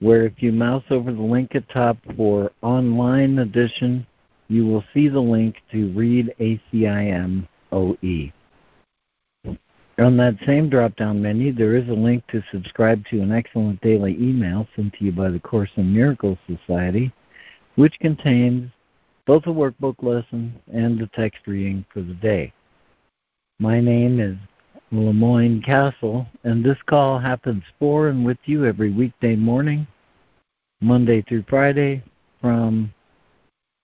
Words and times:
where 0.00 0.24
if 0.24 0.42
you 0.42 0.52
mouse 0.52 0.84
over 0.90 1.12
the 1.12 1.20
link 1.20 1.54
at 1.54 1.68
top 1.68 1.96
for 2.16 2.52
online 2.62 3.38
edition, 3.38 4.06
you 4.48 4.66
will 4.66 4.84
see 4.94 5.08
the 5.08 5.20
link 5.20 5.56
to 5.72 5.92
read 5.92 6.34
ACIM 6.40 7.46
OE. 7.72 8.32
On 9.98 10.16
that 10.16 10.36
same 10.46 10.70
drop 10.70 10.94
down 10.94 11.20
menu, 11.20 11.52
there 11.52 11.74
is 11.74 11.88
a 11.88 11.92
link 11.92 12.24
to 12.28 12.42
subscribe 12.52 13.04
to 13.06 13.20
an 13.20 13.32
excellent 13.32 13.80
daily 13.80 14.14
email 14.14 14.68
sent 14.76 14.94
to 14.94 15.04
you 15.04 15.12
by 15.12 15.28
the 15.28 15.40
Course 15.40 15.70
in 15.76 15.92
Miracles 15.92 16.38
Society, 16.46 17.12
which 17.74 17.98
contains 17.98 18.70
both 19.26 19.44
a 19.46 19.50
workbook 19.50 19.96
lesson 20.02 20.54
and 20.72 20.98
the 20.98 21.08
text 21.08 21.40
reading 21.46 21.84
for 21.92 22.00
the 22.00 22.14
day. 22.14 22.52
My 23.58 23.80
name 23.80 24.20
is 24.20 24.36
Lemoyne 24.90 25.60
Castle, 25.60 26.26
and 26.44 26.64
this 26.64 26.78
call 26.86 27.18
happens 27.18 27.62
for 27.78 28.08
and 28.08 28.24
with 28.24 28.38
you 28.44 28.64
every 28.64 28.90
weekday 28.90 29.36
morning, 29.36 29.86
Monday 30.80 31.20
through 31.22 31.44
Friday, 31.48 32.02
from 32.40 32.92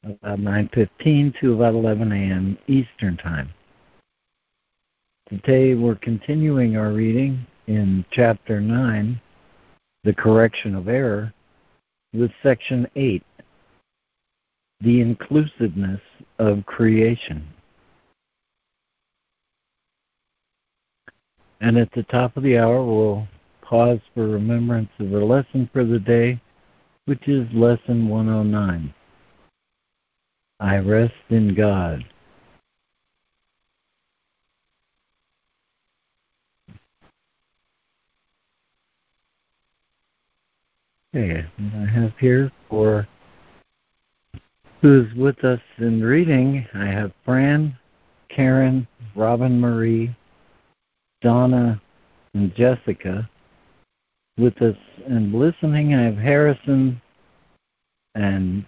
about 0.03 0.39
9.15 0.39 1.39
to 1.41 1.55
about 1.55 1.75
11 1.75 2.11
a.m. 2.13 2.59
Eastern 2.69 3.17
Time. 3.19 3.53
Today 5.29 5.75
we're 5.75 5.95
continuing 5.97 6.77
our 6.77 6.93
reading 6.93 7.47
in 7.67 8.05
Chapter 8.11 8.61
9, 8.61 9.21
The 10.05 10.15
Correction 10.15 10.75
of 10.75 10.89
Error, 10.89 11.33
with 12.15 12.31
Section 12.43 12.87
8, 12.97 13.23
The 14.81 15.01
Inclusiveness 15.01 16.01
of 16.39 16.65
Creation. 16.67 17.47
And 21.65 21.79
at 21.79 21.91
the 21.93 22.03
top 22.03 22.37
of 22.37 22.43
the 22.43 22.59
hour, 22.59 22.85
we'll 22.85 23.27
pause 23.63 23.99
for 24.13 24.29
remembrance 24.29 24.91
of 24.99 25.09
the 25.09 25.25
lesson 25.25 25.71
for 25.73 25.83
the 25.83 25.99
day, 25.99 26.39
which 27.07 27.27
is 27.27 27.51
Lesson 27.55 28.07
109. 28.07 28.93
I 30.61 30.77
rest 30.77 31.15
in 31.31 31.55
God. 31.55 32.05
Okay, 41.17 41.47
I 41.59 41.87
have 41.87 42.13
here 42.21 42.53
for 42.69 43.09
who's 44.83 45.15
with 45.15 45.43
us 45.45 45.61
in 45.79 46.03
reading, 46.03 46.67
I 46.75 46.85
have 46.85 47.13
Fran, 47.25 47.75
Karen, 48.29 48.87
Robin 49.17 49.59
Marie, 49.59 50.15
Donna 51.25 51.81
and 52.35 52.55
Jessica 52.55 53.29
with 54.37 54.61
us 54.61 54.77
and 55.09 55.33
listening. 55.35 55.95
I 55.95 56.03
have 56.03 56.19
Harrison 56.19 57.01
and 58.15 58.65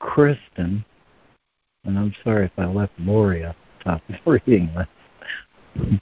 Kristen. 0.00 0.84
And 1.84 1.98
I'm 1.98 2.14
sorry 2.24 2.46
if 2.46 2.52
I 2.56 2.64
left 2.64 2.92
Lori 2.98 3.44
off 3.44 3.56
the 3.78 3.84
top 3.84 4.02
of 4.08 4.16
the 4.24 4.40
reading 4.46 4.74
list. 4.74 6.00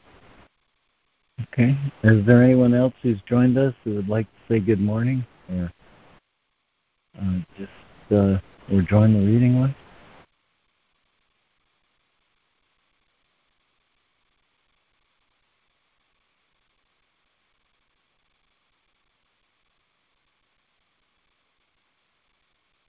okay. 1.43 1.77
Is 2.05 2.25
there 2.25 2.41
anyone 2.41 2.73
else 2.73 2.95
who's 3.03 3.21
joined 3.29 3.59
us 3.59 3.75
who 3.83 3.97
would 3.97 4.09
like 4.09 4.27
to 4.27 4.55
say 4.55 4.61
good 4.61 4.81
morning 4.81 5.27
or 5.51 5.73
uh, 7.21 7.39
just 7.59 8.13
uh, 8.13 8.39
or 8.73 8.83
join 8.83 9.13
the 9.13 9.27
reading 9.27 9.61
list? 9.61 9.75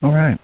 All 0.03 0.13
right. 0.13 0.37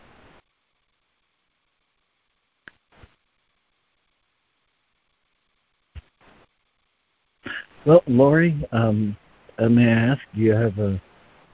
Well, 7.86 8.03
Lori, 8.08 8.66
um, 8.72 9.18
uh, 9.58 9.68
may 9.68 9.88
I 9.88 10.12
ask, 10.12 10.22
do 10.34 10.40
you 10.40 10.53
have 10.53 10.80
a, 10.80 11.02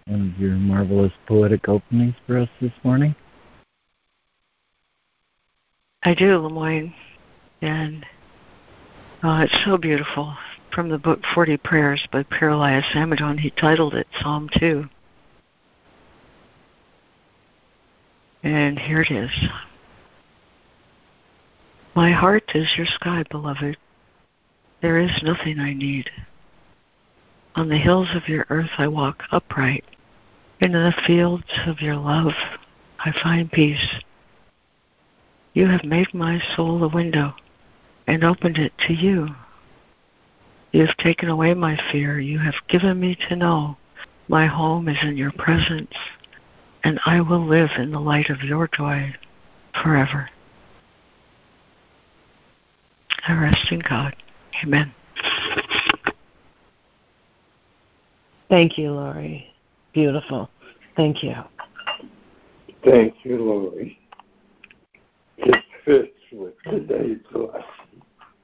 one 0.05 0.33
of 0.35 0.39
your 0.39 0.51
marvelous 0.51 1.13
poetic 1.27 1.67
openings 1.67 2.13
for 2.27 2.37
us 2.37 2.49
this 2.61 2.71
morning? 2.83 3.15
I 6.03 6.13
do, 6.13 6.37
Lemoyne, 6.37 6.93
and 7.61 8.05
uh, 9.23 9.45
it's 9.45 9.65
so 9.65 9.77
beautiful. 9.77 10.35
From 10.71 10.89
the 10.89 10.99
book 10.99 11.21
Forty 11.33 11.57
Prayers 11.57 12.05
by 12.11 12.21
Pir 12.23 12.49
Elias 12.49 12.85
Amidon, 12.93 13.39
he 13.39 13.49
titled 13.49 13.95
it 13.95 14.05
Psalm 14.21 14.49
2. 14.59 14.87
And 18.45 18.77
here 18.77 19.01
it 19.01 19.09
is. 19.09 19.31
My 21.95 22.11
heart 22.11 22.51
is 22.53 22.67
your 22.77 22.85
sky, 22.85 23.23
beloved. 23.31 23.75
There 24.83 24.99
is 24.99 25.23
nothing 25.23 25.59
I 25.59 25.73
need. 25.73 26.11
On 27.55 27.69
the 27.69 27.79
hills 27.79 28.09
of 28.13 28.29
your 28.29 28.45
earth 28.51 28.69
I 28.77 28.87
walk 28.87 29.23
upright. 29.31 29.83
In 30.61 30.73
the 30.73 30.93
fields 31.07 31.49
of 31.65 31.81
your 31.81 31.95
love 31.95 32.33
I 32.99 33.11
find 33.23 33.51
peace. 33.51 33.95
You 35.55 35.65
have 35.67 35.83
made 35.83 36.13
my 36.13 36.39
soul 36.55 36.83
a 36.83 36.87
window 36.87 37.33
and 38.05 38.23
opened 38.23 38.59
it 38.59 38.73
to 38.85 38.93
you. 38.93 39.29
You 40.71 40.85
have 40.85 40.97
taken 40.97 41.29
away 41.29 41.55
my 41.55 41.79
fear. 41.91 42.19
You 42.19 42.37
have 42.37 42.67
given 42.67 42.99
me 42.99 43.17
to 43.27 43.35
know 43.35 43.77
my 44.27 44.45
home 44.45 44.87
is 44.87 44.97
in 45.01 45.17
your 45.17 45.31
presence 45.31 45.95
and 46.85 46.99
I 47.03 47.19
will 47.19 47.43
live 47.43 47.71
in 47.79 47.91
the 47.91 47.99
light 47.99 48.29
of 48.29 48.41
your 48.41 48.69
joy 48.71 49.11
forever. 49.81 50.29
I 53.27 53.33
rest 53.33 53.71
in 53.71 53.79
God. 53.79 54.15
Amen. 54.63 54.93
Thank 58.49 58.77
you, 58.77 58.91
Lori. 58.91 59.51
Beautiful. 59.93 60.47
Thank 60.95 61.23
you. 61.23 61.33
Thank 62.85 63.15
you, 63.23 63.43
Lori. 63.43 63.97
It 65.37 65.63
fits 65.83 66.11
with 66.31 66.53
today's 66.69 67.17
lesson. 67.33 67.65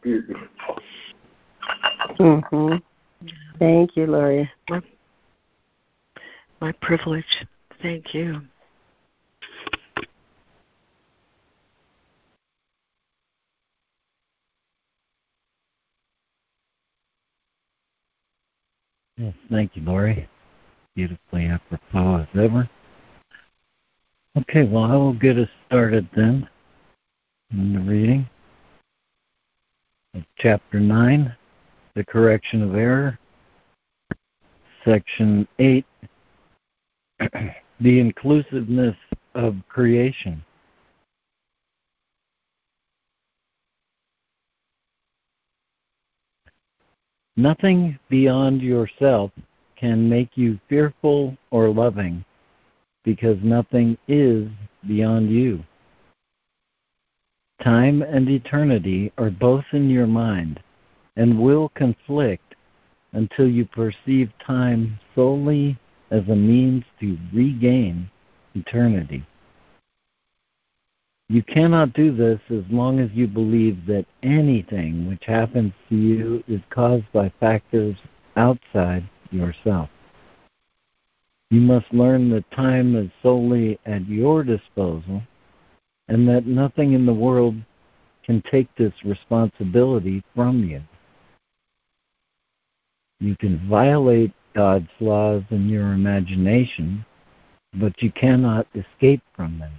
Beautiful. 0.01 0.47
Mm-hmm. 2.19 3.27
Thank 3.59 3.95
you, 3.95 4.07
Lori. 4.07 4.49
My, 4.67 4.81
my 6.59 6.71
privilege. 6.81 7.45
Thank 7.81 8.13
you. 8.13 8.41
Thank 19.49 19.75
you, 19.75 19.83
Lori. 19.83 20.27
Beautifully 20.95 21.45
apropos 21.47 22.21
as 22.21 22.27
ever. 22.39 22.69
Okay, 24.37 24.63
well, 24.63 24.83
I 24.83 24.95
will 24.95 25.13
get 25.13 25.37
us 25.37 25.49
started 25.67 26.07
then 26.15 26.47
in 27.51 27.73
the 27.73 27.79
reading 27.79 28.29
of 30.15 30.23
Chapter 30.37 30.79
9, 30.79 31.35
The 31.95 32.03
Correction 32.05 32.61
of 32.61 32.75
Error, 32.75 33.19
Section 34.85 35.47
8, 35.59 35.85
the 37.81 37.99
inclusiveness 37.99 38.95
of 39.33 39.55
creation. 39.67 40.43
Nothing 47.35 47.97
beyond 48.09 48.61
yourself 48.61 49.31
can 49.75 50.07
make 50.07 50.37
you 50.37 50.59
fearful 50.69 51.35
or 51.49 51.69
loving 51.69 52.23
because 53.03 53.37
nothing 53.41 53.97
is 54.07 54.47
beyond 54.87 55.31
you. 55.31 55.63
Time 57.63 58.03
and 58.03 58.29
eternity 58.29 59.11
are 59.17 59.31
both 59.31 59.65
in 59.71 59.89
your 59.89 60.07
mind 60.07 60.59
and 61.15 61.39
will 61.39 61.69
conflict 61.69 62.55
until 63.13 63.47
you 63.47 63.65
perceive 63.65 64.31
time 64.45 64.99
solely 65.15 65.77
as 66.11 66.27
a 66.27 66.35
means 66.35 66.83
to 66.99 67.17
regain 67.33 68.09
eternity. 68.53 69.25
You 71.29 71.41
cannot 71.43 71.93
do 71.93 72.13
this 72.13 72.41
as 72.49 72.63
long 72.69 72.99
as 72.99 73.09
you 73.13 73.25
believe 73.25 73.85
that 73.85 74.05
anything 74.21 75.07
which 75.07 75.23
happens 75.25 75.71
to 75.87 75.95
you 75.95 76.43
is 76.45 76.59
caused 76.69 77.09
by 77.13 77.31
factors 77.39 77.95
outside 78.35 79.09
yourself. 79.31 79.89
You 81.49 81.61
must 81.61 81.93
learn 81.93 82.29
that 82.31 82.51
time 82.51 82.97
is 82.97 83.09
solely 83.23 83.79
at 83.85 84.05
your 84.07 84.43
disposal 84.43 85.21
and 86.09 86.27
that 86.27 86.45
nothing 86.45 86.91
in 86.93 87.05
the 87.05 87.13
world 87.13 87.55
can 88.25 88.41
take 88.51 88.67
this 88.75 88.93
responsibility 89.05 90.23
from 90.35 90.65
you. 90.65 90.81
You 93.21 93.37
can 93.37 93.57
violate 93.69 94.33
God's 94.53 94.89
laws 94.99 95.43
in 95.49 95.69
your 95.69 95.93
imagination, 95.93 97.05
but 97.73 98.01
you 98.01 98.11
cannot 98.11 98.67
escape 98.75 99.21
from 99.35 99.59
them. 99.59 99.71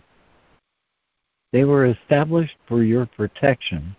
They 1.52 1.64
were 1.64 1.86
established 1.86 2.56
for 2.66 2.82
your 2.82 3.06
protection 3.06 3.94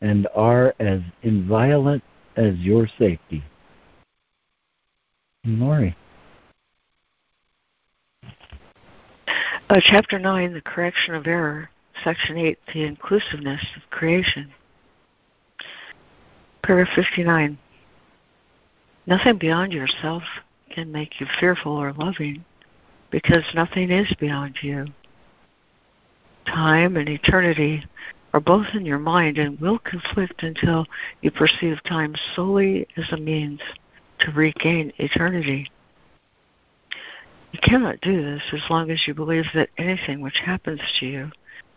and 0.00 0.28
are 0.34 0.74
as 0.78 1.00
inviolate 1.22 2.02
as 2.36 2.56
your 2.58 2.88
safety. 2.98 3.42
Lori. 5.44 5.96
Uh, 9.68 9.80
chapter 9.80 10.18
9, 10.18 10.52
The 10.52 10.60
Correction 10.60 11.14
of 11.14 11.26
Error. 11.26 11.70
Section 12.04 12.36
8, 12.36 12.58
The 12.74 12.84
Inclusiveness 12.84 13.64
of 13.76 13.90
Creation. 13.90 14.52
Paragraph 16.62 16.94
59. 16.94 17.58
Nothing 19.06 19.38
beyond 19.38 19.72
yourself 19.72 20.22
can 20.70 20.92
make 20.92 21.20
you 21.20 21.26
fearful 21.40 21.72
or 21.72 21.92
loving 21.92 22.44
because 23.10 23.44
nothing 23.54 23.90
is 23.90 24.12
beyond 24.18 24.56
you. 24.62 24.86
Time 26.46 26.96
and 26.96 27.08
eternity 27.08 27.84
are 28.32 28.40
both 28.40 28.66
in 28.74 28.86
your 28.86 28.98
mind 28.98 29.38
and 29.38 29.60
will 29.60 29.78
conflict 29.78 30.42
until 30.42 30.86
you 31.20 31.30
perceive 31.30 31.82
time 31.84 32.14
solely 32.34 32.86
as 32.96 33.10
a 33.12 33.16
means 33.16 33.60
to 34.20 34.30
regain 34.32 34.92
eternity. 34.98 35.70
You 37.52 37.58
cannot 37.62 38.00
do 38.00 38.22
this 38.22 38.42
as 38.52 38.62
long 38.70 38.90
as 38.90 39.06
you 39.06 39.14
believe 39.14 39.44
that 39.54 39.68
anything 39.76 40.20
which 40.20 40.40
happens 40.44 40.80
to 41.00 41.06
you 41.06 41.30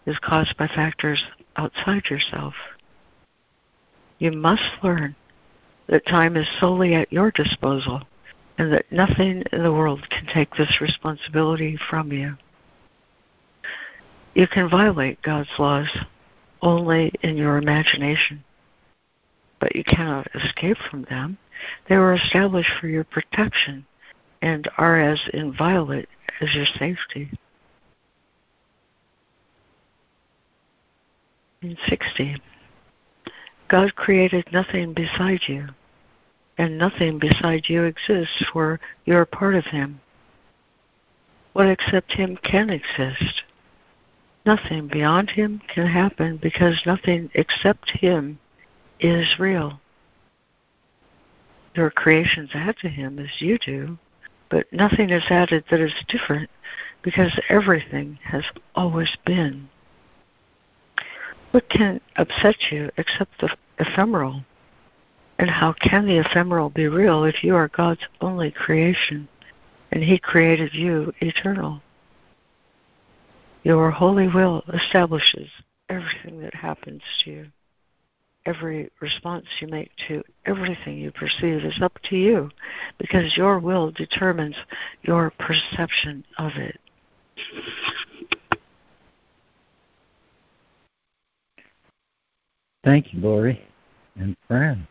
is 0.05 0.17
caused 0.19 0.55
by 0.57 0.67
factors 0.67 1.21
outside 1.57 2.05
yourself. 2.09 2.53
You 4.19 4.31
must 4.31 4.63
learn 4.81 5.15
that 5.87 6.05
time 6.07 6.35
is 6.35 6.47
solely 6.59 6.95
at 6.95 7.11
your 7.11 7.31
disposal 7.31 8.01
and 8.57 8.71
that 8.71 8.91
nothing 8.91 9.43
in 9.51 9.63
the 9.63 9.71
world 9.71 10.07
can 10.09 10.25
take 10.33 10.53
this 10.55 10.79
responsibility 10.81 11.77
from 11.89 12.11
you. 12.11 12.35
You 14.33 14.47
can 14.47 14.69
violate 14.69 15.21
God's 15.21 15.49
laws 15.59 15.89
only 16.61 17.11
in 17.21 17.37
your 17.37 17.57
imagination, 17.57 18.43
but 19.59 19.75
you 19.75 19.83
cannot 19.83 20.27
escape 20.35 20.77
from 20.89 21.03
them. 21.09 21.37
They 21.87 21.97
were 21.97 22.13
established 22.13 22.71
for 22.79 22.87
your 22.87 23.03
protection 23.03 23.85
and 24.41 24.69
are 24.77 24.99
as 24.99 25.19
inviolate 25.33 26.09
as 26.41 26.53
your 26.53 26.65
safety. 26.77 27.31
In 31.61 31.77
60, 31.87 32.35
God 33.67 33.95
created 33.95 34.47
nothing 34.51 34.93
beside 34.93 35.41
you, 35.47 35.69
and 36.57 36.77
nothing 36.77 37.17
beside 37.19 37.63
you 37.67 37.83
exists, 37.83 38.43
for 38.53 38.79
you 39.05 39.15
are 39.15 39.25
part 39.25 39.55
of 39.55 39.65
Him. 39.65 40.01
What 41.53 41.67
except 41.67 42.13
Him 42.13 42.37
can 42.43 42.69
exist? 42.69 43.43
Nothing 44.45 44.87
beyond 44.87 45.31
Him 45.31 45.61
can 45.73 45.87
happen 45.87 46.37
because 46.37 46.83
nothing 46.85 47.31
except 47.33 47.89
Him 47.89 48.39
is 48.99 49.39
real. 49.39 49.79
Your 51.73 51.89
creations 51.89 52.51
add 52.53 52.77
to 52.77 52.89
Him 52.89 53.17
as 53.19 53.41
you 53.41 53.57
do, 53.57 53.97
but 54.49 54.71
nothing 54.71 55.09
is 55.09 55.23
added 55.29 55.65
that 55.71 55.79
is 55.79 55.93
different 56.07 56.49
because 57.01 57.39
everything 57.49 58.19
has 58.23 58.43
always 58.75 59.15
been. 59.25 59.69
What 61.55 61.69
can 61.69 62.01
upset 62.17 62.57
you 62.69 62.91
except 62.97 63.39
the 63.39 63.55
ephemeral? 63.79 64.43
And 65.39 65.49
how 65.49 65.71
can 65.71 66.05
the 66.05 66.17
ephemeral 66.17 66.69
be 66.69 66.89
real 66.89 67.23
if 67.23 67.45
you 67.45 67.55
are 67.55 67.69
God's 67.69 68.05
only 68.19 68.51
creation 68.51 69.29
and 69.89 70.03
He 70.03 70.19
created 70.19 70.73
you 70.73 71.13
eternal? 71.21 71.81
Your 73.63 73.89
holy 73.89 74.27
will 74.27 74.63
establishes 74.73 75.47
everything 75.87 76.41
that 76.41 76.55
happens 76.55 77.01
to 77.23 77.31
you 77.31 77.47
every 78.45 78.91
response 78.99 79.45
you 79.61 79.67
make 79.69 79.91
to 80.09 80.21
everything 80.45 80.97
you 80.97 81.09
perceive 81.11 81.63
is 81.63 81.81
up 81.81 81.97
to 82.09 82.17
you 82.17 82.49
because 82.97 83.37
your 83.37 83.59
will 83.59 83.91
determines 83.91 84.57
your 85.03 85.31
perception 85.39 86.25
of 86.37 86.51
it. 86.57 86.77
Thank 92.85 93.13
you, 93.13 93.19
Lori 93.19 93.59
and 94.15 94.37
Fran. 94.47 94.87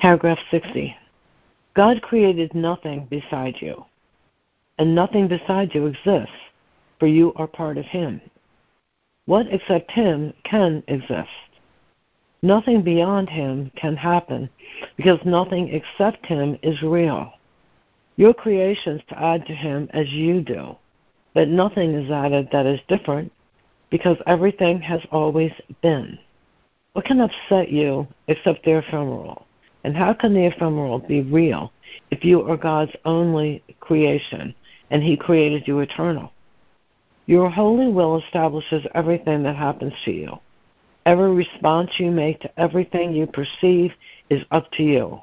Paragraph 0.00 0.40
60. 0.50 0.96
God 1.74 2.02
created 2.02 2.52
nothing 2.52 3.06
beside 3.08 3.54
you, 3.60 3.84
and 4.78 4.92
nothing 4.92 5.28
beside 5.28 5.72
you 5.72 5.86
exists, 5.86 6.34
for 6.98 7.06
you 7.06 7.32
are 7.36 7.46
part 7.46 7.78
of 7.78 7.84
Him. 7.84 8.20
What 9.26 9.46
except 9.50 9.92
Him 9.92 10.34
can 10.42 10.82
exist? 10.88 11.28
Nothing 12.42 12.82
beyond 12.82 13.30
Him 13.30 13.70
can 13.76 13.94
happen 13.94 14.50
because 14.96 15.20
nothing 15.24 15.68
except 15.68 16.26
Him 16.26 16.58
is 16.64 16.82
real. 16.82 17.34
Your 18.16 18.34
creations 18.34 19.00
to 19.08 19.22
add 19.22 19.46
to 19.46 19.54
Him 19.54 19.88
as 19.92 20.10
you 20.10 20.40
do, 20.40 20.74
but 21.34 21.46
nothing 21.46 21.94
is 21.94 22.10
added 22.10 22.48
that 22.50 22.66
is 22.66 22.80
different 22.88 23.30
because 23.92 24.16
everything 24.26 24.80
has 24.80 25.02
always 25.12 25.52
been. 25.82 26.18
What 26.94 27.04
can 27.04 27.20
upset 27.20 27.70
you 27.70 28.08
except 28.26 28.64
the 28.64 28.78
ephemeral? 28.78 29.46
And 29.84 29.94
how 29.94 30.14
can 30.14 30.32
the 30.32 30.46
ephemeral 30.46 30.98
be 30.98 31.20
real 31.20 31.70
if 32.10 32.24
you 32.24 32.40
are 32.48 32.56
God's 32.56 32.96
only 33.04 33.62
creation 33.80 34.54
and 34.90 35.02
He 35.02 35.16
created 35.16 35.68
you 35.68 35.80
eternal? 35.80 36.32
Your 37.26 37.50
holy 37.50 37.88
will 37.88 38.18
establishes 38.18 38.86
everything 38.94 39.42
that 39.42 39.56
happens 39.56 39.92
to 40.06 40.10
you. 40.10 40.38
Every 41.04 41.34
response 41.34 41.90
you 41.98 42.10
make 42.10 42.40
to 42.40 42.60
everything 42.60 43.12
you 43.12 43.26
perceive 43.26 43.92
is 44.30 44.42
up 44.52 44.70
to 44.72 44.82
you, 44.82 45.20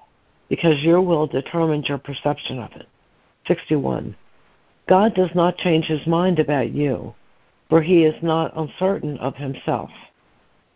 because 0.47 0.83
your 0.83 1.01
will 1.01 1.25
determines 1.25 1.89
your 1.89 1.97
perception 1.97 2.59
of 2.59 2.71
it. 2.73 2.87
61. 3.47 4.15
God 4.87 5.15
does 5.15 5.31
not 5.33 5.57
change 5.57 5.85
his 5.85 6.05
mind 6.05 6.37
about 6.37 6.71
you, 6.71 7.15
for 7.69 7.81
he 7.81 8.03
is 8.03 8.15
not 8.23 8.57
uncertain 8.57 9.17
of 9.19 9.35
himself. 9.35 9.91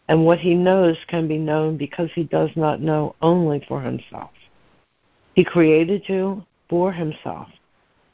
And 0.08 0.26
what 0.26 0.40
he 0.40 0.54
knows 0.54 0.98
can 1.08 1.28
be 1.28 1.38
known 1.38 1.78
because 1.78 2.10
he 2.14 2.24
does 2.24 2.52
not 2.56 2.82
know 2.82 3.16
only 3.22 3.64
for 3.68 3.82
himself. 3.82 4.32
He 5.34 5.44
created 5.44 6.08
you 6.08 6.46
for 6.70 6.92
himself, 6.92 7.48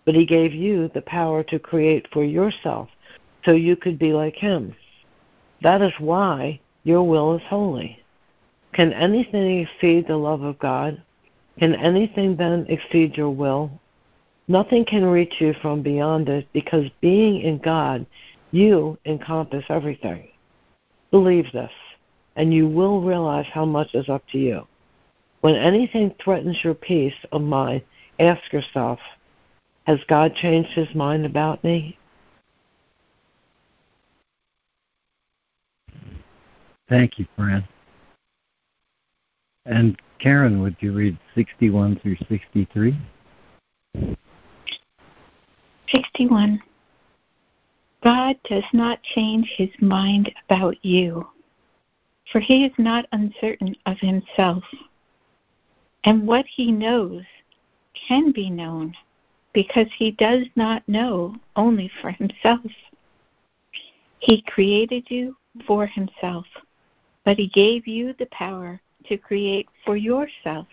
but 0.06 0.16
he 0.16 0.26
gave 0.26 0.54
you 0.54 0.90
the 0.94 1.02
power 1.02 1.44
to 1.44 1.60
create 1.60 2.08
for 2.14 2.24
yourself 2.24 2.90
so 3.44 3.52
you 3.52 3.76
could 3.76 4.00
be 4.00 4.14
like 4.14 4.36
him. 4.36 4.76
That 5.62 5.82
is 5.82 5.94
why 6.00 6.62
your 6.84 7.04
will 7.04 7.36
is 7.36 7.44
holy. 7.50 8.00
Can 8.74 8.94
anything 8.94 9.60
exceed 9.60 10.08
the 10.08 10.16
love 10.16 10.42
of 10.42 10.60
God? 10.60 11.02
Can 11.58 11.76
anything 11.76 12.38
then 12.38 12.66
exceed 12.70 13.18
your 13.18 13.32
will? 13.32 13.72
Nothing 14.48 14.86
can 14.86 15.06
reach 15.06 15.36
you 15.40 15.54
from 15.62 15.82
beyond 15.82 16.30
it 16.30 16.48
because 16.54 16.90
being 17.02 17.42
in 17.42 17.58
God, 17.58 18.06
you 18.52 18.98
encompass 19.06 19.66
everything. 19.70 20.30
Believe 21.12 21.46
this, 21.54 21.72
and 22.36 22.54
you 22.54 22.68
will 22.68 23.02
realize 23.02 23.46
how 23.52 23.66
much 23.66 23.94
is 23.94 24.10
up 24.10 24.24
to 24.32 24.38
you. 24.38 24.68
When 25.42 25.56
anything 25.56 26.14
threatens 26.24 26.60
your 26.64 26.74
peace 26.74 27.14
of 27.32 27.42
mind, 27.42 27.84
ask 28.20 28.52
yourself, 28.52 29.00
has 29.86 30.00
God 30.08 30.36
changed 30.36 30.70
his 30.72 30.94
mind 30.94 31.26
about 31.26 31.64
me? 31.64 31.98
Thank 36.90 37.20
you, 37.20 37.26
Fran. 37.36 37.68
And 39.66 40.00
Karen, 40.20 40.62
would 40.62 40.76
you 40.80 40.92
read 40.94 41.18
61 41.36 42.00
through 42.02 42.18
63? 42.28 42.98
61. 45.92 46.62
God 48.04 48.38
does 48.50 48.64
not 48.72 49.04
change 49.04 49.48
his 49.58 49.70
mind 49.82 50.32
about 50.46 50.84
you, 50.84 51.28
for 52.32 52.40
he 52.40 52.66
is 52.66 52.72
not 52.78 53.08
uncertain 53.12 53.76
of 53.86 53.98
himself. 54.00 54.64
And 56.06 56.26
what 56.26 56.46
he 56.46 56.72
knows 56.72 57.24
can 58.08 58.32
be 58.32 58.50
known 58.50 58.96
because 59.54 59.88
he 59.98 60.12
does 60.12 60.46
not 60.56 60.88
know 60.88 61.36
only 61.56 61.92
for 62.02 62.12
himself. 62.12 62.72
He 64.20 64.42
created 64.44 65.10
you 65.10 65.36
for 65.66 65.86
himself, 65.86 66.46
but 67.26 67.38
he 67.38 67.48
gave 67.48 67.88
you 67.88 68.14
the 68.18 68.28
power 68.28 68.80
to 69.08 69.18
create 69.18 69.68
for 69.86 69.98
yourself 69.98 70.68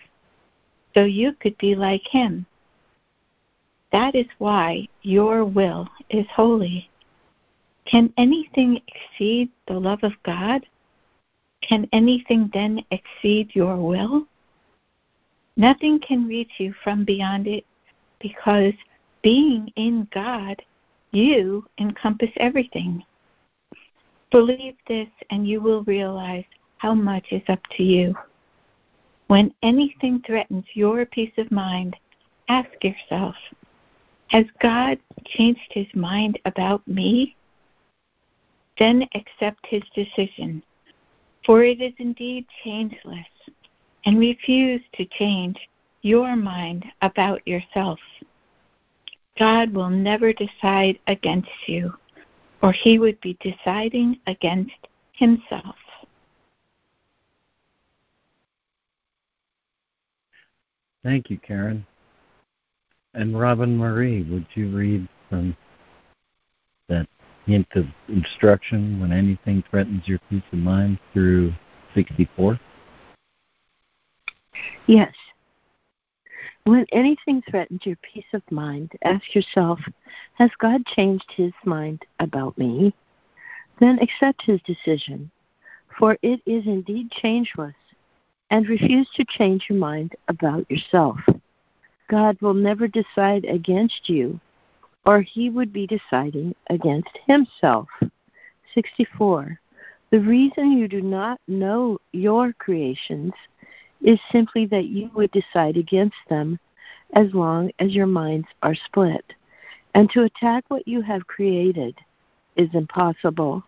so 0.95 1.05
you 1.05 1.33
could 1.33 1.57
be 1.59 1.75
like 1.75 2.03
him. 2.09 2.47
That 3.93 4.15
is 4.15 4.27
why 4.39 4.89
your 5.03 5.45
will 5.45 5.89
is 6.11 6.27
holy. 6.35 6.89
Can 7.87 8.13
anything 8.19 8.81
exceed 8.89 9.51
the 9.69 9.79
love 9.79 10.01
of 10.03 10.13
God? 10.25 10.67
Can 11.63 11.89
anything 11.93 12.51
then 12.53 12.85
exceed 12.91 13.55
your 13.55 13.77
will? 13.77 14.27
Nothing 15.57 16.01
can 16.01 16.27
reach 16.27 16.51
you 16.59 16.75
from 16.85 17.05
beyond 17.05 17.47
it 17.47 17.65
because 18.21 18.75
being 19.23 19.73
in 19.77 20.09
God, 20.13 20.61
you 21.13 21.65
encompass 21.79 22.31
everything. 22.37 23.05
Believe 24.31 24.75
this 24.89 25.09
and 25.31 25.47
you 25.47 25.61
will 25.61 25.85
realize 25.85 26.45
how 26.79 26.93
much 26.93 27.27
is 27.31 27.43
up 27.49 27.61
to 27.77 27.83
you. 27.83 28.15
When 29.29 29.55
anything 29.63 30.23
threatens 30.27 30.65
your 30.75 31.07
peace 31.07 31.33
of 31.39 31.51
mind, 31.51 31.97
ask 32.49 32.69
yourself 32.83 33.35
Has 34.29 34.45
God 34.61 34.99
changed 35.25 35.71
his 35.71 35.87
mind 35.95 36.39
about 36.45 36.87
me? 36.87 37.37
Then 38.79 39.09
accept 39.15 39.67
his 39.67 39.83
decision, 39.95 40.63
for 41.45 41.65
it 41.65 41.81
is 41.81 41.95
indeed 41.99 42.47
changeless, 42.63 43.27
and 44.05 44.19
refuse 44.19 44.83
to 44.95 45.07
change 45.07 45.57
your 46.03 46.37
mind 46.37 46.85
about 47.03 47.47
yourself. 47.47 47.99
God 49.39 49.73
will 49.73 49.91
never 49.91 50.33
decide 50.33 50.99
against 51.07 51.51
you, 51.67 51.93
or 52.63 52.73
he 52.73 52.99
would 52.99 53.21
be 53.21 53.37
deciding 53.41 54.19
against 54.27 54.89
himself. 55.13 55.77
Thank 61.03 61.31
you, 61.31 61.39
Karen. 61.39 61.87
And 63.15 63.39
Robin 63.39 63.77
Marie, 63.79 64.23
would 64.25 64.47
you 64.55 64.77
read 64.77 65.09
from 65.31 65.57
that 66.89 67.07
hint 67.47 67.67
of 67.75 67.87
instruction 68.09 69.01
when 69.01 69.13
anything 69.13 69.63
threatens 69.71 70.07
your 70.07 70.19
peace 70.29 70.43
of 70.53 70.59
mind 70.59 70.99
through 71.13 71.53
64? 71.95 72.59
Yes. 74.87 75.15
When 76.65 76.85
anything 76.93 77.43
threatens 77.49 77.81
your 77.85 77.97
peace 78.03 78.27
of 78.33 78.43
mind, 78.51 78.93
ask 79.05 79.35
yourself, 79.35 79.79
has 80.35 80.51
God 80.59 80.85
changed 80.87 81.31
his 81.37 81.53
mind 81.65 82.03
about 82.19 82.59
me? 82.59 82.93
Then 83.79 83.99
accept 84.01 84.43
his 84.43 84.61
decision, 84.63 85.31
for 85.99 86.19
it 86.23 86.41
is 86.47 86.67
indeed 86.67 87.11
changeless 87.11 87.75
and 88.51 88.69
refuse 88.69 89.09
to 89.15 89.25
change 89.29 89.67
your 89.69 89.79
mind 89.79 90.15
about 90.29 90.69
yourself. 90.71 91.19
God 92.09 92.41
will 92.41 92.55
never 92.55 92.89
decide 92.89 93.45
against 93.45 94.09
you, 94.09 94.41
or 95.07 95.23
he 95.23 95.49
would 95.49 95.73
be 95.73 95.87
deciding 95.87 96.55
against 96.69 97.19
himself. 97.27 97.89
64. 98.75 99.59
The 100.11 100.21
reason 100.21 100.73
you 100.73 100.89
do 100.89 101.01
not 101.01 101.41
know 101.47 101.99
your 102.13 102.53
creations 102.53 103.33
is 104.03 104.19
simply 104.31 104.67
that 104.67 104.87
you 104.87 105.11
would 105.15 105.31
decide 105.31 105.77
against 105.77 106.17
them 106.29 106.59
as 107.15 107.33
long 107.33 107.71
as 107.79 107.95
your 107.95 108.07
minds 108.07 108.49
are 108.63 108.75
split. 108.75 109.25
And 109.95 110.11
to 110.11 110.25
attack 110.25 110.65
what 110.69 110.87
you 110.87 111.01
have 111.01 111.27
created 111.27 111.97
is 112.57 112.69
impossible. 112.75 113.65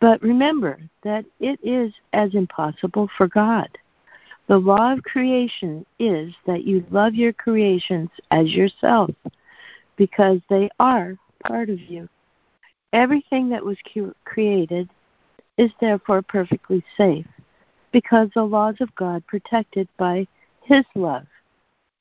But 0.00 0.22
remember 0.22 0.80
that 1.02 1.24
it 1.40 1.60
is 1.62 1.92
as 2.12 2.34
impossible 2.34 3.08
for 3.16 3.28
God. 3.28 3.68
The 4.46 4.58
law 4.58 4.92
of 4.92 5.04
creation 5.04 5.86
is 5.98 6.34
that 6.46 6.64
you 6.64 6.84
love 6.90 7.14
your 7.14 7.32
creations 7.32 8.10
as 8.30 8.52
yourself 8.52 9.10
because 9.96 10.40
they 10.48 10.68
are 10.78 11.16
part 11.46 11.70
of 11.70 11.80
you. 11.80 12.08
Everything 12.92 13.48
that 13.50 13.64
was 13.64 13.78
created 14.24 14.88
is 15.58 15.70
therefore 15.80 16.22
perfectly 16.22 16.84
safe 16.96 17.26
because 17.92 18.28
the 18.34 18.42
laws 18.42 18.76
of 18.80 18.94
God 18.96 19.26
protect 19.26 19.76
it 19.76 19.88
by 19.96 20.26
His 20.62 20.84
love. 20.94 21.26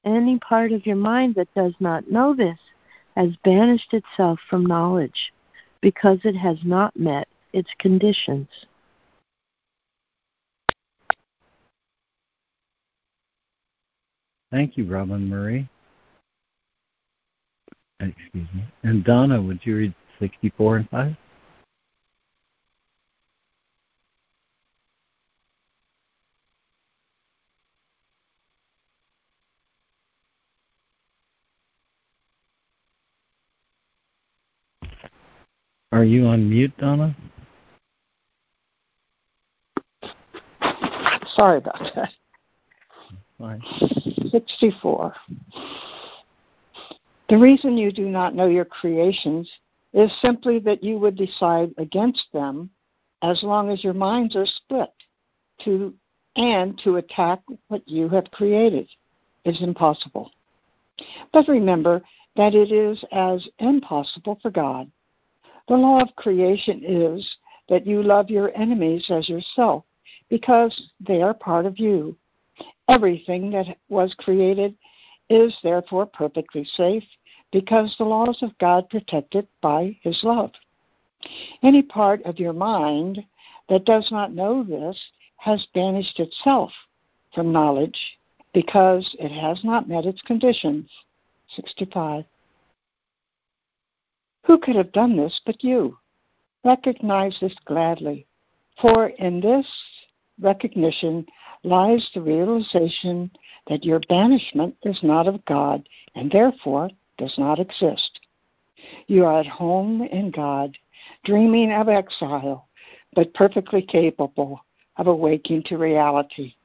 Any 0.05 0.39
part 0.39 0.71
of 0.71 0.85
your 0.85 0.95
mind 0.95 1.35
that 1.35 1.53
does 1.53 1.73
not 1.79 2.11
know 2.11 2.35
this 2.35 2.59
has 3.15 3.35
banished 3.43 3.93
itself 3.93 4.39
from 4.49 4.65
knowledge 4.65 5.33
because 5.81 6.19
it 6.23 6.35
has 6.35 6.57
not 6.63 6.97
met 6.97 7.27
its 7.53 7.69
conditions. 7.77 8.47
Thank 14.51 14.77
you, 14.77 14.85
Robin 14.85 15.29
Marie. 15.29 15.67
Excuse 18.09 18.47
me. 18.53 18.63
And 18.83 19.03
Donna, 19.03 19.41
would 19.41 19.59
you 19.63 19.77
read 19.77 19.93
64 20.19 20.77
and 20.77 20.89
5? 20.89 21.15
Are 35.91 36.03
you 36.03 36.25
on 36.25 36.49
mute, 36.49 36.75
Donna? 36.77 37.15
Sorry 41.35 41.59
about 41.59 41.79
that. 41.95 42.09
Fine. 43.37 43.61
64. 44.31 45.13
The 47.29 47.37
reason 47.37 47.77
you 47.77 47.91
do 47.91 48.09
not 48.09 48.35
know 48.35 48.47
your 48.47 48.65
creations 48.65 49.49
is 49.93 50.11
simply 50.21 50.59
that 50.59 50.83
you 50.83 50.97
would 50.97 51.15
decide 51.15 51.73
against 51.77 52.25
them 52.33 52.69
as 53.21 53.41
long 53.43 53.69
as 53.69 53.83
your 53.83 53.93
minds 53.93 54.35
are 54.35 54.45
split 54.45 54.89
to 55.63 55.93
and 56.35 56.79
to 56.83 56.97
attack 56.97 57.41
what 57.67 57.87
you 57.87 58.09
have 58.09 58.29
created 58.31 58.89
is 59.45 59.61
impossible. 59.61 60.31
But 61.31 61.47
remember 61.47 62.01
that 62.35 62.55
it 62.55 62.71
is 62.71 63.03
as 63.11 63.47
impossible 63.59 64.39
for 64.41 64.49
God. 64.49 64.91
The 65.67 65.75
law 65.75 66.01
of 66.01 66.15
creation 66.15 66.81
is 66.83 67.37
that 67.69 67.85
you 67.85 68.01
love 68.01 68.29
your 68.29 68.55
enemies 68.57 69.05
as 69.09 69.29
yourself 69.29 69.85
because 70.29 70.89
they 70.99 71.21
are 71.21 71.33
part 71.33 71.65
of 71.65 71.79
you 71.79 72.17
Everything 72.89 73.49
that 73.51 73.77
was 73.89 74.13
created 74.17 74.75
is 75.29 75.55
therefore 75.63 76.05
perfectly 76.05 76.65
safe 76.65 77.03
because 77.51 77.95
the 77.97 78.03
laws 78.03 78.39
of 78.41 78.57
God 78.57 78.89
protect 78.89 79.35
it 79.35 79.47
by 79.61 79.97
His 80.01 80.19
love. 80.23 80.51
Any 81.61 81.81
part 81.81 82.21
of 82.23 82.39
your 82.39 82.53
mind 82.53 83.23
that 83.69 83.85
does 83.85 84.09
not 84.11 84.33
know 84.33 84.63
this 84.63 84.99
has 85.37 85.65
banished 85.73 86.19
itself 86.19 86.71
from 87.33 87.51
knowledge 87.51 88.17
because 88.53 89.15
it 89.19 89.31
has 89.31 89.63
not 89.63 89.87
met 89.87 90.05
its 90.05 90.21
conditions. 90.21 90.89
65. 91.55 92.25
Who 94.45 94.57
could 94.57 94.75
have 94.75 94.91
done 94.91 95.15
this 95.15 95.39
but 95.45 95.63
you? 95.63 95.97
Recognize 96.63 97.37
this 97.39 97.55
gladly, 97.65 98.25
for 98.81 99.09
in 99.09 99.41
this 99.41 99.67
recognition 100.39 101.25
lies 101.63 102.09
the 102.13 102.21
realization 102.21 103.31
that 103.67 103.85
your 103.85 104.01
banishment 104.09 104.75
is 104.83 104.99
not 105.01 105.27
of 105.27 105.43
God 105.45 105.87
and 106.15 106.29
therefore 106.29 106.89
does 107.17 107.33
not 107.37 107.59
exist. 107.59 108.19
You 109.07 109.25
are 109.25 109.39
at 109.39 109.47
home 109.47 110.01
in 110.01 110.31
God, 110.31 110.77
dreaming 111.23 111.71
of 111.71 111.87
exile, 111.87 112.67
but 113.15 113.33
perfectly 113.33 113.81
capable 113.81 114.59
of 114.97 115.07
awaking 115.07 115.63
to 115.63 115.77
reality. 115.77 116.55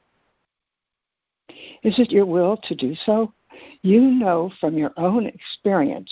Is 1.83 1.97
it 1.97 2.11
your 2.11 2.25
will 2.25 2.57
to 2.63 2.75
do 2.75 2.95
so? 3.05 3.33
You 3.81 4.01
know 4.01 4.51
from 4.59 4.77
your 4.77 4.91
own 4.97 5.25
experience 5.25 6.11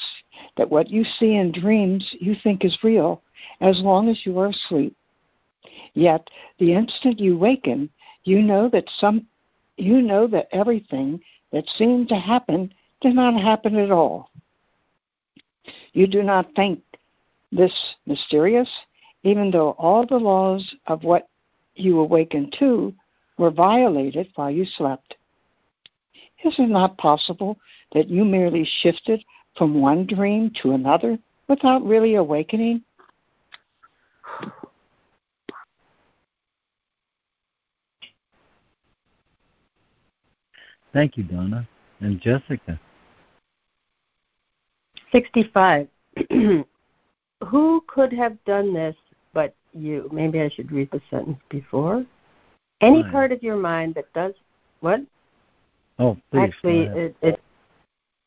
that 0.55 0.69
what 0.69 0.89
you 0.89 1.03
see 1.03 1.35
in 1.35 1.51
dreams 1.51 2.15
you 2.19 2.35
think 2.43 2.65
is 2.65 2.83
real 2.83 3.21
as 3.61 3.79
long 3.81 4.09
as 4.09 4.25
you 4.25 4.37
are 4.39 4.47
asleep. 4.47 4.95
Yet, 5.93 6.29
the 6.59 6.73
instant 6.73 7.19
you 7.19 7.37
waken, 7.37 7.89
you 8.27 8.41
know 8.41 8.69
that 8.69 8.89
some 8.99 9.25
you 9.77 10.01
know 10.01 10.27
that 10.27 10.49
everything 10.51 11.19
that 11.51 11.69
seemed 11.77 12.09
to 12.09 12.15
happen 12.15 12.73
did 12.99 13.15
not 13.15 13.39
happen 13.39 13.75
at 13.77 13.91
all. 13.91 14.29
You 15.93 16.07
do 16.07 16.23
not 16.23 16.53
think 16.55 16.81
this 17.51 17.73
mysterious, 18.05 18.69
even 19.23 19.51
though 19.51 19.71
all 19.77 20.05
the 20.05 20.17
laws 20.17 20.75
of 20.87 21.03
what 21.03 21.29
you 21.75 21.99
awakened 21.99 22.55
to 22.59 22.93
were 23.37 23.51
violated 23.51 24.27
while 24.35 24.51
you 24.51 24.65
slept. 24.65 25.15
Is 26.43 26.55
it 26.59 26.69
not 26.69 26.97
possible 26.97 27.57
that 27.93 28.09
you 28.09 28.25
merely 28.25 28.67
shifted 28.81 29.23
from 29.57 29.79
one 29.79 30.05
dream 30.05 30.51
to 30.61 30.71
another 30.71 31.17
without 31.47 31.85
really 31.85 32.15
awakening? 32.15 32.83
Thank 40.97 41.15
you, 41.15 41.23
Donna. 41.25 41.67
And 41.99 42.19
Jessica. 42.19 42.79
65. 45.11 45.87
Who 46.31 47.83
could 47.85 48.11
have 48.11 48.43
done 48.45 48.73
this 48.73 48.95
but 49.31 49.53
you? 49.73 50.09
Maybe 50.11 50.41
I 50.41 50.49
should 50.49 50.71
read 50.71 50.89
the 50.91 50.99
sentence 51.11 51.37
before. 51.49 52.03
Any 52.81 53.03
Fine. 53.03 53.11
part 53.11 53.31
of 53.31 53.43
your 53.43 53.57
mind 53.57 53.93
that 53.93 54.11
does 54.13 54.33
what? 54.79 55.01
Oh, 55.99 56.17
please. 56.31 56.39
Actually, 56.39 56.81
it, 56.85 57.15
it 57.21 57.39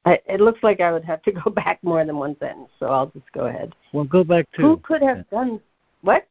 I- 0.05 0.21
it 0.27 0.41
looks 0.41 0.63
like 0.63 0.81
I 0.81 0.93
would 0.93 1.05
have 1.05 1.23
to 1.23 1.33
go 1.45 1.51
back 1.51 1.83
more 1.83 2.05
than 2.05 2.19
one 2.19 2.37
sentence, 2.39 2.69
so 2.79 2.87
I'll 2.87 3.09
just 3.09 3.33
go 3.33 3.47
ahead. 3.47 3.75
well, 3.93 4.05
go 4.05 4.23
back 4.23 4.47
to 4.53 4.63
Who 4.63 4.77
could 4.77 5.03
have 5.03 5.29
done 5.31 5.61
what? 6.03 6.25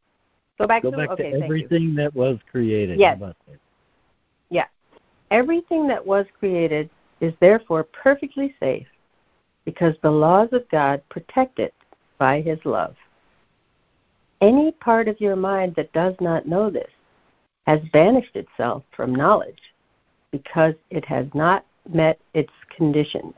Go 0.58 0.68
back 0.68 0.84
go 0.84 0.92
to 0.92 0.96
back 0.96 1.10
okay, 1.10 1.32
to 1.32 1.32
thank 1.32 1.40
you. 1.42 1.44
everything 1.44 1.96
that 1.96 2.16
was 2.16 2.38
created. 2.50 2.98
Yes. 2.98 3.20
Everything 5.32 5.88
that 5.88 6.06
was 6.06 6.26
created 6.40 6.90
is 7.22 7.34
therefore 7.40 7.84
perfectly 7.84 8.56
safe 8.60 8.88
because 9.66 9.96
the 10.02 10.12
laws 10.12 10.50
of 10.52 10.68
God 10.70 11.02
protect 11.10 11.60
it 11.60 11.74
by 12.18 12.42
his 12.42 12.60
love. 12.66 12.96
Any 14.42 14.72
part 14.72 15.08
of 15.08 15.20
your 15.20 15.36
mind 15.36 15.76
that 15.76 15.92
does 15.94 16.16
not 16.20 16.48
know 16.48 16.70
this 16.70 16.90
has 17.68 17.80
banished 17.94 18.36
itself 18.36 18.84
from 18.96 19.14
knowledge 19.14 19.62
because 20.32 20.74
it 20.90 21.06
has 21.06 21.28
not 21.34 21.66
met 21.92 22.20
its 22.34 22.52
conditions. 22.76 23.34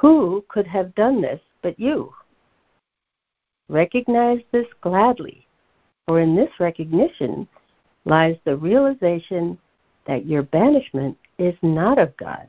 Who 0.00 0.44
could 0.48 0.66
have 0.66 0.94
done 0.94 1.20
this 1.22 1.40
but 1.62 1.80
you? 1.80 2.12
Recognize 3.68 4.40
this 4.52 4.66
gladly, 4.80 5.46
for 6.06 6.20
in 6.20 6.36
this 6.36 6.50
recognition 6.60 7.48
lies 8.04 8.36
the 8.44 8.56
realization 8.56 9.58
that 10.06 10.26
your 10.26 10.42
banishment 10.42 11.16
is 11.38 11.54
not 11.62 11.98
of 11.98 12.16
God 12.16 12.48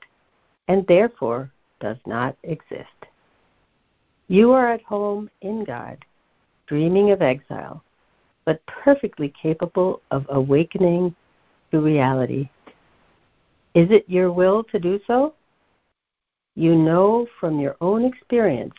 and 0.67 0.85
therefore 0.87 1.51
does 1.79 1.97
not 2.05 2.35
exist. 2.43 3.05
You 4.27 4.51
are 4.51 4.71
at 4.71 4.81
home 4.83 5.29
in 5.41 5.63
God, 5.63 6.03
dreaming 6.67 7.11
of 7.11 7.21
exile, 7.21 7.83
but 8.45 8.65
perfectly 8.65 9.29
capable 9.29 10.01
of 10.11 10.25
awakening 10.29 11.15
to 11.71 11.79
reality. 11.79 12.49
Is 13.73 13.89
it 13.91 14.09
your 14.09 14.31
will 14.31 14.63
to 14.65 14.79
do 14.79 14.99
so? 15.07 15.33
You 16.55 16.75
know 16.75 17.27
from 17.39 17.59
your 17.59 17.75
own 17.81 18.03
experience 18.03 18.73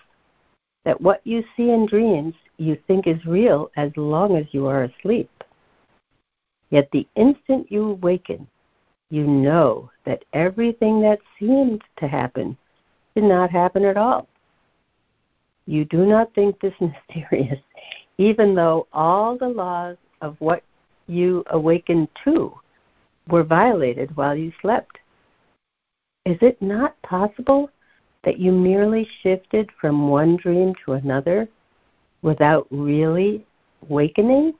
that 0.84 1.00
what 1.00 1.20
you 1.24 1.44
see 1.56 1.70
in 1.70 1.86
dreams 1.86 2.34
you 2.56 2.76
think 2.86 3.06
is 3.06 3.24
real 3.24 3.70
as 3.76 3.92
long 3.96 4.36
as 4.36 4.46
you 4.52 4.66
are 4.66 4.84
asleep. 4.84 5.30
Yet 6.70 6.88
the 6.90 7.06
instant 7.14 7.70
you 7.70 7.90
awaken, 7.90 8.46
you 9.10 9.24
know 9.24 9.90
that 10.04 10.24
everything 10.32 11.00
that 11.00 11.20
seemed 11.38 11.82
to 11.98 12.08
happen 12.08 12.56
did 13.14 13.24
not 13.24 13.50
happen 13.50 13.84
at 13.84 13.96
all. 13.96 14.28
You 15.66 15.84
do 15.84 16.06
not 16.06 16.34
think 16.34 16.60
this 16.60 16.74
mysterious, 16.80 17.60
even 18.18 18.54
though 18.54 18.86
all 18.92 19.36
the 19.36 19.48
laws 19.48 19.96
of 20.20 20.36
what 20.40 20.62
you 21.06 21.44
awakened 21.50 22.08
to 22.24 22.52
were 23.28 23.44
violated 23.44 24.16
while 24.16 24.36
you 24.36 24.52
slept. 24.60 24.98
Is 26.24 26.36
it 26.40 26.60
not 26.60 27.00
possible 27.02 27.70
that 28.24 28.38
you 28.38 28.52
merely 28.52 29.08
shifted 29.22 29.70
from 29.80 30.08
one 30.08 30.36
dream 30.36 30.74
to 30.84 30.92
another 30.92 31.48
without 32.22 32.66
really 32.70 33.46
awakening? 33.82 34.52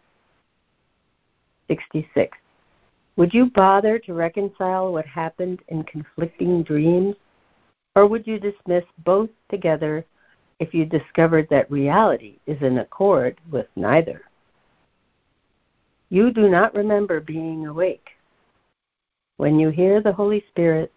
66. 1.69 2.37
Would 3.19 3.35
you 3.35 3.47
bother 3.47 3.99
to 3.99 4.15
reconcile 4.15 4.93
what 4.93 5.05
happened 5.05 5.59
in 5.67 5.83
conflicting 5.83 6.63
dreams, 6.63 7.17
or 7.97 8.07
would 8.07 8.25
you 8.29 8.39
dismiss 8.39 8.85
both 9.05 9.29
together 9.51 10.07
if 10.61 10.73
you 10.73 10.85
discovered 10.85 11.49
that 11.51 11.69
reality 11.69 12.39
is 12.47 12.63
in 12.63 12.79
accord 12.79 13.37
with 13.51 13.67
neither? 13.75 14.23
You 16.11 16.33
do 16.33 16.49
not 16.49 16.77
remember 16.77 17.19
being 17.19 17.67
awake. 17.67 18.11
When 19.37 19.59
you 19.59 19.71
hear 19.71 20.01
the 20.01 20.13
Holy 20.13 20.45
Spirit, 20.51 20.93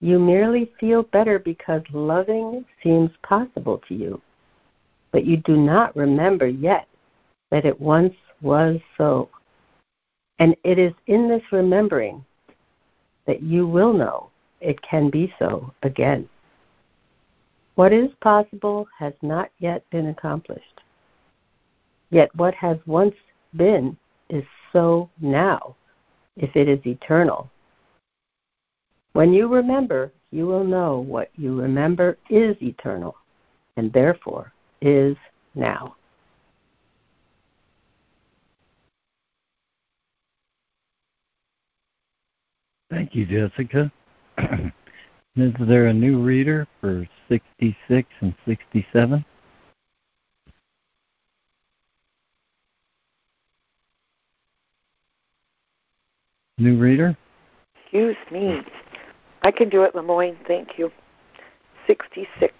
you 0.00 0.18
merely 0.18 0.72
feel 0.80 1.02
better 1.02 1.38
because 1.38 1.82
loving 1.92 2.64
seems 2.82 3.10
possible 3.22 3.82
to 3.88 3.94
you, 3.94 4.22
but 5.12 5.26
you 5.26 5.36
do 5.36 5.58
not 5.58 5.94
remember 5.94 6.46
yet 6.46 6.88
that 7.50 7.66
it 7.66 7.78
once 7.78 8.14
was 8.40 8.80
so. 8.96 9.28
And 10.38 10.56
it 10.64 10.78
is 10.78 10.92
in 11.06 11.28
this 11.28 11.42
remembering 11.50 12.24
that 13.26 13.42
you 13.42 13.66
will 13.66 13.92
know 13.92 14.30
it 14.60 14.80
can 14.82 15.10
be 15.10 15.32
so 15.38 15.72
again. 15.82 16.28
What 17.74 17.92
is 17.92 18.10
possible 18.20 18.88
has 18.98 19.12
not 19.22 19.50
yet 19.58 19.88
been 19.90 20.08
accomplished. 20.08 20.80
Yet 22.10 22.34
what 22.34 22.54
has 22.54 22.78
once 22.86 23.14
been 23.54 23.96
is 24.28 24.44
so 24.72 25.10
now, 25.20 25.76
if 26.36 26.56
it 26.56 26.68
is 26.68 26.84
eternal. 26.86 27.50
When 29.12 29.32
you 29.32 29.48
remember, 29.48 30.12
you 30.30 30.46
will 30.46 30.64
know 30.64 30.98
what 30.98 31.30
you 31.36 31.60
remember 31.60 32.18
is 32.30 32.56
eternal, 32.62 33.16
and 33.76 33.92
therefore 33.92 34.52
is 34.80 35.16
now. 35.54 35.96
Thank 42.90 43.14
you, 43.14 43.26
Jessica. 43.26 43.92
Is 45.36 45.52
there 45.60 45.86
a 45.86 45.92
new 45.92 46.20
reader 46.20 46.66
for 46.80 47.06
66 47.28 48.08
and 48.20 48.34
67? 48.46 49.24
New 56.58 56.78
reader? 56.78 57.16
Excuse 57.80 58.16
me. 58.32 58.62
I 59.42 59.50
can 59.50 59.68
do 59.68 59.84
it, 59.84 59.94
Lemoyne. 59.94 60.36
Thank 60.46 60.78
you. 60.78 60.90
66. 61.86 62.52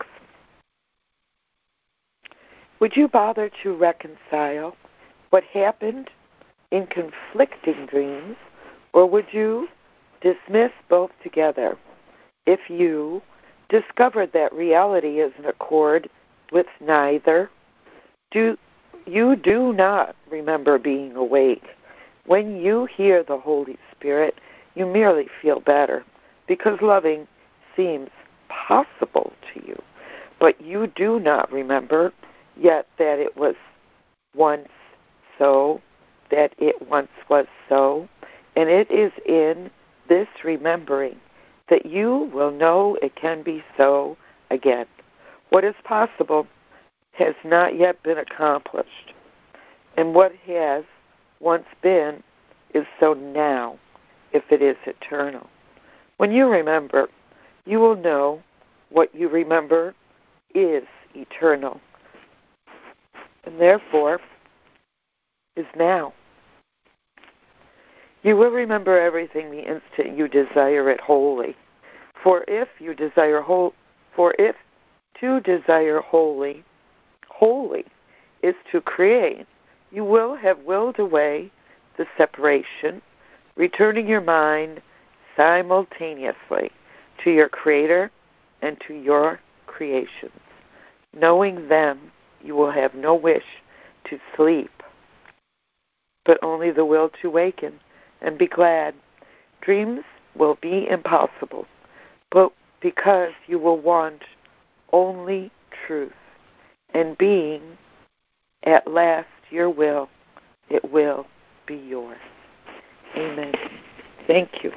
Would 2.81 2.97
you 2.97 3.09
bother 3.09 3.51
to 3.63 3.75
reconcile 3.75 4.77
what 5.31 5.43
happened 5.45 6.11
in 6.71 6.87
conflicting 6.87 7.87
dreams, 7.87 8.37
or 8.93 9.07
would 9.07 9.27
you 9.33 9.69
dismiss 10.21 10.73
both 10.89 11.11
together 11.23 11.77
if 12.47 12.71
you 12.71 13.23
discovered 13.69 14.33
that 14.33 14.53
reality 14.53 15.21
is 15.21 15.33
in 15.39 15.45
accord 15.45 16.09
with 16.53 16.67
neither? 16.81 17.51
Do 18.31 18.57
you 19.07 19.37
do 19.37 19.73
not 19.73 20.17
remember 20.31 20.79
being 20.79 21.15
awake? 21.15 21.65
When 22.27 22.61
you 22.61 22.87
hear 22.87 23.23
the 23.23 23.39
Holy 23.39 23.79
Spirit, 23.93 24.39
you 24.75 24.87
merely 24.87 25.29
feel 25.41 25.61
better 25.61 26.05
because 26.47 26.81
loving 26.81 27.27
seems 27.77 28.11
possible 28.49 29.33
to 29.53 29.67
you. 29.67 29.81
But 30.39 30.61
you 30.61 30.87
do 30.87 31.21
not 31.21 31.51
remember 31.51 32.13
yet 32.57 32.87
that 32.99 33.19
it 33.19 33.37
was 33.37 33.55
once 34.35 34.69
so, 35.39 35.81
that 36.31 36.55
it 36.59 36.89
once 36.89 37.11
was 37.29 37.47
so. 37.69 38.09
And 38.57 38.69
it 38.69 38.91
is 38.91 39.13
in 39.27 39.71
this 40.09 40.29
remembering 40.45 41.17
that 41.69 41.87
you 41.87 42.31
will 42.33 42.51
know 42.51 42.97
it 43.03 43.15
can 43.17 43.43
be 43.43 43.63
so 43.77 44.17
again. 44.51 44.87
What 45.51 45.65
is 45.65 45.75
possible 45.85 46.47
has 47.13 47.35
not 47.45 47.77
yet 47.77 48.03
been 48.03 48.19
accomplished. 48.19 49.13
And 49.97 50.15
what 50.15 50.33
has 50.47 50.85
once 51.41 51.67
been 51.83 52.23
is 52.75 52.87
so 53.01 53.15
now, 53.15 53.79
if 54.33 54.45
it 54.51 54.63
is 54.63 54.77
eternal. 54.87 55.49
When 56.19 56.33
you 56.33 56.47
remember, 56.49 57.09
you 57.65 57.81
will 57.81 57.97
know 57.97 58.43
what 58.91 59.15
you 59.15 59.29
remember 59.29 59.95
is 60.55 60.85
eternal, 61.15 61.81
and 63.45 63.61
therefore 63.61 64.21
is 65.57 65.67
now. 65.77 66.13
You 68.23 68.37
will 68.37 68.51
remember 68.51 68.99
everything 68.99 69.51
the 69.51 69.59
instant 69.59 70.19
you 70.19 70.29
desire 70.29 70.91
it 70.91 71.01
wholly. 71.01 71.57
For 72.23 72.45
if 72.49 72.69
you 72.81 72.95
desire 72.95 73.41
whole, 73.41 73.75
for 74.15 74.35
if 74.39 74.57
to 75.21 75.41
desire 75.41 76.01
wholly, 76.01 76.65
wholly 77.29 77.85
is 78.43 78.55
to 78.73 78.81
create, 78.81 79.47
you 79.93 80.05
will 80.05 80.35
have 80.35 80.59
willed 80.61 80.99
away 80.99 81.51
the 81.97 82.07
separation, 82.17 83.01
returning 83.57 84.09
your 84.09 84.21
mind 84.21 84.83
simultaneously 85.37 86.71
to 87.23 87.31
your 87.31 87.49
Creator 87.49 88.11
and 88.63 88.77
to 88.87 88.95
your 88.95 89.41
creations. 89.67 90.33
Knowing 91.15 91.69
them, 91.69 92.13
you 92.43 92.55
will 92.55 92.71
have 92.71 92.95
no 92.95 93.15
wish 93.15 93.45
to 94.05 94.19
sleep, 94.37 94.83
but 96.25 96.39
only 96.43 96.71
the 96.71 96.85
will 96.85 97.11
to 97.23 97.31
waken 97.31 97.79
and 98.21 98.39
be 98.39 98.47
glad. 98.47 98.95
Dreams 99.61 100.03
will 100.35 100.59
be 100.61 100.89
impossible, 100.89 101.67
but 102.31 102.53
because 102.81 103.33
you 103.47 103.59
will 103.59 103.79
want 103.79 104.23
only 104.93 105.51
truth, 105.87 106.13
and 106.95 107.19
being 107.19 107.63
at 108.63 108.87
last 108.87 109.29
your 109.51 109.71
will, 109.71 110.09
it 110.71 110.91
will 110.91 111.27
be 111.67 111.77
yours. 111.77 112.19
Amen. 113.17 113.55
Thank 114.27 114.63
you. 114.63 114.73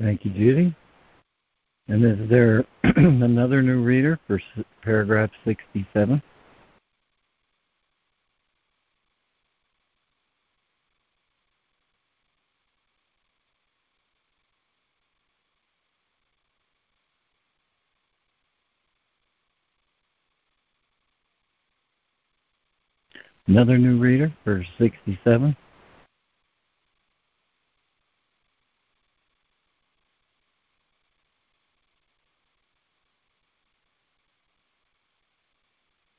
Thank 0.00 0.24
you, 0.24 0.30
Judy. 0.30 0.74
And 1.88 2.04
is 2.04 2.28
there 2.28 2.64
another 2.84 3.62
new 3.62 3.82
reader 3.82 4.18
for 4.26 4.40
paragraph 4.82 5.30
67? 5.44 6.22
Another 23.50 23.78
new 23.78 23.98
reader 23.98 24.32
for 24.44 24.64
67? 24.78 25.56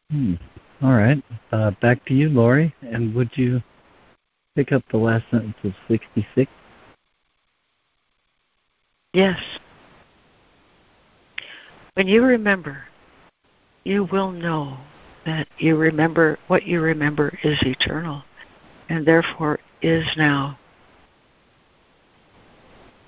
Hmm. 0.09 0.33
All 0.81 0.91
right. 0.91 1.23
Uh, 1.53 1.71
back 1.81 2.03
to 2.07 2.13
you, 2.13 2.27
Lori. 2.27 2.75
And 2.81 3.15
would 3.15 3.29
you 3.35 3.63
pick 4.57 4.73
up 4.73 4.83
the 4.91 4.97
last 4.97 5.23
sentence 5.31 5.55
of 5.63 5.71
66? 5.87 6.51
Yes. 9.13 9.39
When 11.93 12.09
you 12.09 12.23
remember, 12.23 12.83
you 13.85 14.03
will 14.03 14.31
know 14.31 14.79
that 15.25 15.47
you 15.57 15.75
remember 15.75 16.39
what 16.47 16.63
you 16.63 16.81
remember 16.81 17.37
is 17.43 17.57
eternal 17.61 18.23
and 18.89 19.05
therefore 19.05 19.59
is 19.81 20.05
now. 20.17 20.57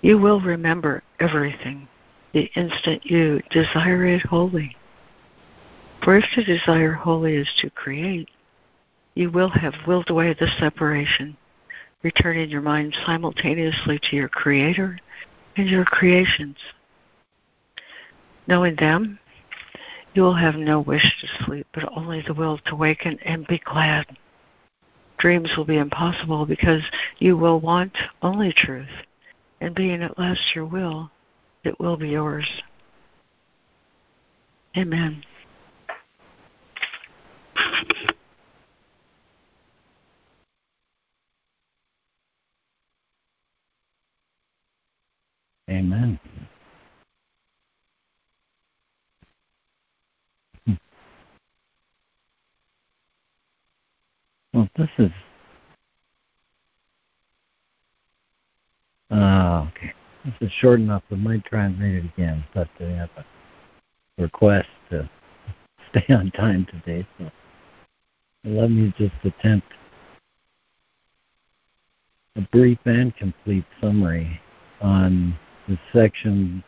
You 0.02 0.18
will 0.18 0.42
remember 0.42 1.04
everything 1.20 1.88
the 2.34 2.50
instant 2.56 3.06
you 3.06 3.42
desire 3.52 4.06
it 4.06 4.22
wholly. 4.24 4.76
For 6.04 6.18
if 6.18 6.26
to 6.36 6.44
desire 6.44 6.94
wholly 6.94 7.36
is 7.36 7.50
to 7.60 7.70
create, 7.70 8.30
you 9.16 9.30
will 9.30 9.50
have 9.50 9.76
willed 9.88 10.10
away 10.10 10.34
the 10.34 10.48
separation, 10.60 11.38
returning 12.02 12.50
your 12.50 12.62
mind 12.62 12.96
simultaneously 13.06 14.00
to 14.10 14.16
your 14.16 14.28
Creator 14.28 14.98
and 15.56 15.70
your 15.70 15.86
creations. 15.86 16.58
Knowing 18.48 18.76
them, 18.76 19.20
you 20.14 20.22
will 20.22 20.36
have 20.36 20.56
no 20.56 20.80
wish 20.80 21.04
to 21.22 21.46
sleep, 21.46 21.68
but 21.74 21.90
only 21.96 22.22
the 22.22 22.34
will 22.34 22.60
to 22.66 22.76
waken 22.76 23.18
and 23.26 23.48
be 23.48 23.60
glad. 23.60 24.06
Dreams 25.18 25.52
will 25.56 25.66
be 25.66 25.78
impossible 25.78 26.46
because 26.46 26.82
you 27.20 27.38
will 27.38 27.60
want 27.60 27.96
only 28.22 28.54
truth, 28.54 28.90
and 29.62 29.74
being 29.74 30.02
at 30.04 30.20
last 30.20 30.42
your 30.54 30.66
will, 30.66 31.10
it 31.64 31.80
will 31.80 31.98
be 31.98 32.10
yours. 32.10 32.48
Amen. 34.76 35.24
Amen. 45.70 46.20
Well, 54.54 54.63
this 54.76 54.90
is. 54.98 55.12
Uh, 59.12 59.68
okay. 59.70 59.94
This 60.26 60.34
is 60.42 60.52
short 60.60 60.80
enough. 60.80 61.04
I 61.12 61.16
might 61.16 61.44
try 61.46 61.66
and 61.66 61.80
read 61.80 61.96
it 61.96 62.06
again, 62.14 62.44
but 62.54 62.68
I 62.80 62.84
have 62.84 63.10
a 63.18 63.26
request 64.18 64.70
to 64.90 65.10
stay 65.90 66.14
on 66.14 66.32
time 66.32 66.66
today, 66.66 67.08
so 67.18 67.30
let 68.46 68.72
me 68.72 68.94
just 68.98 69.14
attempt 69.24 69.68
a 72.36 72.42
brief 72.52 72.80
and 72.86 73.16
complete 73.16 73.66
summary 73.80 74.42
on 74.82 75.38
the 75.68 75.78
section 75.94 76.64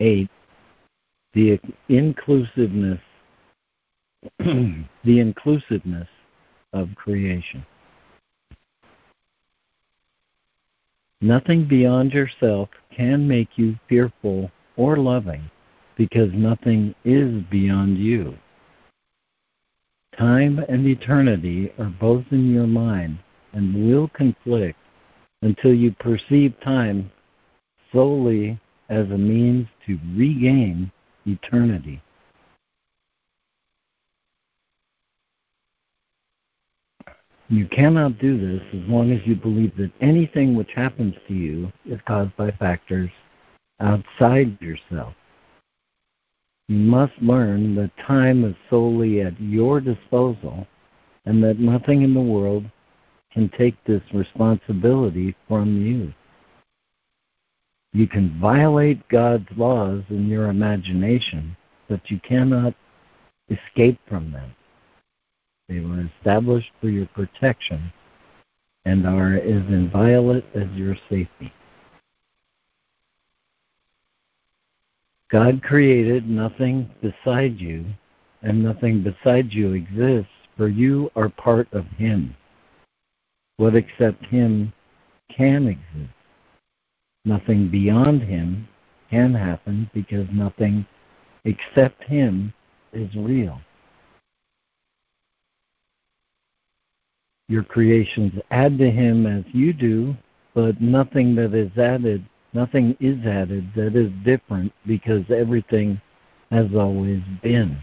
8, 0.00 0.28
the 1.34 1.60
inclusiveness 1.88 3.00
the 4.38 4.84
inclusiveness 5.04 6.08
of 6.72 6.88
creation. 6.96 7.64
Nothing 11.20 11.68
beyond 11.68 12.12
yourself 12.12 12.68
can 12.94 13.28
make 13.28 13.56
you 13.56 13.76
fearful 13.88 14.50
or 14.76 14.96
loving 14.96 15.50
because 15.96 16.32
nothing 16.32 16.94
is 17.04 17.42
beyond 17.50 17.98
you. 17.98 18.34
Time 20.18 20.58
and 20.68 20.86
eternity 20.86 21.72
are 21.78 21.94
both 22.00 22.24
in 22.32 22.52
your 22.52 22.66
mind 22.66 23.18
and 23.52 23.88
will 23.88 24.08
conflict 24.08 24.78
until 25.42 25.72
you 25.72 25.92
perceive 25.92 26.54
time 26.60 27.10
solely 27.92 28.58
as 28.88 29.10
a 29.10 29.18
means 29.18 29.66
to 29.86 29.98
regain 30.16 30.90
eternity. 31.26 32.00
You 37.52 37.66
cannot 37.66 38.18
do 38.18 38.38
this 38.38 38.66
as 38.72 38.88
long 38.88 39.10
as 39.10 39.20
you 39.26 39.36
believe 39.36 39.76
that 39.76 39.92
anything 40.00 40.54
which 40.54 40.72
happens 40.74 41.14
to 41.28 41.34
you 41.34 41.70
is 41.84 42.00
caused 42.08 42.34
by 42.34 42.50
factors 42.52 43.10
outside 43.78 44.58
yourself. 44.58 45.12
You 46.68 46.78
must 46.78 47.12
learn 47.20 47.74
that 47.74 47.90
time 47.98 48.46
is 48.46 48.54
solely 48.70 49.20
at 49.20 49.38
your 49.38 49.82
disposal 49.82 50.66
and 51.26 51.44
that 51.44 51.58
nothing 51.58 52.00
in 52.00 52.14
the 52.14 52.22
world 52.22 52.64
can 53.34 53.50
take 53.50 53.76
this 53.84 54.02
responsibility 54.14 55.36
from 55.46 55.78
you. 55.78 56.14
You 57.92 58.08
can 58.08 58.40
violate 58.40 59.06
God's 59.10 59.48
laws 59.58 60.02
in 60.08 60.26
your 60.26 60.48
imagination, 60.48 61.54
but 61.86 62.10
you 62.10 62.18
cannot 62.20 62.72
escape 63.50 63.98
from 64.08 64.32
them. 64.32 64.54
They 65.72 65.80
were 65.80 66.06
established 66.18 66.70
for 66.82 66.90
your 66.90 67.06
protection 67.06 67.94
and 68.84 69.06
are 69.06 69.36
as 69.36 69.64
inviolate 69.68 70.44
as 70.54 70.68
your 70.72 70.94
safety. 71.08 71.50
God 75.30 75.62
created 75.62 76.28
nothing 76.28 76.90
beside 77.00 77.58
you, 77.58 77.86
and 78.42 78.62
nothing 78.62 79.02
beside 79.02 79.54
you 79.54 79.72
exists, 79.72 80.28
for 80.58 80.68
you 80.68 81.10
are 81.16 81.30
part 81.30 81.72
of 81.72 81.86
Him. 81.96 82.36
What 83.56 83.74
except 83.74 84.26
Him 84.26 84.74
can 85.34 85.68
exist? 85.68 86.12
Nothing 87.24 87.70
beyond 87.70 88.20
Him 88.20 88.68
can 89.10 89.32
happen 89.32 89.90
because 89.94 90.26
nothing 90.30 90.84
except 91.46 92.04
Him 92.04 92.52
is 92.92 93.14
real. 93.14 93.58
Your 97.52 97.62
creations 97.62 98.32
add 98.50 98.78
to 98.78 98.90
him 98.90 99.26
as 99.26 99.44
you 99.52 99.74
do, 99.74 100.16
but 100.54 100.80
nothing 100.80 101.34
that 101.34 101.52
is 101.52 101.70
added, 101.76 102.24
nothing 102.54 102.96
is 102.98 103.18
added 103.26 103.70
that 103.76 103.94
is 103.94 104.10
different 104.24 104.72
because 104.86 105.22
everything 105.28 106.00
has 106.50 106.66
always 106.74 107.20
been. 107.42 107.78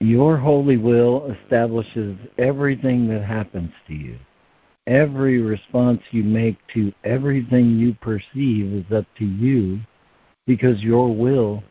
Your 0.00 0.36
holy 0.36 0.76
will 0.76 1.34
establishes 1.42 2.16
everything 2.36 3.08
that 3.08 3.24
happens 3.24 3.72
to 3.86 3.94
you. 3.94 4.18
Every 4.86 5.40
response 5.40 6.00
you 6.10 6.24
make 6.24 6.58
to 6.74 6.92
everything 7.04 7.78
you 7.78 7.94
perceive 7.94 8.72
is 8.72 8.92
up 8.94 9.06
to 9.16 9.24
you 9.24 9.80
because 10.46 10.82
your 10.82 11.14
will 11.14 11.62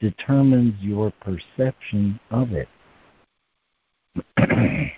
determines 0.00 0.74
your 0.80 1.12
perception 1.20 2.18
of 2.30 2.52
it. 2.52 2.68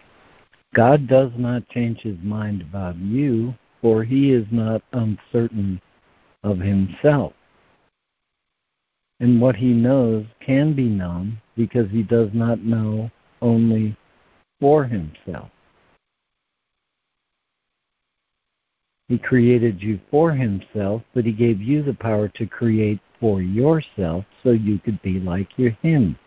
God 0.75 1.09
does 1.09 1.33
not 1.37 1.69
change 1.69 1.99
his 2.01 2.17
mind 2.23 2.63
about 2.63 2.97
you, 2.97 3.55
for 3.81 4.05
he 4.05 4.33
is 4.33 4.47
not 4.51 4.83
uncertain 4.93 5.81
of 6.45 6.59
himself. 6.59 7.33
And 9.19 9.41
what 9.41 9.57
he 9.57 9.73
knows 9.73 10.25
can 10.41 10.75
be 10.75 10.89
known 10.89 11.39
because 11.57 11.91
he 11.91 12.03
does 12.03 12.31
not 12.33 12.61
know 12.61 13.11
only 13.43 13.97
for 14.61 14.85
himself. 14.85 15.51
He 19.09 19.19
created 19.19 19.83
you 19.83 19.99
for 20.11 20.33
himself, 20.33 21.03
but 21.15 21.25
he 21.25 21.33
gave 21.33 21.61
you 21.61 21.83
the 21.83 21.95
power 21.95 22.29
to 22.29 22.47
create 22.47 23.01
for 23.21 23.43
yourself 23.43 24.25
so 24.43 24.51
you 24.51 24.79
could 24.79 25.01
be 25.03 25.21
like 25.21 25.59
your 25.59 25.71
him. 25.83 26.19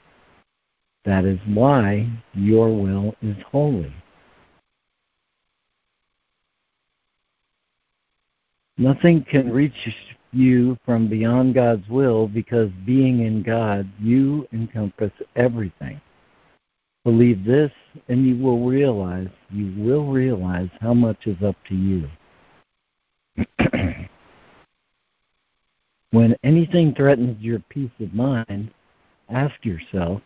That 1.05 1.25
is 1.25 1.39
why 1.47 2.09
your 2.33 2.69
will 2.69 3.15
is 3.21 3.35
holy. 3.51 3.93
Nothing 8.77 9.25
can 9.29 9.51
reach 9.51 9.73
you 10.31 10.77
from 10.85 11.07
beyond 11.07 11.53
God's 11.53 11.87
will 11.89 12.27
because 12.27 12.69
being 12.85 13.25
in 13.25 13.43
God, 13.43 13.87
you 13.99 14.47
encompass 14.51 15.11
everything. 15.35 16.01
Believe 17.03 17.43
this 17.43 17.71
and 18.07 18.25
you 18.25 18.41
will 18.41 18.65
realize, 18.65 19.27
you 19.51 19.73
will 19.77 20.11
realize 20.11 20.69
how 20.79 20.93
much 20.93 21.27
is 21.27 21.41
up 21.43 21.55
to 21.67 21.75
you. 21.75 22.07
When 26.13 26.35
anything 26.43 26.93
threatens 26.93 27.41
your 27.41 27.57
peace 27.69 27.89
of 27.99 28.13
mind, 28.13 28.71
ask 29.29 29.65
yourself, 29.65 30.21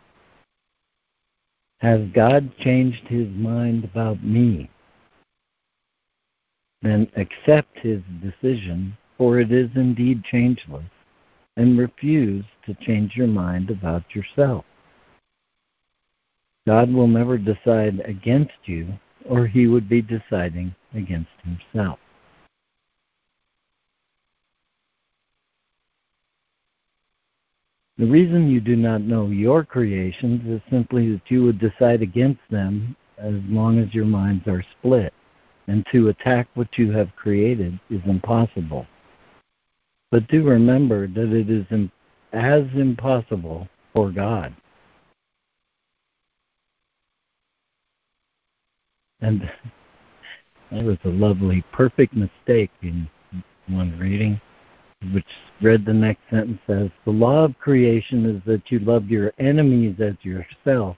has 1.77 2.01
God 2.13 2.51
changed 2.57 3.07
his 3.07 3.29
mind 3.29 3.85
about 3.85 4.21
me? 4.21 4.69
Then 6.81 7.09
accept 7.15 7.79
his 7.79 8.01
decision, 8.21 8.97
for 9.17 9.39
it 9.39 9.49
is 9.53 9.69
indeed 9.75 10.25
changeless, 10.25 10.83
and 11.55 11.77
refuse 11.77 12.43
to 12.65 12.73
change 12.73 13.15
your 13.15 13.27
mind 13.27 13.69
about 13.69 14.03
yourself. 14.13 14.65
God 16.67 16.91
will 16.91 17.07
never 17.07 17.37
decide 17.37 18.01
against 18.03 18.59
you, 18.65 18.89
or 19.23 19.47
he 19.47 19.67
would 19.67 19.87
be 19.87 20.01
deciding 20.01 20.75
against 20.93 21.31
himself. 21.45 21.99
The 27.97 28.05
reason 28.05 28.47
you 28.47 28.59
do 28.59 28.75
not 28.75 29.01
know 29.01 29.27
your 29.27 29.65
creations 29.65 30.47
is 30.47 30.61
simply 30.69 31.13
that 31.13 31.31
you 31.31 31.43
would 31.43 31.57
decide 31.57 32.03
against 32.03 32.41
them 32.51 32.95
as 33.17 33.33
long 33.47 33.79
as 33.79 33.91
your 33.93 34.05
minds 34.05 34.47
are 34.47 34.63
split, 34.77 35.13
and 35.67 35.83
to 35.91 36.09
attack 36.09 36.47
what 36.53 36.77
you 36.77 36.91
have 36.91 37.15
created 37.15 37.79
is 37.89 38.01
impossible. 38.05 38.85
But 40.11 40.27
do 40.27 40.43
remember 40.47 41.07
that 41.07 41.33
it 41.33 41.49
is 41.49 41.65
as 42.33 42.63
impossible 42.75 43.67
for 43.93 44.11
God. 44.11 44.55
And 49.21 49.41
that 50.71 50.83
was 50.83 50.97
a 51.03 51.09
lovely, 51.09 51.63
perfect 51.71 52.13
mistake 52.13 52.69
in 52.83 53.09
one 53.67 53.97
reading 53.97 54.39
which 55.13 55.25
read 55.61 55.85
the 55.85 55.93
next 55.93 56.21
sentence 56.29 56.59
as 56.67 56.89
The 57.05 57.11
law 57.11 57.43
of 57.45 57.57
creation 57.59 58.25
is 58.25 58.41
that 58.45 58.71
you 58.71 58.79
love 58.79 59.07
your 59.09 59.31
enemies 59.39 59.95
as 59.99 60.15
yourself 60.21 60.97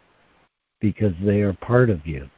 because 0.79 1.13
they 1.23 1.41
are 1.41 1.53
part 1.53 1.89
of 1.89 2.05
you. 2.05 2.29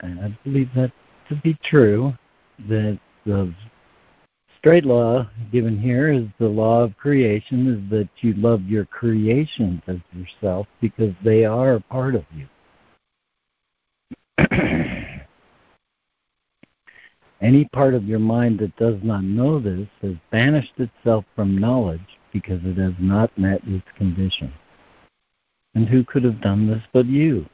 And 0.00 0.20
I 0.20 0.38
believe 0.44 0.70
that 0.76 0.92
to 1.28 1.36
be 1.36 1.58
true, 1.64 2.12
that 2.68 2.98
the 3.26 3.52
straight 4.58 4.84
law 4.84 5.28
given 5.52 5.78
here 5.78 6.12
is 6.12 6.24
the 6.38 6.48
law 6.48 6.82
of 6.82 6.96
creation 6.96 7.66
is 7.66 7.90
that 7.90 8.08
you 8.18 8.34
love 8.34 8.62
your 8.62 8.84
creations 8.86 9.82
as 9.86 9.98
yourself 10.12 10.66
because 10.80 11.14
they 11.24 11.44
are 11.44 11.80
part 11.90 12.14
of 12.14 12.24
you. 12.34 12.46
Any 17.40 17.64
part 17.66 17.94
of 17.94 18.04
your 18.04 18.18
mind 18.18 18.58
that 18.58 18.76
does 18.76 18.96
not 19.02 19.24
know 19.24 19.58
this 19.58 19.88
has 20.02 20.14
banished 20.30 20.74
itself 20.78 21.24
from 21.34 21.56
knowledge 21.56 22.18
because 22.32 22.60
it 22.64 22.76
has 22.76 22.92
not 22.98 23.36
met 23.38 23.62
its 23.66 23.86
condition. 23.96 24.52
And 25.74 25.88
who 25.88 26.04
could 26.04 26.24
have 26.24 26.42
done 26.42 26.66
this 26.66 26.82
but 26.92 27.06
you? 27.06 27.46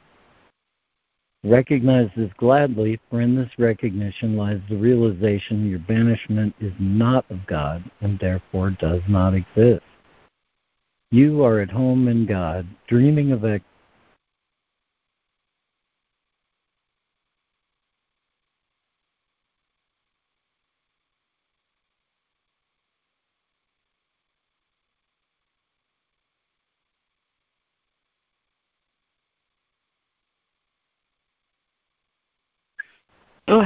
Recognize 1.43 2.09
this 2.17 2.31
gladly, 2.37 2.99
for 3.09 3.21
in 3.21 3.35
this 3.35 3.51
recognition 3.57 4.35
lies 4.35 4.59
the 4.69 4.75
realization 4.75 5.69
your 5.69 5.79
banishment 5.79 6.53
is 6.59 6.73
not 6.79 7.23
of 7.29 7.45
God 7.45 7.83
and 8.01 8.19
therefore 8.19 8.71
does 8.71 9.01
not 9.07 9.33
exist. 9.33 9.83
You 11.11 11.45
are 11.45 11.59
at 11.61 11.71
home 11.71 12.09
in 12.09 12.25
God, 12.25 12.67
dreaming 12.87 13.31
of 13.31 13.45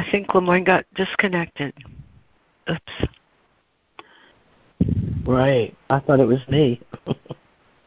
I 0.01 0.09
think 0.09 0.33
Lemoyne 0.33 0.63
got 0.63 0.85
disconnected. 0.95 1.75
Oops. 2.67 2.91
Right. 5.27 5.75
I 5.91 5.99
thought 5.99 6.19
it 6.19 6.25
was 6.25 6.39
me. 6.49 6.81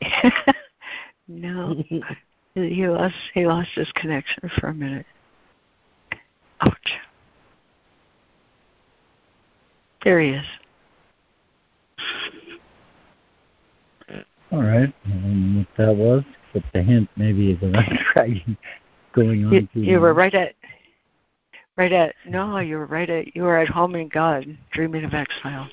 no. 1.28 1.82
he 2.54 2.86
lost 2.86 3.16
he 3.32 3.46
lost 3.46 3.70
his 3.74 3.90
connection 3.96 4.48
for 4.60 4.68
a 4.68 4.74
minute. 4.74 5.06
Ouch. 6.60 6.92
There 10.04 10.20
he 10.20 10.30
is. 10.30 10.46
All 14.52 14.62
right. 14.62 14.94
And 15.04 15.56
what 15.56 15.66
that 15.78 15.96
was, 15.96 16.22
but 16.52 16.62
the 16.72 16.80
hint 16.82 17.08
maybe 17.16 17.54
that 17.54 17.74
I'm 17.74 17.98
trying 18.12 18.56
going 19.14 19.46
on. 19.46 19.52
You, 19.52 19.82
you 19.82 19.98
were 19.98 20.14
right 20.14 20.34
at 20.34 20.54
Right 21.76 21.92
at 21.92 22.14
no, 22.26 22.58
you 22.58 22.76
were 22.78 22.86
right 22.86 23.10
at 23.10 23.34
you 23.34 23.42
were 23.42 23.58
at 23.58 23.68
home 23.68 23.96
in 23.96 24.08
God, 24.08 24.46
dreaming 24.72 25.04
of 25.04 25.12
exile. 25.12 25.68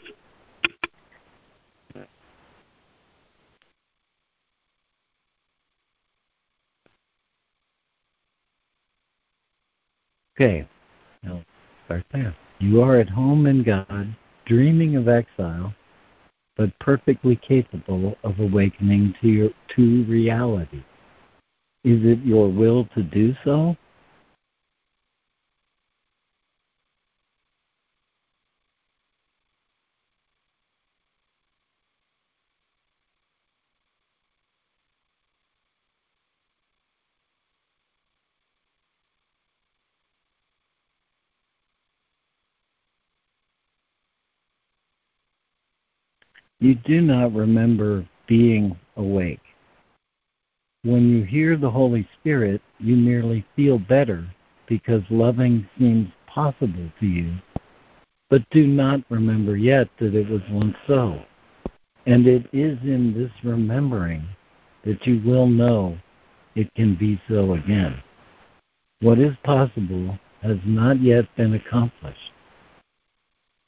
Okay, 10.35 10.67
now 11.21 11.43
start 11.85 12.03
there. 12.11 12.35
You 12.57 12.81
are 12.81 12.97
at 12.97 13.09
home 13.09 13.45
in 13.45 13.61
God, 13.61 14.15
dreaming 14.45 14.95
of 14.95 15.07
exile, 15.07 15.71
but 16.55 16.77
perfectly 16.79 17.35
capable 17.35 18.17
of 18.23 18.39
awakening 18.39 19.13
to 19.21 19.27
your 19.27 19.49
to 19.75 20.03
reality. 20.05 20.83
Is 21.83 22.03
it 22.03 22.19
your 22.25 22.49
will 22.49 22.85
to 22.95 23.03
do 23.03 23.35
so? 23.43 23.77
You 46.61 46.75
do 46.75 47.01
not 47.01 47.33
remember 47.33 48.05
being 48.27 48.77
awake. 48.95 49.41
When 50.83 51.09
you 51.09 51.23
hear 51.23 51.57
the 51.57 51.71
Holy 51.71 52.07
Spirit, 52.19 52.61
you 52.79 52.95
merely 52.95 53.43
feel 53.55 53.79
better 53.79 54.27
because 54.67 55.01
loving 55.09 55.67
seems 55.79 56.09
possible 56.27 56.91
to 56.99 57.05
you, 57.07 57.33
but 58.29 58.47
do 58.51 58.67
not 58.67 59.01
remember 59.09 59.57
yet 59.57 59.89
that 59.97 60.13
it 60.13 60.29
was 60.29 60.43
once 60.51 60.77
so. 60.85 61.19
And 62.05 62.27
it 62.27 62.45
is 62.53 62.77
in 62.83 63.11
this 63.15 63.31
remembering 63.43 64.23
that 64.85 65.05
you 65.07 65.19
will 65.25 65.47
know 65.47 65.97
it 66.53 66.71
can 66.75 66.93
be 66.93 67.19
so 67.27 67.53
again. 67.53 68.01
What 68.99 69.17
is 69.17 69.35
possible 69.43 70.15
has 70.43 70.57
not 70.63 71.01
yet 71.01 71.25
been 71.35 71.55
accomplished. 71.55 72.31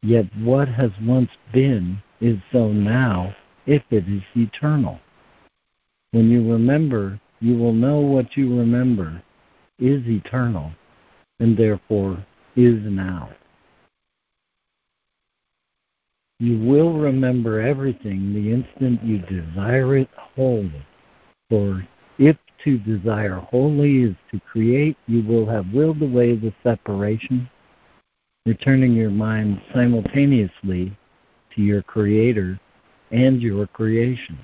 Yet 0.03 0.25
what 0.37 0.67
has 0.67 0.91
once 1.01 1.31
been 1.51 1.99
is 2.23 2.37
so 2.53 2.71
now 2.71 3.35
if 3.65 3.83
it 3.91 4.07
is 4.07 4.23
eternal. 4.35 4.99
When 6.11 6.29
you 6.29 6.49
remember, 6.49 7.19
you 7.41 7.57
will 7.57 7.73
know 7.73 7.99
what 7.99 8.37
you 8.37 8.57
remember 8.57 9.21
is 9.77 10.01
eternal 10.07 10.71
and 11.39 11.57
therefore 11.57 12.25
is 12.55 12.79
now. 12.83 13.29
You 16.39 16.59
will 16.59 16.93
remember 16.93 17.59
everything 17.59 18.33
the 18.33 18.53
instant 18.53 19.03
you 19.03 19.19
desire 19.19 19.97
it 19.97 20.09
wholly. 20.15 20.85
For 21.49 21.85
if 22.17 22.37
to 22.63 22.77
desire 22.79 23.35
wholly 23.35 24.03
is 24.03 24.15
to 24.31 24.39
create, 24.39 24.95
you 25.07 25.23
will 25.23 25.45
have 25.45 25.73
willed 25.73 26.01
away 26.01 26.35
the 26.35 26.53
separation, 26.63 27.49
returning 28.45 28.93
your 28.93 29.09
mind 29.09 29.61
simultaneously 29.73 30.95
to 31.55 31.61
your 31.61 31.81
Creator 31.81 32.59
and 33.11 33.41
your 33.41 33.67
creation. 33.67 34.37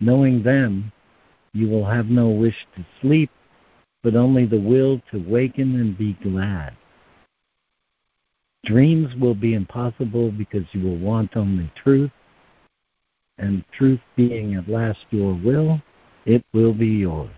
Knowing 0.00 0.42
them, 0.42 0.92
you 1.54 1.68
will 1.68 1.84
have 1.84 2.06
no 2.06 2.28
wish 2.28 2.56
to 2.76 2.84
sleep, 3.00 3.30
but 4.02 4.16
only 4.16 4.46
the 4.46 4.60
will 4.60 5.00
to 5.10 5.24
waken 5.28 5.80
and 5.80 5.96
be 5.96 6.14
glad. 6.22 6.76
Dreams 8.64 9.14
will 9.16 9.34
be 9.34 9.54
impossible 9.54 10.30
because 10.30 10.64
you 10.72 10.82
will 10.82 10.98
want 10.98 11.36
only 11.36 11.70
truth, 11.74 12.10
and 13.38 13.64
truth 13.72 14.00
being 14.16 14.54
at 14.54 14.68
last 14.68 15.04
your 15.10 15.34
will, 15.34 15.80
it 16.26 16.44
will 16.52 16.72
be 16.72 16.86
yours. 16.86 17.30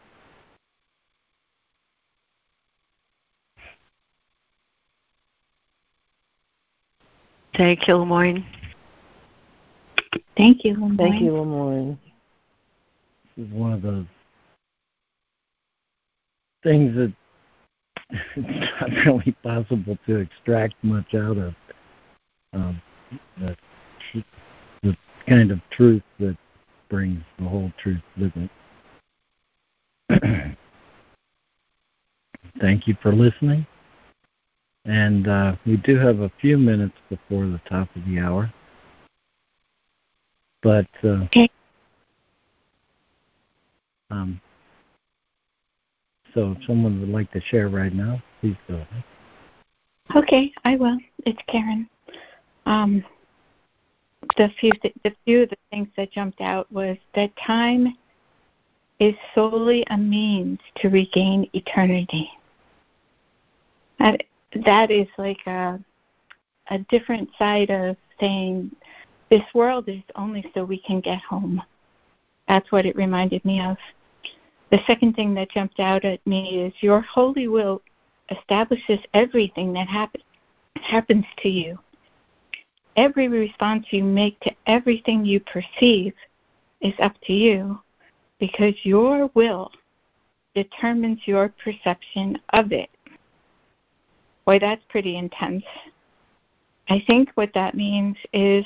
Thank 7.56 7.86
you, 7.86 7.94
LeMoyne. 7.94 8.44
Thank 10.36 10.64
you, 10.64 10.74
LeMoyne. 10.74 10.96
Thank 10.96 11.22
you, 11.22 11.30
LeMoyne. 11.30 11.98
This 13.36 13.46
is 13.46 13.52
one 13.52 13.72
of 13.72 13.82
those 13.82 14.06
things 16.62 16.94
that 16.96 17.12
it's 18.36 18.80
not 18.80 18.90
really 19.06 19.36
possible 19.42 19.96
to 20.06 20.16
extract 20.16 20.74
much 20.82 21.14
out 21.14 21.38
of. 21.38 21.54
Um, 22.52 22.80
the, 23.38 23.56
the 24.82 24.96
kind 25.28 25.50
of 25.50 25.60
truth 25.70 26.02
that 26.20 26.36
brings 26.88 27.22
the 27.38 27.44
whole 27.44 27.72
truth 27.82 28.02
with 28.18 28.32
it. 28.36 28.50
Thank 32.60 32.86
you 32.86 32.96
for 33.02 33.12
listening. 33.12 33.66
And 34.84 35.28
uh, 35.28 35.56
we 35.66 35.76
do 35.78 35.96
have 35.98 36.20
a 36.20 36.30
few 36.40 36.58
minutes 36.58 36.94
before 37.08 37.46
the 37.46 37.60
top 37.68 37.88
of 37.96 38.04
the 38.06 38.18
hour. 38.18 38.52
But 40.62 40.86
uh, 41.02 41.24
okay. 41.24 41.48
Um, 44.10 44.40
so 46.34 46.52
if 46.52 46.66
someone 46.66 47.00
would 47.00 47.08
like 47.08 47.30
to 47.32 47.40
share 47.40 47.68
right 47.68 47.94
now, 47.94 48.22
please 48.40 48.56
go 48.68 48.74
ahead. 48.74 49.04
Okay, 50.16 50.52
I 50.64 50.76
will. 50.76 50.98
It's 51.24 51.40
Karen. 51.48 51.88
Um, 52.66 53.04
the 54.36 54.48
few 54.60 54.72
th- 54.82 54.94
the 55.02 55.14
few 55.24 55.42
of 55.42 55.50
the 55.50 55.56
things 55.70 55.88
that 55.96 56.12
jumped 56.12 56.40
out 56.40 56.70
was 56.72 56.96
that 57.14 57.30
time 57.36 57.96
is 59.00 59.14
solely 59.34 59.84
a 59.90 59.96
means 59.96 60.58
to 60.76 60.88
regain 60.88 61.48
eternity. 61.52 62.30
That 63.98 64.22
that 64.64 64.90
is 64.90 65.08
like 65.18 65.40
a 65.46 65.78
a 66.70 66.78
different 66.90 67.28
side 67.38 67.70
of 67.70 67.96
saying 68.18 68.70
this 69.30 69.42
world 69.54 69.88
is 69.88 70.02
only 70.16 70.44
so 70.54 70.64
we 70.64 70.78
can 70.78 71.00
get 71.00 71.20
home. 71.20 71.62
That's 72.48 72.70
what 72.72 72.86
it 72.86 72.96
reminded 72.96 73.44
me 73.44 73.60
of. 73.60 73.76
The 74.70 74.78
second 74.86 75.14
thing 75.14 75.34
that 75.34 75.50
jumped 75.50 75.78
out 75.78 76.04
at 76.04 76.26
me 76.26 76.62
is 76.64 76.72
your 76.80 77.00
holy 77.00 77.48
will 77.48 77.82
establishes 78.30 79.00
everything 79.12 79.72
that 79.74 79.88
happen, 79.88 80.22
happens 80.76 81.26
to 81.38 81.48
you. 81.48 81.78
Every 82.96 83.28
response 83.28 83.86
you 83.90 84.04
make 84.04 84.38
to 84.40 84.52
everything 84.66 85.24
you 85.24 85.40
perceive 85.40 86.14
is 86.80 86.94
up 87.00 87.14
to 87.26 87.32
you 87.32 87.78
because 88.38 88.74
your 88.84 89.30
will 89.34 89.70
determines 90.54 91.20
your 91.26 91.52
perception 91.62 92.38
of 92.50 92.72
it. 92.72 92.90
Boy, 94.46 94.58
that's 94.58 94.82
pretty 94.88 95.16
intense. 95.16 95.64
I 96.88 97.02
think 97.06 97.30
what 97.34 97.52
that 97.54 97.74
means 97.74 98.16
is 98.32 98.64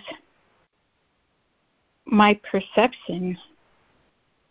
my 2.05 2.39
perception 2.51 3.39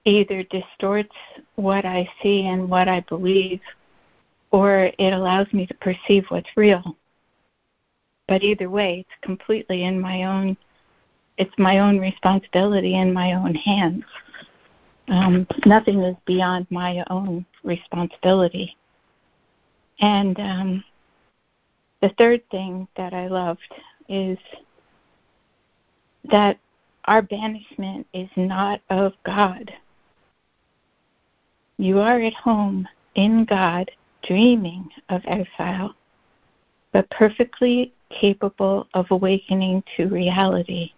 either 0.06 0.44
distorts 0.44 1.16
what 1.56 1.84
I 1.84 2.10
see 2.24 2.48
and 2.48 2.70
what 2.70 2.88
I 2.88 3.02
believe, 3.02 3.60
or 4.52 4.90
it 4.98 5.14
allows 5.14 5.52
me 5.52 5.66
to 5.68 5.74
perceive 5.76 6.26
what's 6.30 6.50
real. 6.56 6.96
But 8.28 8.42
either 8.42 8.70
way, 8.70 9.02
it's 9.02 9.22
completely 9.22 9.84
in 9.84 10.00
my 10.00 10.24
own. 10.24 10.56
It's 11.38 11.54
my 11.58 11.80
own 11.80 12.00
responsibility 12.00 12.96
in 12.96 13.14
my 13.14 13.34
own 13.34 13.54
hands. 13.54 14.06
Um, 15.10 15.48
nothing 15.66 16.02
is 16.02 16.16
beyond 16.26 16.68
my 16.70 17.04
own 17.10 17.46
responsibility. 17.64 18.76
And 20.00 20.40
um, 20.40 20.84
the 22.02 22.10
third 22.18 22.42
thing 22.50 22.88
that 22.96 23.14
I 23.14 23.28
loved 23.28 23.74
is 24.08 24.38
that 26.32 26.58
our 27.06 27.22
banishment 27.22 28.06
is 28.14 28.30
not 28.36 28.82
of 28.90 29.14
God. 29.26 29.72
You 31.78 32.00
are 32.00 32.20
at 32.20 32.34
home 32.34 32.88
in 33.16 33.46
God, 33.46 33.90
dreaming 34.24 34.90
of 35.10 35.22
exile, 35.26 35.96
but 36.92 37.10
perfectly 37.10 37.94
capable 38.10 38.88
of 38.94 39.08
awakening 39.12 39.84
to 39.96 40.08
reality. 40.08 40.92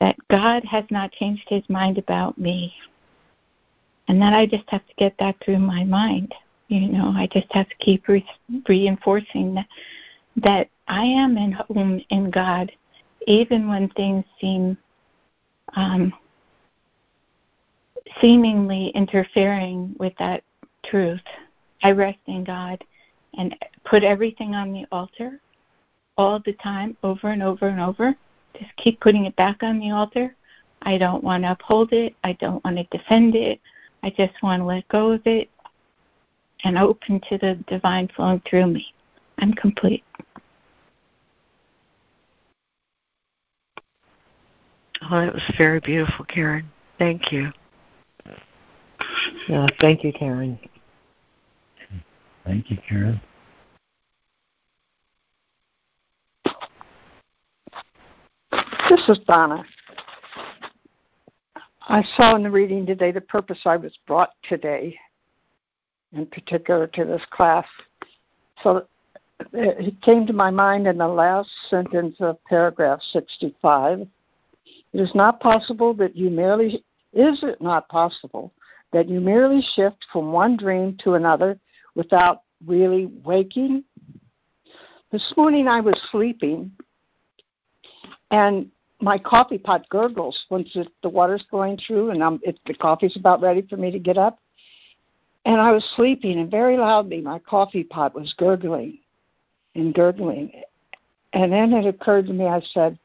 That 0.00 0.16
God 0.28 0.64
has 0.64 0.84
not 0.90 1.12
changed 1.12 1.48
his 1.48 1.68
mind 1.68 1.98
about 1.98 2.38
me. 2.38 2.74
And 4.08 4.20
that 4.22 4.34
I 4.34 4.46
just 4.46 4.68
have 4.68 4.86
to 4.86 4.94
get 4.98 5.14
that 5.18 5.36
through 5.44 5.58
my 5.58 5.84
mind. 5.84 6.34
You 6.68 6.88
know, 6.88 7.12
I 7.14 7.28
just 7.32 7.46
have 7.52 7.68
to 7.68 7.74
keep 7.76 8.08
re- 8.08 8.26
reinforcing 8.68 9.54
that, 9.54 9.66
that 10.36 10.68
I 10.88 11.04
am 11.04 11.36
in 11.36 11.52
home 11.52 12.00
in 12.10 12.30
God, 12.30 12.72
even 13.26 13.68
when 13.68 13.88
things 13.90 14.24
seem 14.40 14.76
um, 15.74 16.12
seemingly 18.20 18.88
interfering 18.94 19.94
with 19.98 20.12
that 20.18 20.42
truth. 20.84 21.22
I 21.82 21.92
rest 21.92 22.18
in 22.26 22.44
God 22.44 22.82
and 23.38 23.54
put 23.84 24.02
everything 24.02 24.54
on 24.54 24.72
the 24.72 24.86
altar 24.90 25.40
all 26.16 26.40
the 26.44 26.54
time, 26.54 26.96
over 27.02 27.28
and 27.28 27.42
over 27.42 27.68
and 27.68 27.80
over. 27.80 28.14
Just 28.58 28.74
keep 28.76 29.00
putting 29.00 29.26
it 29.26 29.36
back 29.36 29.62
on 29.62 29.78
the 29.78 29.90
altar. 29.90 30.34
I 30.82 30.98
don't 30.98 31.22
want 31.22 31.44
to 31.44 31.52
uphold 31.52 31.92
it. 31.92 32.14
I 32.24 32.32
don't 32.34 32.64
want 32.64 32.76
to 32.76 32.98
defend 32.98 33.34
it. 33.34 33.60
I 34.02 34.10
just 34.10 34.42
want 34.42 34.60
to 34.60 34.64
let 34.64 34.88
go 34.88 35.12
of 35.12 35.26
it 35.26 35.50
and 36.64 36.78
open 36.78 37.20
to 37.28 37.38
the 37.38 37.58
divine 37.66 38.08
flowing 38.14 38.42
through 38.48 38.66
me. 38.68 38.94
I'm 39.38 39.52
complete. 39.52 40.02
Oh, 45.02 45.20
that 45.20 45.34
was 45.34 45.42
very 45.58 45.80
beautiful, 45.80 46.24
Karen. 46.24 46.68
Thank 46.98 47.30
you. 47.30 47.52
Yeah, 49.48 49.66
thank 49.80 50.02
you, 50.02 50.12
Karen. 50.12 50.58
Thank 52.44 52.70
you, 52.70 52.78
Karen. 52.88 53.20
This 58.88 59.00
is 59.08 59.18
Donna. 59.26 59.64
I 61.88 62.02
saw 62.16 62.34
in 62.34 62.42
the 62.42 62.50
reading 62.50 62.86
today 62.86 63.12
the 63.12 63.20
purpose 63.20 63.60
I 63.64 63.76
was 63.76 63.96
brought 64.06 64.30
today, 64.48 64.98
in 66.12 66.26
particular 66.26 66.86
to 66.86 67.04
this 67.04 67.22
class. 67.30 67.66
So 68.62 68.86
it 69.52 70.00
came 70.02 70.26
to 70.26 70.32
my 70.32 70.50
mind 70.50 70.86
in 70.86 70.98
the 70.98 71.08
last 71.08 71.50
sentence 71.68 72.16
of 72.20 72.42
paragraph 72.44 73.00
65. 73.12 74.00
It 74.00 75.00
is 75.00 75.10
not 75.14 75.40
possible 75.40 75.94
that 75.94 76.16
you 76.16 76.30
merely, 76.30 76.84
is 77.12 77.42
it 77.42 77.60
not 77.60 77.88
possible 77.88 78.52
that 78.92 79.08
you 79.08 79.20
merely 79.20 79.62
shift 79.74 80.04
from 80.12 80.32
one 80.32 80.56
dream 80.56 80.96
to 81.04 81.14
another 81.14 81.58
without 81.94 82.42
really 82.66 83.06
waking? 83.24 83.84
This 85.12 85.32
morning 85.36 85.68
I 85.68 85.80
was 85.80 86.00
sleeping 86.10 86.70
and 88.30 88.70
my 89.00 89.18
coffee 89.18 89.58
pot 89.58 89.86
gurgles 89.90 90.46
once 90.50 90.70
it, 90.74 90.88
the 91.02 91.08
water's 91.08 91.44
going 91.50 91.78
through 91.86 92.10
and 92.10 92.24
I'm, 92.24 92.40
it, 92.42 92.58
the 92.66 92.74
coffee's 92.74 93.16
about 93.16 93.42
ready 93.42 93.62
for 93.62 93.76
me 93.76 93.90
to 93.90 93.98
get 93.98 94.16
up. 94.16 94.38
And 95.46 95.60
I 95.60 95.70
was 95.70 95.84
sleeping 95.94 96.40
and 96.40 96.50
very 96.50 96.76
loudly 96.76 97.20
my 97.20 97.38
coffee 97.38 97.84
pot 97.84 98.16
was 98.16 98.34
gurgling 98.36 98.98
and 99.76 99.94
gurgling. 99.94 100.50
And 101.32 101.52
then 101.52 101.72
it 101.72 101.86
occurred 101.86 102.26
to 102.26 102.32
me, 102.32 102.46
I 102.46 102.60
said, 102.74 102.98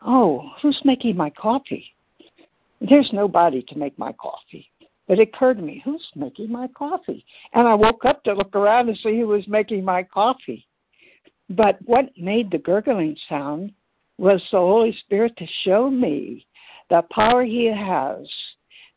Oh, 0.00 0.52
who's 0.62 0.80
making 0.84 1.16
my 1.16 1.30
coffee? 1.30 1.92
There's 2.80 3.10
nobody 3.12 3.62
to 3.62 3.76
make 3.76 3.98
my 3.98 4.12
coffee. 4.12 4.70
But 5.08 5.18
it 5.18 5.28
occurred 5.34 5.56
to 5.56 5.64
me, 5.64 5.82
who's 5.84 6.08
making 6.14 6.52
my 6.52 6.68
coffee? 6.68 7.24
And 7.54 7.66
I 7.66 7.74
woke 7.74 8.04
up 8.04 8.22
to 8.22 8.34
look 8.34 8.54
around 8.54 8.88
and 8.88 8.96
see 8.96 9.18
who 9.18 9.26
was 9.26 9.48
making 9.48 9.84
my 9.84 10.04
coffee. 10.04 10.64
But 11.50 11.78
what 11.86 12.16
made 12.16 12.52
the 12.52 12.58
gurgling 12.58 13.16
sound 13.28 13.72
was 14.16 14.46
the 14.52 14.58
Holy 14.58 14.92
Spirit 14.92 15.36
to 15.38 15.46
show 15.64 15.90
me 15.90 16.46
the 16.88 17.02
power 17.10 17.42
He 17.42 17.64
has 17.64 18.28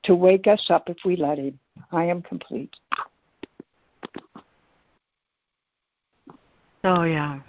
to 0.03 0.15
wake 0.15 0.47
us 0.47 0.67
up 0.69 0.89
if 0.89 0.97
we 1.05 1.15
let 1.15 1.37
Him. 1.37 1.59
I 1.91 2.05
am 2.05 2.21
complete. 2.21 2.75
Oh, 6.83 7.03
yeah. 7.03 7.39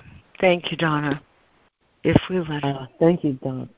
Thank 0.41 0.71
you, 0.71 0.77
Donna. 0.77 1.23
If 2.05 2.21
we 2.29 2.39
let 2.41 2.63
Him. 2.63 2.77
Uh, 2.77 2.87
thank 2.99 3.25
you, 3.25 3.35
Donna. 3.35 3.69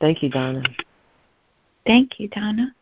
Thank 0.00 0.22
you, 0.22 0.30
Donna. 0.30 0.62
Thank 1.86 2.18
you, 2.18 2.28
Donna. 2.28 2.74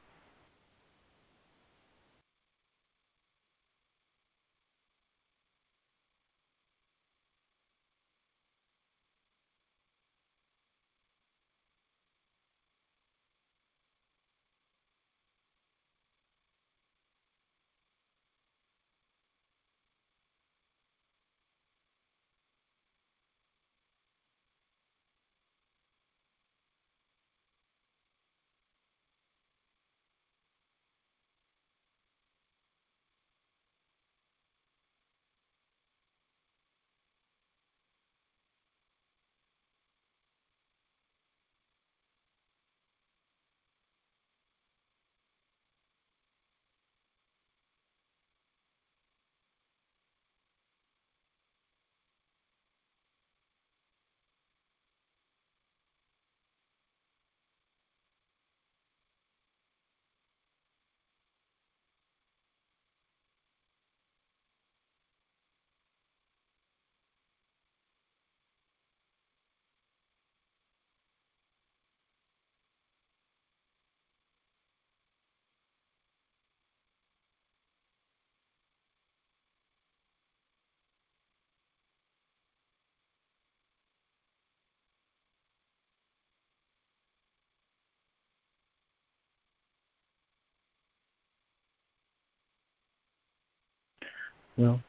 Well, 94.57 94.81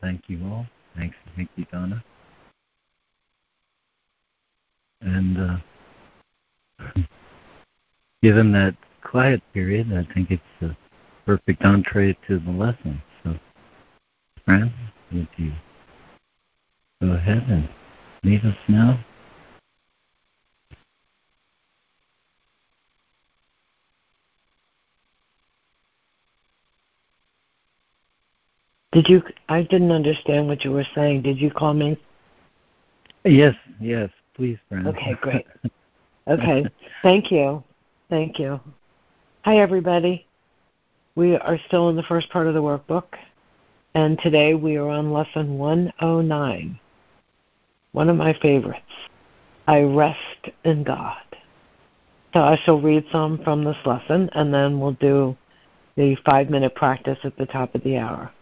thank 0.00 0.22
you 0.28 0.44
all. 0.46 0.66
Thanks, 0.96 1.16
thank 1.36 1.48
you, 1.56 1.66
Donna. 1.70 2.02
And 5.00 5.38
uh, 5.38 6.92
given 8.22 8.52
that 8.52 8.74
quiet 9.02 9.42
period, 9.52 9.92
I 9.92 10.12
think 10.12 10.30
it's 10.30 10.42
a 10.62 10.76
perfect 11.24 11.64
entree 11.64 12.16
to 12.26 12.38
the 12.38 12.50
lesson. 12.50 13.00
So, 13.22 13.38
Fran, 14.44 14.72
would 15.12 15.28
you 15.36 15.52
go 17.00 17.12
ahead 17.12 17.44
and 17.48 17.68
lead 18.24 18.44
us 18.44 18.56
now? 18.68 18.98
Did 28.96 29.10
you? 29.10 29.22
I 29.50 29.60
didn't 29.60 29.90
understand 29.90 30.48
what 30.48 30.64
you 30.64 30.72
were 30.72 30.86
saying. 30.94 31.20
Did 31.20 31.38
you 31.38 31.50
call 31.50 31.74
me? 31.74 32.00
Yes, 33.26 33.54
yes, 33.78 34.08
please, 34.34 34.56
Fran. 34.70 34.86
Okay, 34.86 35.12
great. 35.20 35.46
Okay, 36.26 36.64
thank 37.02 37.30
you. 37.30 37.62
Thank 38.08 38.38
you. 38.38 38.58
Hi, 39.44 39.58
everybody. 39.58 40.26
We 41.14 41.36
are 41.36 41.58
still 41.66 41.90
in 41.90 41.96
the 41.96 42.04
first 42.04 42.30
part 42.30 42.46
of 42.46 42.54
the 42.54 42.62
workbook, 42.62 43.04
and 43.94 44.18
today 44.18 44.54
we 44.54 44.76
are 44.76 44.88
on 44.88 45.12
lesson 45.12 45.58
109. 45.58 46.80
One 47.92 48.08
of 48.08 48.16
my 48.16 48.32
favorites. 48.40 48.80
I 49.66 49.80
rest 49.80 50.48
in 50.64 50.84
God. 50.84 51.18
So 52.32 52.40
I 52.40 52.58
shall 52.64 52.80
read 52.80 53.04
some 53.12 53.44
from 53.44 53.62
this 53.62 53.76
lesson, 53.84 54.30
and 54.32 54.54
then 54.54 54.80
we'll 54.80 54.92
do 54.92 55.36
the 55.96 56.16
five 56.24 56.48
minute 56.48 56.74
practice 56.74 57.18
at 57.24 57.36
the 57.36 57.44
top 57.44 57.74
of 57.74 57.82
the 57.82 57.98
hour. 57.98 58.32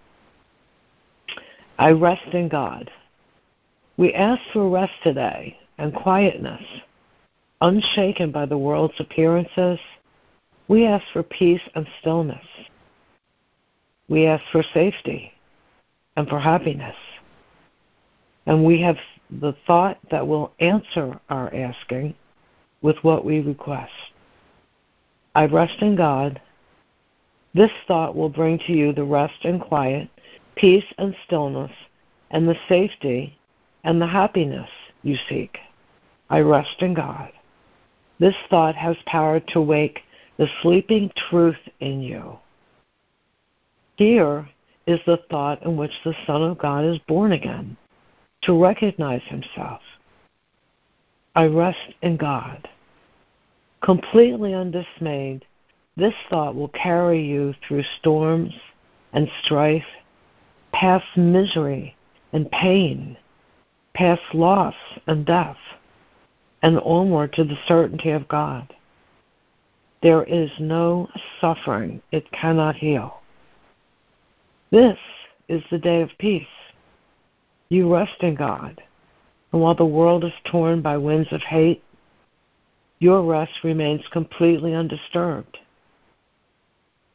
I 1.78 1.90
rest 1.90 2.32
in 2.32 2.48
God. 2.48 2.90
We 3.96 4.14
ask 4.14 4.40
for 4.52 4.68
rest 4.68 4.92
today 5.02 5.58
and 5.78 5.94
quietness. 5.94 6.62
Unshaken 7.60 8.30
by 8.30 8.46
the 8.46 8.58
world's 8.58 8.98
appearances, 8.98 9.78
we 10.68 10.86
ask 10.86 11.04
for 11.12 11.22
peace 11.22 11.60
and 11.74 11.86
stillness. 12.00 12.44
We 14.08 14.26
ask 14.26 14.42
for 14.52 14.62
safety 14.74 15.32
and 16.16 16.28
for 16.28 16.38
happiness. 16.38 16.96
And 18.46 18.64
we 18.64 18.80
have 18.82 18.96
the 19.30 19.54
thought 19.66 19.98
that 20.10 20.26
will 20.26 20.52
answer 20.60 21.18
our 21.28 21.54
asking 21.54 22.14
with 22.82 22.96
what 23.02 23.24
we 23.24 23.40
request. 23.40 23.92
I 25.34 25.46
rest 25.46 25.80
in 25.80 25.96
God. 25.96 26.40
This 27.54 27.70
thought 27.88 28.14
will 28.14 28.28
bring 28.28 28.58
to 28.66 28.72
you 28.72 28.92
the 28.92 29.04
rest 29.04 29.44
and 29.44 29.60
quiet, 29.60 30.08
peace 30.56 30.84
and 30.98 31.14
stillness, 31.26 31.72
and 32.30 32.48
the 32.48 32.56
safety 32.68 33.38
and 33.84 34.00
the 34.00 34.06
happiness 34.06 34.70
you 35.02 35.16
seek. 35.28 35.58
I 36.30 36.40
rest 36.40 36.76
in 36.80 36.94
God. 36.94 37.30
This 38.18 38.34
thought 38.48 38.74
has 38.74 38.96
power 39.06 39.40
to 39.48 39.60
wake 39.60 40.00
the 40.38 40.48
sleeping 40.62 41.10
truth 41.28 41.58
in 41.80 42.00
you. 42.00 42.38
Here 43.96 44.48
is 44.86 45.00
the 45.06 45.18
thought 45.30 45.62
in 45.62 45.76
which 45.76 45.92
the 46.04 46.14
Son 46.26 46.42
of 46.42 46.58
God 46.58 46.84
is 46.84 46.98
born 47.06 47.32
again, 47.32 47.76
to 48.42 48.60
recognize 48.60 49.22
himself. 49.24 49.80
I 51.34 51.46
rest 51.46 51.94
in 52.02 52.16
God. 52.16 52.68
Completely 53.82 54.54
undismayed, 54.54 55.44
this 55.96 56.14
thought 56.28 56.54
will 56.54 56.68
carry 56.68 57.22
you 57.22 57.54
through 57.66 57.84
storms 58.00 58.52
and 59.12 59.28
strife, 59.44 59.84
past 60.74 61.16
misery 61.16 61.96
and 62.32 62.50
pain, 62.50 63.16
past 63.94 64.22
loss 64.34 64.74
and 65.06 65.24
death, 65.24 65.56
and 66.62 66.80
onward 66.80 67.32
to 67.32 67.44
the 67.44 67.56
certainty 67.68 68.10
of 68.10 68.26
God. 68.26 68.74
There 70.02 70.24
is 70.24 70.50
no 70.58 71.08
suffering 71.40 72.02
it 72.10 72.30
cannot 72.32 72.76
heal. 72.76 73.20
This 74.70 74.98
is 75.48 75.62
the 75.70 75.78
day 75.78 76.02
of 76.02 76.10
peace. 76.18 76.46
You 77.68 77.92
rest 77.92 78.20
in 78.20 78.34
God, 78.34 78.82
and 79.52 79.62
while 79.62 79.76
the 79.76 79.86
world 79.86 80.24
is 80.24 80.32
torn 80.50 80.82
by 80.82 80.96
winds 80.96 81.32
of 81.32 81.40
hate, 81.40 81.82
your 82.98 83.22
rest 83.22 83.52
remains 83.62 84.02
completely 84.12 84.74
undisturbed. 84.74 85.58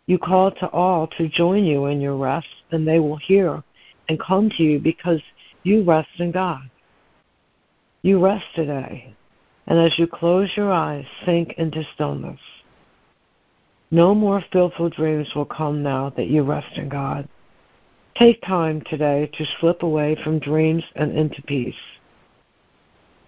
You 0.09 0.17
call 0.17 0.49
to 0.53 0.67
all 0.69 1.05
to 1.19 1.29
join 1.29 1.65
you 1.65 1.85
in 1.85 2.01
your 2.01 2.15
rest, 2.15 2.47
and 2.71 2.87
they 2.87 2.97
will 2.97 3.17
hear 3.17 3.61
and 4.07 4.19
come 4.19 4.49
to 4.49 4.63
you 4.63 4.79
because 4.79 5.21
you 5.61 5.83
rest 5.83 6.09
in 6.17 6.31
God. 6.31 6.67
You 8.01 8.17
rest 8.19 8.45
today, 8.55 9.13
and 9.67 9.77
as 9.77 9.99
you 9.99 10.07
close 10.07 10.49
your 10.57 10.71
eyes, 10.71 11.05
sink 11.23 11.53
into 11.59 11.83
stillness. 11.93 12.39
No 13.91 14.15
more 14.15 14.43
fearful 14.51 14.89
dreams 14.89 15.27
will 15.35 15.45
come 15.45 15.83
now 15.83 16.09
that 16.17 16.27
you 16.27 16.41
rest 16.41 16.75
in 16.75 16.89
God. 16.89 17.29
Take 18.17 18.41
time 18.41 18.81
today 18.89 19.29
to 19.37 19.45
slip 19.59 19.83
away 19.83 20.17
from 20.23 20.39
dreams 20.39 20.85
and 20.95 21.15
into 21.15 21.43
peace. 21.43 21.75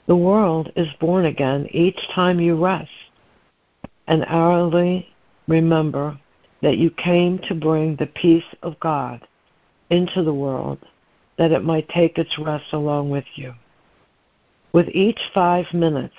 The 0.07 0.15
world 0.15 0.71
is 0.75 0.87
born 0.99 1.25
again 1.25 1.67
each 1.69 1.99
time 2.15 2.39
you 2.39 2.55
rest, 2.55 2.89
and 4.07 4.25
hourly 4.25 5.13
remember 5.47 6.17
that 6.61 6.77
you 6.77 6.91
came 6.91 7.39
to 7.39 7.55
bring 7.55 7.95
the 7.95 8.05
peace 8.07 8.45
of 8.61 8.79
God 8.79 9.27
into 9.89 10.23
the 10.23 10.33
world, 10.33 10.79
that 11.37 11.51
it 11.51 11.63
might 11.63 11.89
take 11.89 12.17
its 12.17 12.37
rest 12.37 12.71
along 12.71 13.09
with 13.09 13.25
you. 13.35 13.53
With 14.73 14.87
each 14.89 15.19
five 15.33 15.65
minutes 15.73 16.15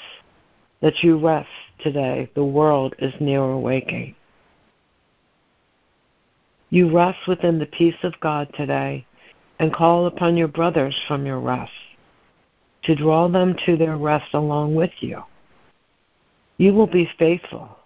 that 0.80 1.03
you 1.03 1.18
rest 1.18 1.49
today, 1.80 2.30
the 2.34 2.45
world 2.45 2.95
is 2.99 3.14
nearer 3.20 3.57
waking. 3.57 4.14
You 6.70 6.95
rest 6.95 7.18
within 7.28 7.59
the 7.59 7.66
peace 7.66 8.03
of 8.03 8.18
God 8.20 8.49
today 8.55 9.07
and 9.59 9.72
call 9.72 10.07
upon 10.07 10.36
your 10.36 10.49
brothers 10.49 10.99
from 11.07 11.24
your 11.24 11.38
rest 11.38 11.72
to 12.84 12.97
draw 12.97 13.28
them 13.28 13.55
to 13.64 13.76
their 13.76 13.97
rest 13.97 14.34
along 14.34 14.74
with 14.74 14.90
you. 15.01 15.22
You 16.57 16.72
will 16.74 16.86
be 16.86 17.09
faithful 17.18 17.76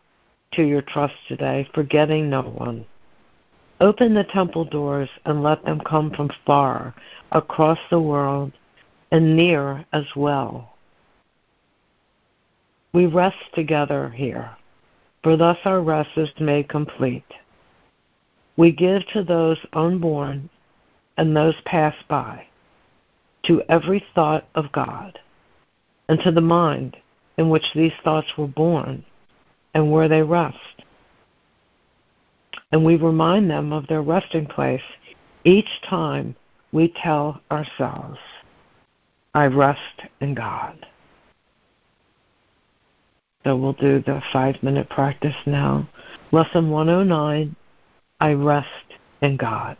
to 0.52 0.62
your 0.62 0.82
trust 0.82 1.14
today, 1.28 1.68
forgetting 1.74 2.30
no 2.30 2.42
one. 2.42 2.84
Open 3.80 4.14
the 4.14 4.24
temple 4.24 4.64
doors 4.64 5.08
and 5.24 5.42
let 5.42 5.64
them 5.64 5.80
come 5.80 6.10
from 6.10 6.30
far, 6.46 6.94
across 7.32 7.78
the 7.90 8.00
world, 8.00 8.52
and 9.10 9.36
near 9.36 9.84
as 9.92 10.06
well. 10.16 10.74
We 12.92 13.06
rest 13.06 13.36
together 13.54 14.08
here, 14.08 14.50
for 15.22 15.36
thus 15.36 15.58
our 15.64 15.82
rest 15.82 16.10
is 16.16 16.30
made 16.40 16.68
complete. 16.68 17.24
We 18.56 18.72
give 18.72 19.02
to 19.12 19.22
those 19.22 19.58
unborn 19.74 20.48
and 21.18 21.36
those 21.36 21.56
pass 21.66 21.94
by, 22.08 22.46
to 23.44 23.62
every 23.68 24.02
thought 24.14 24.46
of 24.54 24.72
God, 24.72 25.18
and 26.08 26.18
to 26.20 26.32
the 26.32 26.40
mind 26.40 26.96
in 27.36 27.50
which 27.50 27.74
these 27.74 27.92
thoughts 28.02 28.28
were 28.38 28.46
born 28.46 29.04
and 29.76 29.92
where 29.92 30.08
they 30.08 30.22
rest. 30.22 30.56
And 32.72 32.82
we 32.82 32.96
remind 32.96 33.50
them 33.50 33.74
of 33.74 33.86
their 33.88 34.00
resting 34.00 34.46
place 34.46 34.80
each 35.44 35.68
time 35.86 36.34
we 36.72 36.94
tell 37.02 37.42
ourselves, 37.50 38.18
I 39.34 39.44
rest 39.48 40.00
in 40.22 40.34
God. 40.34 40.86
So 43.44 43.54
we'll 43.54 43.74
do 43.74 44.00
the 44.00 44.22
five 44.32 44.62
minute 44.62 44.88
practice 44.88 45.36
now. 45.44 45.86
Lesson 46.32 46.70
109 46.70 47.54
I 48.18 48.32
rest 48.32 48.68
in 49.20 49.36
God. 49.36 49.76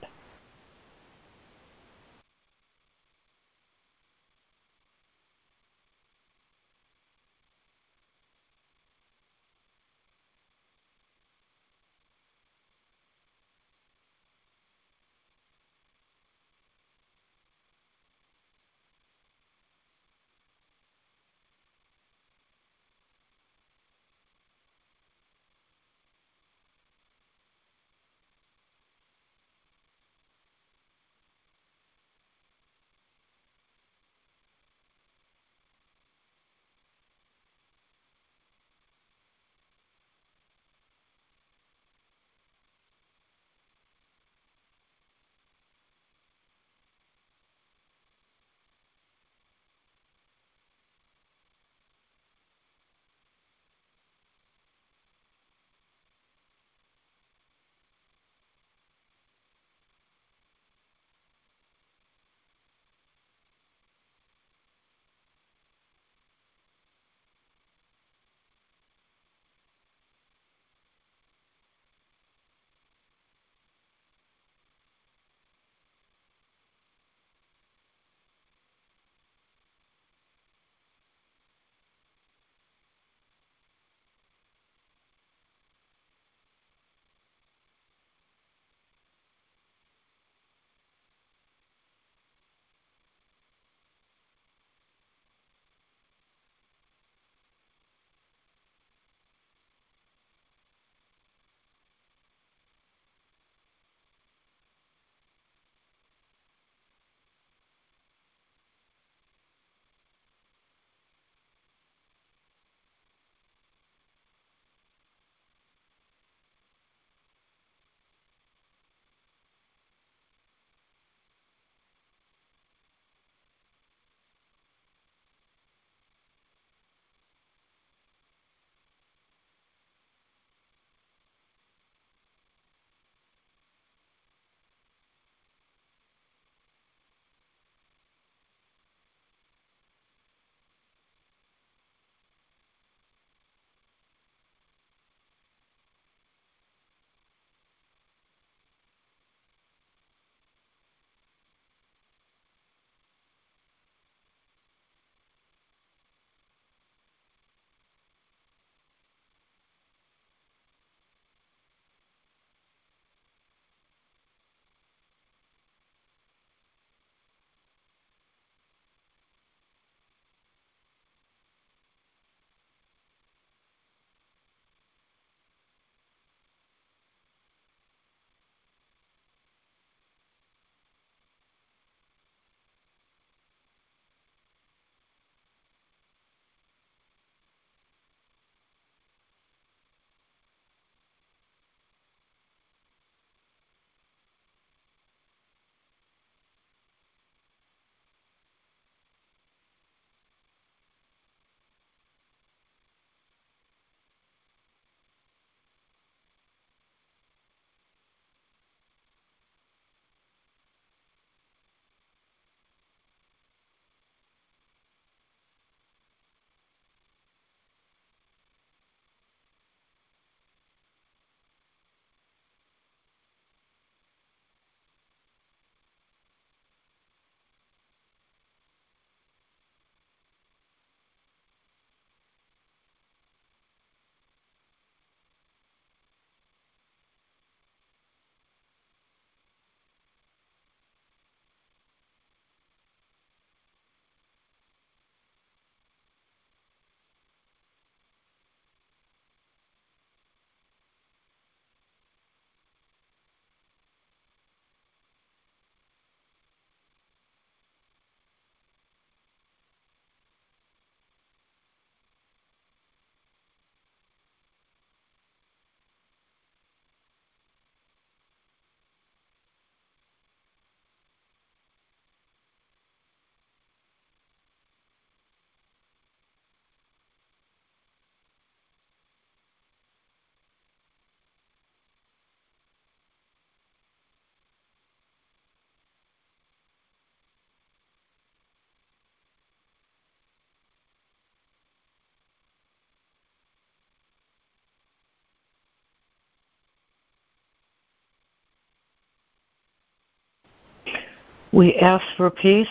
We 301.57 301.75
ask 301.77 302.05
for 302.19 302.29
peace 302.29 302.69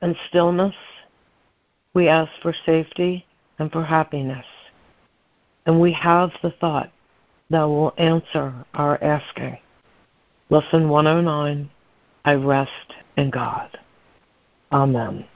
and 0.00 0.16
stillness. 0.30 0.74
We 1.92 2.08
ask 2.08 2.32
for 2.40 2.54
safety 2.64 3.26
and 3.58 3.70
for 3.70 3.84
happiness. 3.84 4.46
And 5.66 5.78
we 5.78 5.92
have 5.92 6.30
the 6.42 6.52
thought 6.52 6.90
that 7.50 7.64
will 7.64 7.92
answer 7.98 8.54
our 8.72 8.96
asking. 9.04 9.58
Lesson 10.48 10.88
109 10.88 11.70
I 12.24 12.32
rest 12.32 12.94
in 13.18 13.28
God. 13.28 13.78
Amen. 14.72 15.26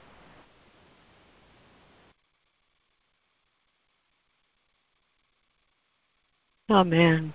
Amen. 6.71 7.33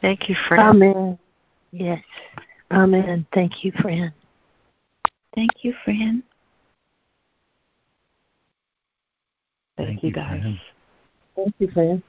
Thank 0.00 0.28
you, 0.28 0.36
Fran. 0.46 0.68
Amen. 0.68 1.18
Yes. 1.72 2.04
Amen. 2.70 3.26
Thank 3.32 3.64
you, 3.64 3.72
Fran. 3.80 4.12
Thank 5.34 5.50
you, 5.62 5.74
Fran. 5.84 6.22
Thank, 9.76 9.88
Thank 9.88 10.02
you, 10.02 10.08
you, 10.08 10.14
guys. 10.14 10.40
Fran. 10.40 10.60
Thank 11.36 11.54
you, 11.58 11.70
Fran. 11.72 12.02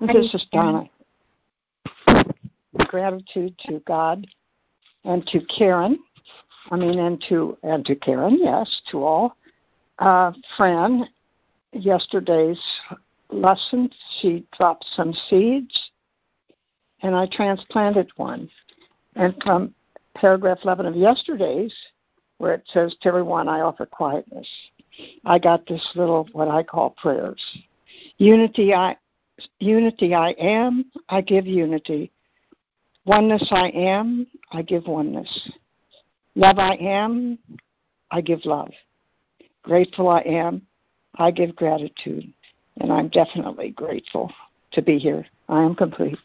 This 0.00 0.34
is 0.34 0.46
Donna. 0.52 0.84
Gratitude 2.86 3.54
to 3.66 3.80
God 3.86 4.26
and 5.04 5.24
to 5.28 5.40
Karen. 5.46 5.98
I 6.70 6.76
mean, 6.76 6.98
and 6.98 7.22
to 7.28 7.58
and 7.62 7.84
to 7.86 7.94
Karen, 7.96 8.38
yes, 8.40 8.82
to 8.90 9.04
all. 9.04 9.36
Uh, 9.98 10.32
Fran, 10.56 11.08
yesterday's 11.72 12.60
lesson, 13.30 13.90
she 14.20 14.44
dropped 14.56 14.84
some 14.94 15.12
seeds, 15.28 15.90
and 17.02 17.14
I 17.14 17.26
transplanted 17.30 18.10
one. 18.16 18.48
And 19.16 19.34
from 19.44 19.74
paragraph 20.14 20.58
11 20.64 20.86
of 20.86 20.96
yesterday's, 20.96 21.74
where 22.38 22.54
it 22.54 22.64
says, 22.72 22.94
To 23.02 23.08
everyone 23.08 23.48
I 23.48 23.60
offer 23.60 23.86
quietness, 23.86 24.48
I 25.24 25.38
got 25.38 25.66
this 25.66 25.86
little, 25.94 26.28
what 26.32 26.48
I 26.48 26.62
call 26.62 26.90
prayers. 26.90 27.40
Unity 28.18 28.74
I, 28.74 28.96
unity 29.58 30.14
I 30.14 30.30
am, 30.30 30.90
I 31.08 31.20
give 31.20 31.46
unity. 31.46 32.10
Oneness 33.04 33.48
I 33.50 33.68
am, 33.68 34.26
I 34.52 34.62
give 34.62 34.86
oneness. 34.86 35.50
Love 36.34 36.58
I 36.58 36.74
am, 36.76 37.38
I 38.10 38.20
give 38.20 38.44
love. 38.44 38.72
Grateful 39.62 40.08
I 40.08 40.20
am, 40.20 40.62
I 41.16 41.30
give 41.30 41.54
gratitude. 41.54 42.32
And 42.80 42.90
I'm 42.90 43.08
definitely 43.08 43.70
grateful 43.70 44.32
to 44.72 44.80
be 44.80 44.98
here. 44.98 45.26
I 45.48 45.62
am 45.62 45.74
complete. 45.74 46.18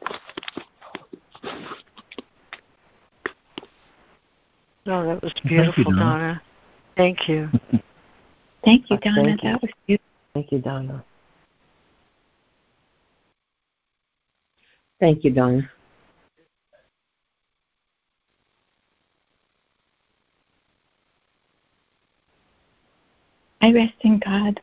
Oh, 4.89 5.05
that 5.05 5.22
was 5.22 5.34
Thank 5.34 5.43
you, 5.43 5.49
beautiful, 5.49 5.91
Donna. 5.91 5.99
Donna. 5.99 6.41
Thank 6.95 7.28
you. 7.28 7.49
Thank 8.64 8.89
you, 8.89 8.97
Donna. 8.97 9.24
thank 9.24 9.43
you. 9.43 9.51
That 9.51 9.62
was 9.62 9.72
beautiful. 9.86 10.08
Thank 10.34 10.51
you, 10.51 10.60
Donna. 10.60 11.05
Thank 14.99 15.24
you, 15.24 15.32
Donna. 15.32 15.70
I 23.62 23.72
rest 23.72 23.93
in 24.01 24.20
God. 24.20 24.62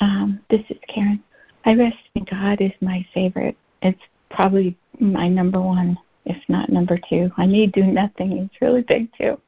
Um, 0.00 0.40
this 0.50 0.62
is 0.68 0.78
Karen. 0.88 1.22
I 1.64 1.74
rest 1.74 1.96
in 2.14 2.24
God 2.24 2.60
is 2.60 2.72
my 2.80 3.06
favorite. 3.14 3.56
It's 3.82 4.00
probably 4.30 4.76
my 4.98 5.28
number 5.28 5.60
one, 5.60 5.96
if 6.24 6.36
not 6.48 6.70
number 6.70 6.98
two. 7.08 7.30
I 7.36 7.46
need 7.46 7.72
do 7.72 7.84
nothing. 7.84 8.32
It's 8.38 8.60
really 8.60 8.82
big 8.82 9.08
too. 9.16 9.40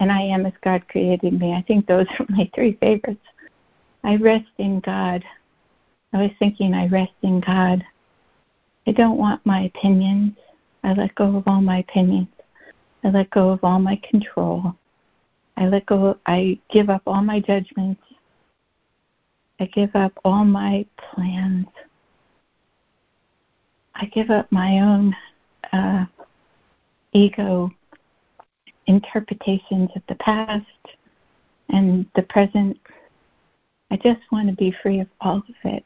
And 0.00 0.10
I 0.10 0.20
am 0.22 0.46
as 0.46 0.52
God 0.64 0.86
created 0.88 1.38
me. 1.38 1.54
I 1.54 1.62
think 1.62 1.86
those 1.86 2.06
are 2.18 2.26
my 2.28 2.50
three 2.54 2.76
favorites. 2.80 3.24
I 4.04 4.16
rest 4.16 4.50
in 4.58 4.80
God. 4.80 5.24
I 6.12 6.18
was 6.18 6.32
thinking 6.38 6.74
I 6.74 6.88
rest 6.88 7.12
in 7.22 7.40
God. 7.40 7.84
I 8.86 8.92
don't 8.92 9.16
want 9.16 9.46
my 9.46 9.62
opinions. 9.62 10.36
I 10.82 10.92
let 10.94 11.14
go 11.14 11.36
of 11.36 11.44
all 11.46 11.60
my 11.60 11.78
opinions. 11.78 12.28
I 13.04 13.10
let 13.10 13.30
go 13.30 13.50
of 13.50 13.62
all 13.62 13.78
my 13.78 14.00
control. 14.02 14.74
I 15.56 15.66
let 15.66 15.86
go, 15.86 16.16
I 16.26 16.58
give 16.70 16.90
up 16.90 17.02
all 17.06 17.22
my 17.22 17.40
judgments. 17.40 18.02
I 19.60 19.66
give 19.66 19.94
up 19.94 20.12
all 20.24 20.44
my 20.44 20.86
plans. 20.96 21.68
I 23.94 24.06
give 24.06 24.30
up 24.30 24.50
my 24.50 24.80
own 24.80 25.14
uh, 25.72 26.06
ego 27.12 27.70
interpretations 28.86 29.90
of 29.94 30.02
the 30.08 30.14
past 30.16 30.66
and 31.68 32.06
the 32.16 32.22
present. 32.22 32.78
I 33.90 33.96
just 33.96 34.20
want 34.32 34.48
to 34.48 34.56
be 34.56 34.74
free 34.82 35.00
of 35.00 35.08
all 35.20 35.36
of 35.36 35.54
it. 35.64 35.84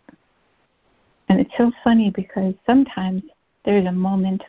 And 1.29 1.41
it's 1.41 1.57
so 1.57 1.73
funny 1.83 2.11
because 2.11 2.55
sometimes 2.65 3.23
there's 3.65 3.87
a 3.87 3.93
moment 3.93 4.45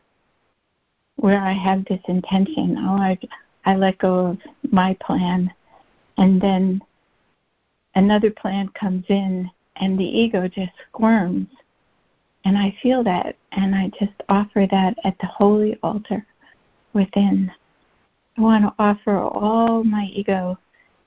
where 1.16 1.42
I 1.42 1.52
have 1.52 1.84
this 1.86 2.02
intention, 2.08 2.78
oh, 2.80 2.98
I, 2.98 3.18
I 3.68 3.76
let 3.76 3.98
go 3.98 4.28
of 4.28 4.38
my 4.72 4.94
plan, 5.02 5.54
and 6.18 6.42
then 6.42 6.82
another 7.96 8.32
plan 8.32 8.70
comes 8.70 9.04
in, 9.10 9.52
and 9.76 10.00
the 10.00 10.06
ego 10.06 10.48
just 10.48 10.72
squirms. 10.88 11.50
And 12.46 12.58
I 12.58 12.74
feel 12.82 13.04
that, 13.04 13.36
and 13.52 13.76
I 13.76 13.92
just 14.00 14.14
offer 14.30 14.68
that 14.72 14.98
at 15.04 15.20
the 15.20 15.26
holy 15.26 15.78
altar 15.84 16.26
within. 16.94 17.52
I 18.38 18.42
want 18.42 18.64
to 18.64 18.74
offer 18.80 19.18
all 19.18 19.84
my 19.84 20.06
ego 20.14 20.58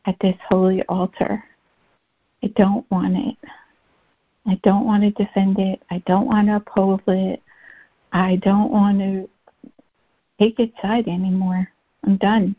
at 0.05 0.17
this 0.21 0.37
holy 0.51 0.83
altar. 0.83 1.43
I 2.43 2.49
don't 2.49 2.85
want 2.91 3.17
it. 3.17 3.39
I 4.47 4.61
don't 4.63 4.85
want 4.85 5.03
to 5.03 5.25
defend 5.25 5.59
it. 5.59 5.83
I 5.91 6.03
don't 6.07 6.27
want 6.27 6.49
to 6.49 6.57
uphold 6.57 7.01
it. 7.07 7.43
I 8.13 8.37
don't 8.37 8.71
want 8.71 8.99
to 8.99 9.31
take 10.39 10.61
its 10.61 10.79
side 10.83 11.09
anymore. 11.09 11.67
I'm 12.05 12.17
done. 12.17 12.57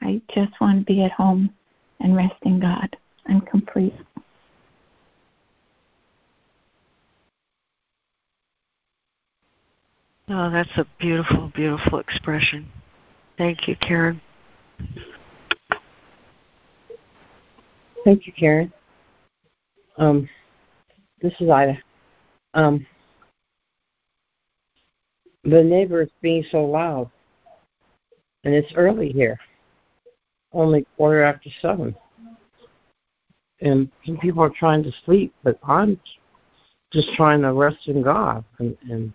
I 0.00 0.20
just 0.34 0.60
want 0.60 0.80
to 0.80 0.84
be 0.84 1.04
at 1.04 1.12
home 1.12 1.50
and 2.00 2.16
rest 2.16 2.36
in 2.42 2.60
God. 2.60 2.96
I'm 3.26 3.40
complete. 3.42 3.94
Oh, 10.28 10.50
that's 10.50 10.70
a 10.76 10.86
beautiful, 10.98 11.52
beautiful 11.54 11.98
expression. 11.98 12.66
Thank 13.36 13.68
you, 13.68 13.76
Karen. 13.76 14.20
Thank 18.04 18.26
you, 18.26 18.32
Karen. 18.32 18.72
Um, 19.98 20.28
this 21.20 21.34
is 21.40 21.48
Ida. 21.48 21.78
Um, 22.54 22.86
the 25.44 25.62
neighbor 25.62 26.02
is 26.02 26.10
being 26.20 26.44
so 26.50 26.64
loud, 26.64 27.10
and 28.44 28.54
it's 28.54 28.72
early 28.76 29.10
here, 29.10 29.38
only 30.52 30.86
quarter 30.96 31.22
after 31.22 31.50
seven, 31.60 31.94
and 33.60 33.88
some 34.04 34.18
people 34.18 34.42
are 34.42 34.50
trying 34.50 34.82
to 34.82 34.92
sleep, 35.04 35.32
but 35.44 35.58
I'm 35.62 35.98
just 36.92 37.08
trying 37.14 37.42
to 37.42 37.52
rest 37.52 37.86
in 37.86 38.02
God 38.02 38.44
and, 38.58 38.76
and 38.90 39.12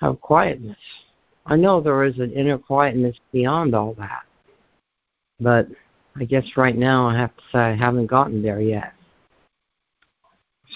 have 0.00 0.20
quietness. 0.20 0.76
I 1.46 1.56
know 1.56 1.80
there 1.80 2.04
is 2.04 2.18
an 2.18 2.32
inner 2.32 2.58
quietness 2.58 3.16
beyond 3.32 3.74
all 3.74 3.94
that, 3.94 4.22
but 5.38 5.68
I 6.16 6.24
guess 6.24 6.44
right 6.56 6.76
now 6.76 7.06
I 7.06 7.16
have 7.16 7.34
to 7.36 7.42
say 7.52 7.58
I 7.58 7.76
haven't 7.76 8.06
gotten 8.06 8.42
there 8.42 8.60
yet. 8.60 8.92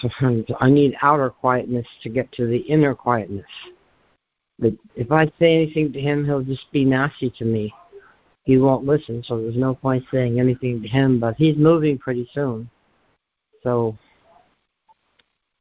Sometimes 0.01 0.45
I 0.59 0.69
need 0.69 0.95
outer 1.01 1.29
quietness 1.29 1.87
to 2.03 2.09
get 2.09 2.31
to 2.33 2.47
the 2.47 2.57
inner 2.57 2.95
quietness. 2.95 3.45
But 4.59 4.73
if 4.95 5.11
I 5.11 5.25
say 5.39 5.55
anything 5.55 5.91
to 5.93 5.99
him, 5.99 6.25
he'll 6.25 6.41
just 6.41 6.71
be 6.71 6.85
nasty 6.85 7.29
to 7.37 7.45
me. 7.45 7.73
He 8.43 8.57
won't 8.57 8.85
listen, 8.85 9.23
so 9.23 9.41
there's 9.41 9.57
no 9.57 9.75
point 9.75 10.05
saying 10.11 10.39
anything 10.39 10.81
to 10.81 10.87
him. 10.87 11.19
But 11.19 11.35
he's 11.35 11.57
moving 11.57 11.97
pretty 11.97 12.29
soon, 12.33 12.69
so 13.63 13.97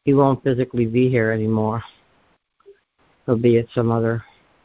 he 0.05 0.15
won't 0.15 0.45
physically 0.45 0.87
be 0.87 1.09
here 1.09 1.33
anymore. 1.33 1.83
He'll 3.27 3.39
be 3.39 3.59
at 3.59 3.67
some 3.75 3.91
other 3.91 4.23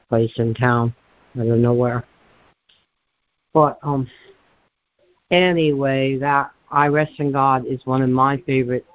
place 0.10 0.34
in 0.38 0.54
town. 0.54 0.94
I 1.36 1.46
don't 1.46 1.62
know 1.62 1.74
where. 1.74 2.04
But 3.54 3.80
um, 3.82 4.08
anyway, 5.32 6.18
that 6.18 6.52
I 6.70 6.88
rest 6.88 7.14
in 7.20 7.32
God 7.32 7.66
is 7.66 7.86
one 7.86 8.02
of 8.02 8.10
my 8.10 8.38
favorite. 8.46 8.86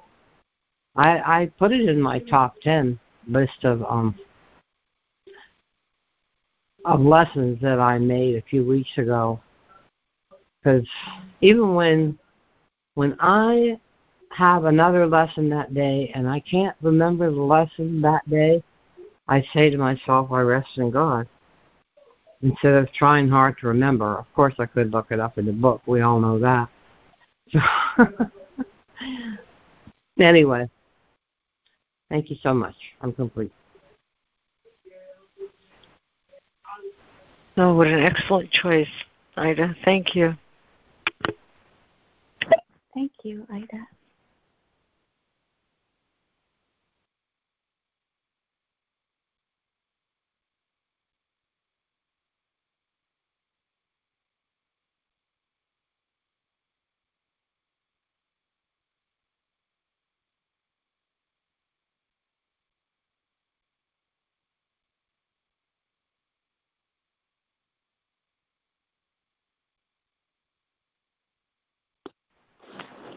I 0.95 1.17
I 1.17 1.51
put 1.57 1.71
it 1.71 1.89
in 1.89 2.01
my 2.01 2.19
top 2.19 2.55
ten 2.61 2.99
list 3.27 3.63
of 3.63 3.83
um 3.83 4.15
of 6.85 7.01
lessons 7.01 7.59
that 7.61 7.79
I 7.79 7.97
made 7.97 8.35
a 8.35 8.41
few 8.43 8.65
weeks 8.65 8.89
ago. 8.97 9.39
Because 10.63 10.87
even 11.41 11.73
when 11.73 12.19
when 12.93 13.15
I 13.19 13.79
have 14.31 14.65
another 14.65 15.07
lesson 15.07 15.49
that 15.49 15.73
day 15.73 16.11
and 16.13 16.29
I 16.29 16.39
can't 16.39 16.75
remember 16.81 17.29
the 17.31 17.41
lesson 17.41 18.01
that 18.01 18.27
day, 18.29 18.63
I 19.27 19.43
say 19.53 19.69
to 19.69 19.77
myself, 19.77 20.31
I 20.31 20.41
rest 20.41 20.69
in 20.77 20.91
God. 20.91 21.27
Instead 22.41 22.73
of 22.73 22.91
trying 22.93 23.27
hard 23.27 23.57
to 23.59 23.67
remember. 23.67 24.17
Of 24.19 24.31
course, 24.35 24.53
I 24.59 24.65
could 24.65 24.91
look 24.91 25.07
it 25.09 25.19
up 25.19 25.37
in 25.37 25.45
the 25.45 25.51
book. 25.51 25.81
We 25.87 26.01
all 26.01 26.19
know 26.19 26.39
that. 26.39 26.69
So 27.49 27.59
anyway, 30.19 30.69
thank 32.09 32.29
you 32.29 32.35
so 32.43 32.53
much. 32.53 32.75
I'm 33.01 33.13
complete. 33.13 33.51
Oh, 37.57 37.73
what 37.73 37.87
an 37.87 37.99
excellent 37.99 38.51
choice, 38.51 38.89
Ida. 39.37 39.75
Thank 39.85 40.13
you. 40.13 40.33
Thank 42.93 43.11
you, 43.23 43.47
Ida. 43.51 43.87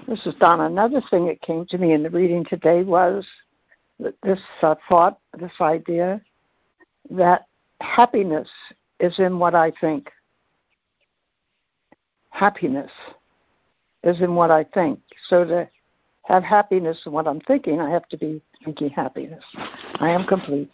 This 0.08 0.24
is 0.24 0.34
Donna. 0.40 0.64
Another 0.64 1.02
thing 1.10 1.26
that 1.26 1.42
came 1.42 1.66
to 1.66 1.76
me 1.76 1.92
in 1.92 2.02
the 2.02 2.08
reading 2.08 2.42
today 2.48 2.82
was 2.82 3.26
this 4.22 4.40
uh, 4.62 4.74
thought, 4.88 5.18
this 5.38 5.52
idea 5.60 6.22
that 7.10 7.46
happiness 7.82 8.48
is 9.00 9.18
in 9.18 9.38
what 9.38 9.54
I 9.54 9.70
think. 9.82 10.08
Happiness 12.30 12.90
is 14.02 14.18
in 14.22 14.34
what 14.34 14.50
I 14.50 14.64
think. 14.64 14.98
So 15.28 15.44
to 15.44 15.68
have 16.22 16.42
happiness 16.42 16.98
in 17.04 17.12
what 17.12 17.28
I'm 17.28 17.40
thinking, 17.40 17.78
I 17.78 17.90
have 17.90 18.08
to 18.08 18.16
be 18.16 18.40
thinking 18.64 18.88
happiness. 18.88 19.44
I 20.00 20.08
am 20.08 20.26
complete. 20.26 20.70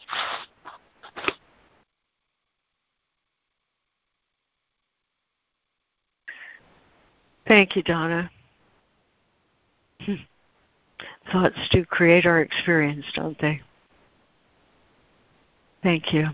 Thank 7.48 7.74
you, 7.74 7.82
Donna. 7.82 8.30
Thoughts 11.32 11.58
do 11.70 11.84
create 11.84 12.26
our 12.26 12.40
experience, 12.40 13.04
don't 13.14 13.38
they? 13.40 13.60
Thank 15.82 16.12
you. 16.12 16.28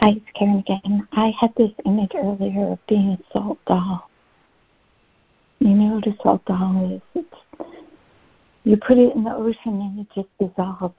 Hi, 0.00 0.10
it's 0.10 0.26
Karen 0.32 0.58
again. 0.60 1.08
I 1.10 1.32
had 1.40 1.52
this 1.56 1.72
image 1.84 2.12
earlier 2.14 2.70
of 2.70 2.78
being 2.86 3.08
a 3.10 3.18
salt 3.32 3.58
doll. 3.66 4.08
You 5.58 5.70
know 5.70 5.96
what 5.96 6.06
a 6.06 6.16
salt 6.22 6.44
doll 6.44 6.94
is? 6.94 7.02
It's, 7.16 7.68
you 8.62 8.76
put 8.76 8.96
it 8.96 9.16
in 9.16 9.24
the 9.24 9.34
ocean 9.34 9.80
and 9.80 9.98
it 9.98 10.06
just 10.14 10.28
dissolves. 10.38 10.94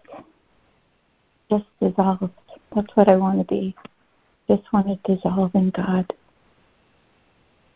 Just 1.50 1.64
dissolves. 1.82 2.34
That's 2.76 2.94
what 2.96 3.08
I 3.08 3.16
want 3.16 3.40
to 3.40 3.46
be. 3.46 3.74
Just 4.50 4.64
want 4.74 4.88
to 4.88 5.16
dissolve 5.16 5.56
in 5.56 5.70
God. 5.70 6.14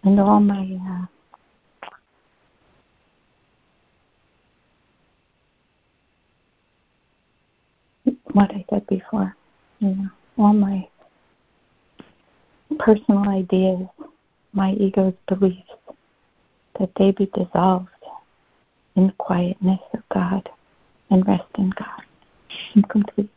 And 0.03 0.19
all 0.19 0.41
my 0.41 1.07
uh, 8.05 8.11
what 8.33 8.51
I 8.51 8.65
said 8.69 8.85
before, 8.87 9.37
you 9.79 9.95
know, 9.95 10.09
all 10.37 10.51
my 10.51 10.85
personal 12.77 13.27
ideas, 13.29 13.87
my 14.53 14.73
ego's 14.73 15.13
beliefs, 15.27 15.69
that 16.79 16.89
they 16.97 17.11
be 17.11 17.25
dissolved 17.27 17.87
in 18.95 19.07
the 19.07 19.13
quietness 19.13 19.79
of 19.93 20.01
God 20.13 20.49
and 21.09 21.27
rest 21.27 21.43
in 21.57 21.71
God. 21.71 22.03
I'm 22.75 22.83
complete. 22.83 23.29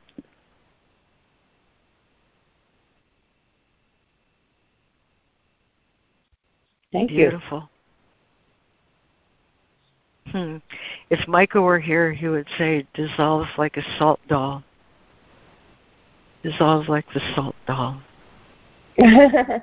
Thank 6.92 7.10
Beautiful. 7.10 7.68
you. 10.26 10.32
Hmm. 10.32 10.56
If 11.10 11.26
Micah 11.28 11.60
were 11.60 11.78
here, 11.78 12.12
he 12.12 12.28
would 12.28 12.48
say, 12.58 12.86
dissolves 12.94 13.48
like 13.58 13.76
a 13.76 13.82
salt 13.98 14.20
doll. 14.28 14.62
Dissolves 16.42 16.88
like 16.88 17.06
the 17.14 17.20
salt 17.34 17.54
doll. 17.66 18.00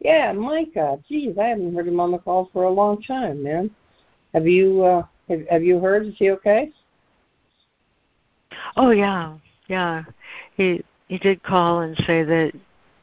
yeah, 0.00 0.32
Micah. 0.32 0.98
Geez, 1.08 1.38
I 1.38 1.48
haven't 1.48 1.74
heard 1.74 1.88
him 1.88 2.00
on 2.00 2.10
the 2.10 2.18
call 2.18 2.50
for 2.52 2.64
a 2.64 2.70
long 2.70 3.02
time, 3.02 3.42
man. 3.42 3.70
Have 4.34 4.46
you 4.46 4.82
uh 4.82 5.02
have, 5.28 5.46
have 5.50 5.62
you 5.62 5.78
heard? 5.78 6.06
Is 6.06 6.14
he 6.16 6.30
okay? 6.30 6.72
Oh 8.76 8.90
yeah, 8.90 9.36
yeah. 9.68 10.02
He 10.56 10.82
he 11.08 11.18
did 11.18 11.42
call 11.42 11.82
and 11.82 11.96
say 12.06 12.24
that 12.24 12.52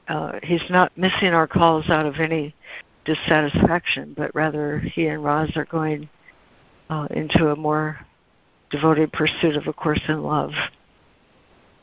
uh, 0.08 0.40
he's 0.44 0.64
not 0.70 0.92
missing 0.98 1.30
our 1.30 1.48
calls 1.48 1.90
out 1.90 2.06
of 2.06 2.16
any 2.16 2.54
dissatisfaction, 3.06 4.14
but 4.18 4.34
rather 4.34 4.80
he 4.80 5.08
and 5.08 5.24
Roz 5.24 5.56
are 5.56 5.66
going 5.66 6.10
uh, 6.90 7.08
into 7.12 7.52
a 7.52 7.56
more 7.56 8.00
devoted 8.72 9.12
pursuit 9.12 9.56
of 9.56 9.68
A 9.68 9.74
Course 9.74 10.02
in 10.08 10.24
Love. 10.24 10.52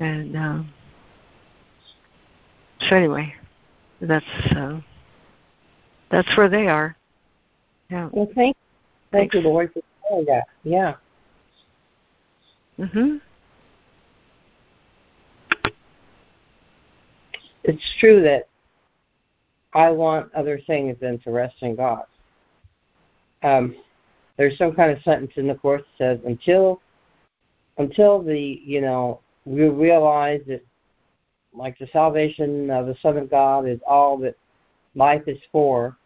And 0.00 0.36
um, 0.36 0.72
so 2.88 2.96
anyway, 2.96 3.34
that's 4.00 4.24
uh, 4.54 4.80
that's 6.10 6.36
where 6.36 6.48
they 6.48 6.68
are. 6.68 6.96
Yeah. 7.90 8.08
Well, 8.12 8.28
thank, 8.34 8.56
thank 9.12 9.34
you, 9.34 9.40
Lord, 9.40 9.72
for 9.72 9.80
saying 10.08 10.24
that. 10.26 10.44
Yeah. 10.64 10.94
Mhm. 12.78 13.20
It's 17.64 17.94
true 17.98 18.22
that 18.22 18.48
I 19.74 19.90
want 19.90 20.32
other 20.34 20.60
things 20.66 20.96
than 21.00 21.18
to 21.20 21.30
rest 21.30 21.56
in 21.62 21.74
God. 21.74 22.04
Um, 23.42 23.76
there's 24.36 24.56
some 24.56 24.72
kind 24.72 24.90
of 24.90 25.02
sentence 25.02 25.32
in 25.36 25.46
the 25.46 25.54
course 25.54 25.82
that 25.98 26.18
says 26.18 26.20
until 26.26 26.80
until 27.78 28.22
the 28.22 28.60
you 28.64 28.80
know 28.80 29.20
we 29.44 29.68
realize 29.68 30.40
that 30.46 30.64
like 31.56 31.78
the 31.78 31.88
salvation 31.92 32.70
of 32.70 32.86
the 32.86 32.96
Son 33.00 33.16
of 33.16 33.30
God 33.30 33.66
is 33.66 33.80
all 33.86 34.18
that 34.18 34.36
life 34.94 35.22
is 35.26 35.38
for, 35.50 35.96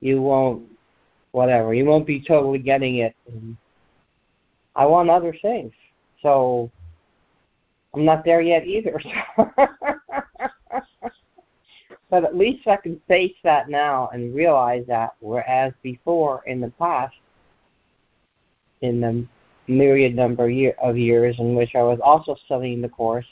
you 0.00 0.20
won't 0.20 0.64
whatever 1.32 1.74
you 1.74 1.84
won't 1.84 2.06
be 2.06 2.20
totally 2.20 2.58
getting 2.58 2.96
it. 2.96 3.14
I 4.74 4.86
want 4.86 5.10
other 5.10 5.34
things, 5.42 5.72
so 6.22 6.70
I'm 7.94 8.04
not 8.04 8.24
there 8.24 8.40
yet 8.40 8.66
either. 8.66 9.00
but 12.10 12.24
at 12.24 12.36
least 12.36 12.66
I 12.66 12.76
can 12.76 13.00
face 13.08 13.34
that 13.42 13.68
now 13.68 14.08
and 14.12 14.34
realize 14.34 14.84
that, 14.88 15.14
whereas 15.20 15.72
before 15.82 16.42
in 16.46 16.60
the 16.60 16.70
past, 16.78 17.14
in 18.82 19.00
the 19.00 19.26
myriad 19.66 20.14
number 20.14 20.44
of 20.80 20.96
years 20.98 21.36
in 21.38 21.54
which 21.54 21.74
I 21.74 21.82
was 21.82 21.98
also 22.02 22.36
studying 22.44 22.80
the 22.80 22.88
course 22.88 23.26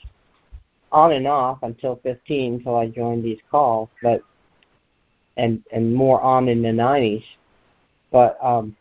on 0.94 1.10
and 1.12 1.26
off 1.26 1.58
until 1.62 1.96
15 2.04 2.54
until 2.54 2.76
I 2.76 2.86
joined 2.86 3.24
these 3.24 3.40
calls, 3.50 3.88
but 4.00 4.22
and 5.36 5.62
and 5.72 5.92
more 5.92 6.20
on 6.20 6.48
in 6.48 6.62
the 6.62 6.68
90s. 6.68 7.24
But 8.12 8.38
um, 8.40 8.76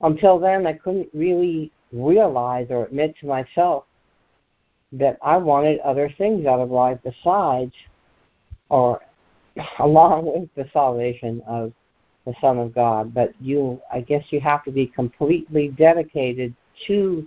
until 0.00 0.38
then, 0.38 0.64
I 0.66 0.74
couldn't 0.74 1.08
really 1.12 1.72
realize 1.92 2.68
or 2.70 2.84
admit 2.84 3.16
to 3.20 3.26
myself 3.26 3.84
that 4.92 5.18
I 5.20 5.36
wanted 5.36 5.80
other 5.80 6.08
things 6.16 6.46
out 6.46 6.60
of 6.60 6.70
life 6.70 6.98
besides 7.02 7.74
or 8.68 9.00
along 9.80 10.26
with 10.26 10.48
the 10.54 10.70
salvation 10.72 11.42
of 11.46 11.72
the 12.24 12.34
Son 12.40 12.58
of 12.58 12.72
God. 12.72 13.12
But 13.12 13.32
you, 13.40 13.80
I 13.92 14.00
guess, 14.00 14.24
you 14.30 14.40
have 14.40 14.62
to 14.64 14.70
be 14.70 14.86
completely 14.86 15.68
dedicated 15.76 16.54
to 16.86 17.26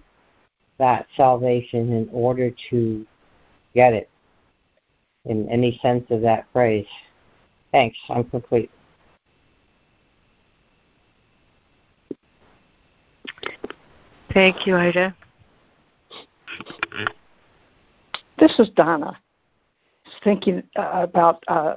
that 0.77 1.07
salvation 1.17 1.91
in 1.91 2.09
order 2.13 2.49
to 2.69 3.05
get 3.75 3.93
it 3.93 4.09
in 5.25 5.47
any 5.49 5.77
sense 5.81 6.05
of 6.09 6.21
that 6.21 6.47
phrase. 6.51 6.87
Thanks. 7.71 7.97
I'm 8.09 8.23
complete. 8.23 8.71
Thank 14.33 14.65
you, 14.65 14.75
Ida. 14.75 15.15
This 18.39 18.53
is 18.59 18.69
Donna. 18.75 19.17
Thinking 20.23 20.63
uh, 20.75 20.91
about 21.03 21.43
uh, 21.47 21.75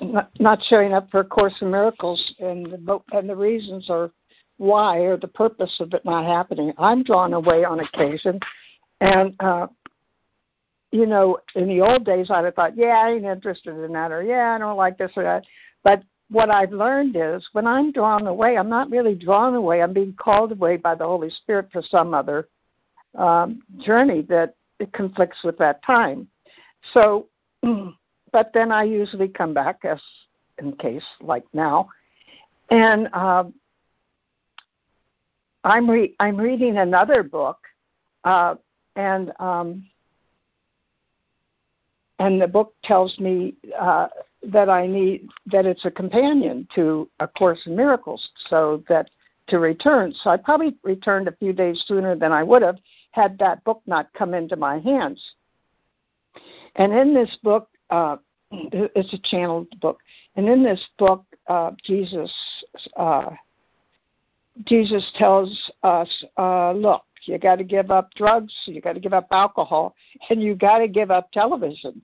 not, 0.00 0.30
not 0.40 0.62
showing 0.68 0.92
up 0.92 1.10
for 1.10 1.20
a 1.20 1.24
Course 1.24 1.54
in 1.60 1.70
Miracles, 1.70 2.34
and 2.40 2.66
the, 2.66 2.98
and 3.12 3.28
the 3.28 3.36
reasons 3.36 3.88
are 3.90 4.10
why 4.56 4.98
or 4.98 5.16
the 5.16 5.28
purpose 5.28 5.76
of 5.80 5.92
it 5.94 6.04
not 6.04 6.24
happening. 6.24 6.72
I'm 6.78 7.02
drawn 7.02 7.34
away 7.34 7.64
on 7.64 7.80
occasion, 7.80 8.40
and 9.00 9.34
uh, 9.40 9.66
you 10.94 11.06
know, 11.06 11.38
in 11.56 11.66
the 11.66 11.80
old 11.80 12.04
days, 12.04 12.30
I'd 12.30 12.44
have 12.44 12.54
thought, 12.54 12.76
yeah, 12.76 13.02
I 13.04 13.10
ain't 13.10 13.24
interested 13.24 13.76
in 13.84 13.92
that, 13.94 14.12
or 14.12 14.22
yeah, 14.22 14.54
I 14.54 14.58
don't 14.58 14.76
like 14.76 14.96
this 14.96 15.10
or 15.16 15.24
that. 15.24 15.44
But 15.82 16.04
what 16.30 16.50
I've 16.50 16.70
learned 16.70 17.16
is 17.18 17.44
when 17.50 17.66
I'm 17.66 17.90
drawn 17.90 18.28
away, 18.28 18.56
I'm 18.56 18.68
not 18.68 18.92
really 18.92 19.16
drawn 19.16 19.56
away. 19.56 19.82
I'm 19.82 19.92
being 19.92 20.14
called 20.16 20.52
away 20.52 20.76
by 20.76 20.94
the 20.94 21.04
Holy 21.04 21.30
Spirit 21.30 21.66
for 21.72 21.82
some 21.82 22.14
other 22.14 22.46
um, 23.18 23.60
journey 23.78 24.22
that 24.28 24.54
it 24.78 24.92
conflicts 24.92 25.38
with 25.42 25.58
that 25.58 25.82
time. 25.82 26.28
So, 26.92 27.26
but 28.32 28.52
then 28.54 28.70
I 28.70 28.84
usually 28.84 29.26
come 29.26 29.52
back, 29.52 29.80
as 29.84 30.00
in 30.58 30.76
case 30.76 31.02
like 31.20 31.44
now, 31.52 31.88
and 32.70 33.08
uh, 33.12 33.44
I'm 35.64 35.90
re- 35.90 36.14
I'm 36.20 36.36
reading 36.36 36.78
another 36.78 37.24
book, 37.24 37.58
uh, 38.22 38.54
and 38.94 39.32
um, 39.40 39.86
and 42.18 42.40
the 42.40 42.46
book 42.46 42.74
tells 42.84 43.18
me 43.18 43.54
uh, 43.78 44.08
that 44.42 44.68
I 44.68 44.86
need 44.86 45.28
that 45.46 45.66
it's 45.66 45.84
a 45.84 45.90
companion 45.90 46.68
to 46.74 47.08
A 47.20 47.26
Course 47.26 47.60
in 47.66 47.74
Miracles, 47.76 48.28
so 48.48 48.82
that 48.88 49.10
to 49.48 49.58
return. 49.58 50.12
So 50.22 50.30
I 50.30 50.36
probably 50.36 50.76
returned 50.82 51.28
a 51.28 51.36
few 51.36 51.52
days 51.52 51.84
sooner 51.86 52.16
than 52.16 52.32
I 52.32 52.42
would 52.42 52.62
have 52.62 52.78
had 53.10 53.38
that 53.38 53.62
book 53.64 53.82
not 53.86 54.12
come 54.14 54.32
into 54.32 54.56
my 54.56 54.78
hands. 54.78 55.22
And 56.76 56.92
in 56.92 57.14
this 57.14 57.36
book, 57.42 57.68
uh, 57.90 58.16
it's 58.50 59.12
a 59.12 59.18
channeled 59.24 59.68
book, 59.80 59.98
and 60.36 60.48
in 60.48 60.62
this 60.62 60.82
book, 60.98 61.24
uh, 61.48 61.72
Jesus 61.84 62.32
uh, 62.96 63.30
Jesus 64.66 65.10
tells 65.16 65.70
us, 65.82 66.24
uh, 66.38 66.72
look, 66.72 67.02
you 67.26 67.38
got 67.38 67.56
to 67.56 67.64
give 67.64 67.90
up 67.90 68.12
drugs, 68.14 68.52
you 68.66 68.80
got 68.80 68.94
to 68.94 69.00
give 69.00 69.12
up 69.12 69.28
alcohol, 69.30 69.94
and 70.30 70.42
you 70.42 70.54
got 70.54 70.78
to 70.78 70.88
give 70.88 71.10
up 71.10 71.30
television. 71.32 72.00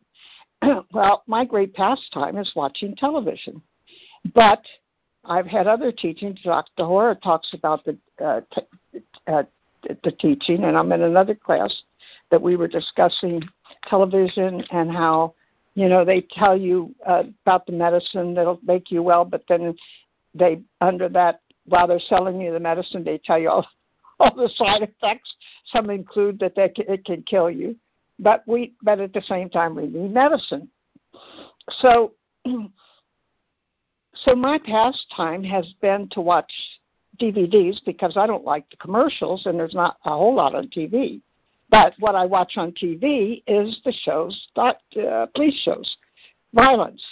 well, 0.93 1.23
my 1.27 1.45
great 1.45 1.75
pastime 1.75 2.37
is 2.37 2.53
watching 2.55 2.95
television, 2.97 3.63
but 4.35 4.63
I've 5.25 5.47
had 5.47 5.67
other 5.67 5.93
teachings. 5.93 6.41
Dr. 6.43 6.85
Hora 6.85 7.15
talks 7.15 7.53
about 7.53 7.85
the 7.85 7.97
uh, 8.23 8.41
t- 8.53 9.01
uh, 9.27 9.43
the 10.05 10.13
teaching, 10.13 10.65
and 10.65 10.77
I'm 10.77 10.93
in 10.93 11.03
another 11.03 11.35
class 11.35 11.75
that 12.31 12.41
we 12.41 12.57
were 12.57 12.69
discussing 12.69 13.43
television 13.89 14.63
and 14.71 14.91
how 14.91 15.35
you 15.75 15.89
know 15.89 16.05
they 16.05 16.23
tell 16.23 16.57
you 16.57 16.95
uh, 17.07 17.25
about 17.45 17.67
the 17.67 17.73
medicine 17.73 18.35
that'll 18.35 18.61
make 18.65 18.91
you 18.91 19.03
well, 19.03 19.25
but 19.25 19.45
then 19.49 19.75
they 20.35 20.61
under 20.81 21.09
that 21.09 21.41
while 21.67 21.87
they're 21.87 22.01
selling 22.01 22.41
you 22.41 22.53
the 22.53 22.61
medicine, 22.61 23.05
they 23.05 23.19
tell 23.19 23.39
you 23.39 23.49
all 23.49 23.67
all 24.35 24.35
the 24.35 24.51
side 24.55 24.83
effects. 24.83 25.35
Some 25.67 25.91
include 25.91 26.39
that 26.41 26.55
they, 26.55 26.73
it 26.77 27.05
can 27.05 27.23
kill 27.23 27.51
you, 27.51 27.77
but 28.19 28.43
we 28.47 28.75
but 28.83 29.01
at 29.01 29.13
the 29.13 29.23
same 29.23 29.49
time 29.49 29.75
we 29.75 29.87
need 29.87 30.13
medicine. 30.13 30.69
So 31.81 32.13
so 34.15 34.35
my 34.35 34.59
pastime 34.59 35.43
has 35.45 35.73
been 35.81 36.09
to 36.13 36.21
watch 36.21 36.53
DVDs 37.19 37.79
because 37.85 38.17
I 38.17 38.27
don't 38.27 38.45
like 38.45 38.69
the 38.71 38.77
commercials 38.77 39.47
and 39.47 39.59
there's 39.59 39.75
not 39.75 39.97
a 40.05 40.11
whole 40.11 40.35
lot 40.35 40.55
on 40.55 40.69
TV. 40.69 41.21
But 41.71 41.95
what 42.01 42.17
I 42.17 42.27
watch 42.27 42.55
on 42.57 42.73
TV 42.73 43.43
is 43.47 43.81
the 43.85 43.93
shows, 43.93 44.49
not 44.57 44.79
uh, 45.01 45.27
police 45.35 45.59
shows, 45.63 45.97
violence. 46.53 47.03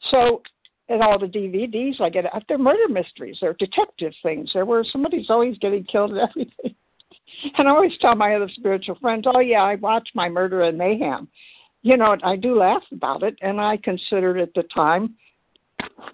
So 0.00 0.42
in 0.88 1.02
all 1.02 1.18
the 1.18 1.26
DVDs 1.26 2.00
I 2.00 2.10
get, 2.10 2.32
uh, 2.32 2.40
they're 2.48 2.58
murder 2.58 2.88
mysteries, 2.88 3.38
they're 3.40 3.54
detective 3.54 4.12
things. 4.22 4.52
There 4.52 4.64
where 4.64 4.84
somebody's 4.84 5.30
always 5.30 5.58
getting 5.58 5.84
killed 5.84 6.12
and 6.12 6.20
everything. 6.30 6.74
And 7.58 7.68
I 7.68 7.72
always 7.72 7.96
tell 7.98 8.14
my 8.14 8.34
other 8.34 8.48
spiritual 8.48 8.96
friends, 8.96 9.26
"Oh 9.26 9.40
yeah, 9.40 9.62
I 9.62 9.74
watch 9.76 10.10
my 10.14 10.28
Murder 10.28 10.62
and 10.62 10.78
Mayhem." 10.78 11.28
You 11.82 11.96
know, 11.96 12.16
I 12.22 12.36
do 12.36 12.54
laugh 12.54 12.84
about 12.92 13.22
it, 13.22 13.36
and 13.42 13.60
I 13.60 13.76
considered 13.76 14.38
at 14.38 14.54
the 14.54 14.62
time 14.64 15.16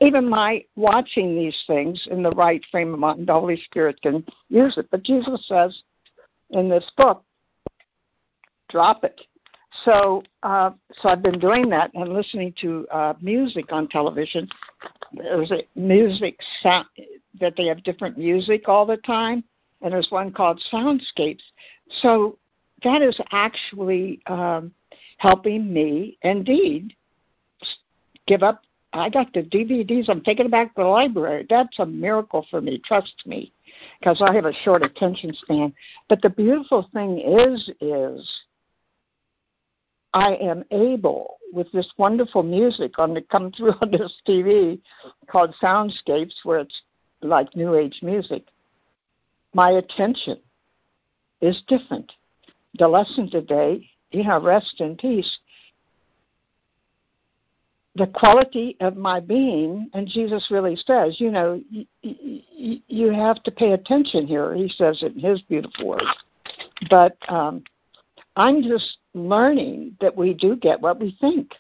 even 0.01 0.29
my 0.29 0.65
watching 0.77 1.37
these 1.37 1.57
things 1.67 2.09
in 2.11 2.23
the 2.23 2.31
right 2.31 2.63
frame 2.71 2.93
of 2.93 3.01
mind, 3.01 3.27
the 3.27 3.33
Holy 3.33 3.61
Spirit 3.65 4.01
can 4.03 4.25
use 4.49 4.77
it. 4.77 4.89
But 4.91 5.05
Jesus 5.05 5.47
says 5.47 5.83
in 6.51 6.69
this 6.69 6.91
book, 6.97 7.25
drop 8.69 9.05
it. 9.05 9.21
So, 9.85 10.23
uh, 10.43 10.71
so 11.01 11.09
I've 11.09 11.23
been 11.23 11.39
doing 11.39 11.69
that 11.71 11.91
and 11.95 12.13
listening 12.13 12.55
to 12.61 12.87
uh, 12.91 13.15
music 13.21 13.73
on 13.73 13.89
television. 13.89 14.49
There's 15.15 15.51
a 15.51 15.63
music 15.75 16.39
sound 16.63 16.87
that 17.41 17.55
they 17.57 17.67
have 17.67 17.83
different 17.83 18.19
music 18.19 18.69
all 18.69 18.85
the 18.85 18.99
time, 18.99 19.43
and 19.81 19.93
there's 19.93 20.11
one 20.11 20.31
called 20.33 20.63
Soundscapes. 20.73 21.43
So 22.03 22.39
that 22.85 23.03
is 23.03 23.19
actually 23.31 24.21
um, 24.27 24.73
helping 25.17 25.73
me, 25.73 26.19
indeed, 26.23 26.95
give 28.27 28.43
up 28.43 28.63
I 28.93 29.09
got 29.09 29.33
the 29.33 29.43
DVDs. 29.43 30.09
I'm 30.09 30.21
taking 30.21 30.47
it 30.47 30.51
back 30.51 30.75
to 30.75 30.83
the 30.83 30.89
library. 30.89 31.47
That's 31.49 31.79
a 31.79 31.87
miracle 31.87 32.47
for 32.51 32.61
me. 32.61 32.81
Trust 32.85 33.15
me, 33.25 33.53
because 33.99 34.23
I 34.25 34.35
have 34.35 34.45
a 34.45 34.53
short 34.53 34.83
attention 34.83 35.33
span. 35.35 35.73
But 36.09 36.21
the 36.21 36.31
beautiful 36.31 36.89
thing 36.93 37.19
is, 37.21 37.71
is 37.81 38.43
I 40.15 40.35
am 40.35 40.65
able 40.71 41.39
with 41.53 41.71
this 41.73 41.91
wonderful 41.99 42.43
music 42.43 42.99
on 42.99 43.15
the 43.15 43.23
come 43.23 43.53
through 43.53 43.73
on 43.83 43.91
this 43.91 44.15
TV 44.27 44.81
called 45.31 45.55
Soundscapes, 45.63 46.45
where 46.45 46.61
it's 46.61 46.83
like 47.23 47.55
New 47.57 47.75
Age 47.75 48.01
music. 48.03 48.45
My 49.55 49.73
attention 49.73 50.39
is 51.41 51.63
different. 51.69 52.11
The 52.79 52.89
lesson 52.89 53.31
today, 53.31 53.89
you 54.11 54.25
know, 54.25 54.41
rest 54.41 54.81
in 54.81 54.97
peace 54.97 55.39
the 57.95 58.07
quality 58.07 58.77
of 58.81 58.97
my 58.97 59.21
being, 59.21 59.91
and 59.93 60.09
Jesus 60.09 60.49
really 60.51 60.77
says, 60.77 61.21
you 61.21 61.31
know, 61.31 61.61
y- 61.73 61.87
y- 62.03 62.81
you 62.89 63.13
have 63.13 63.43
to 63.43 63.51
pay 63.51 63.73
attention 63.73 64.27
here. 64.27 64.55
He 64.55 64.69
says 64.69 65.03
it 65.03 65.15
in 65.15 65.21
his 65.21 65.43
beautiful 65.43 65.89
words. 65.89 66.05
But 66.89 67.17
um, 67.29 67.63
I'm 68.37 68.63
just 68.63 68.99
learning 69.15 69.97
that 70.01 70.17
we 70.17 70.35
do 70.35 70.57
get 70.57 70.81
what 70.81 70.99
we 71.01 71.17
think. 71.21 71.53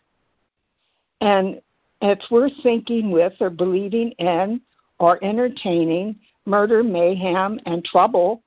And 1.20 1.60
if 2.00 2.18
we're 2.30 2.50
thinking 2.62 3.10
with 3.10 3.34
or 3.40 3.50
believing 3.50 4.12
in 4.12 4.60
or 4.98 5.22
entertaining 5.22 6.16
murder, 6.46 6.82
mayhem, 6.82 7.60
and 7.66 7.84
trouble, 7.84 8.42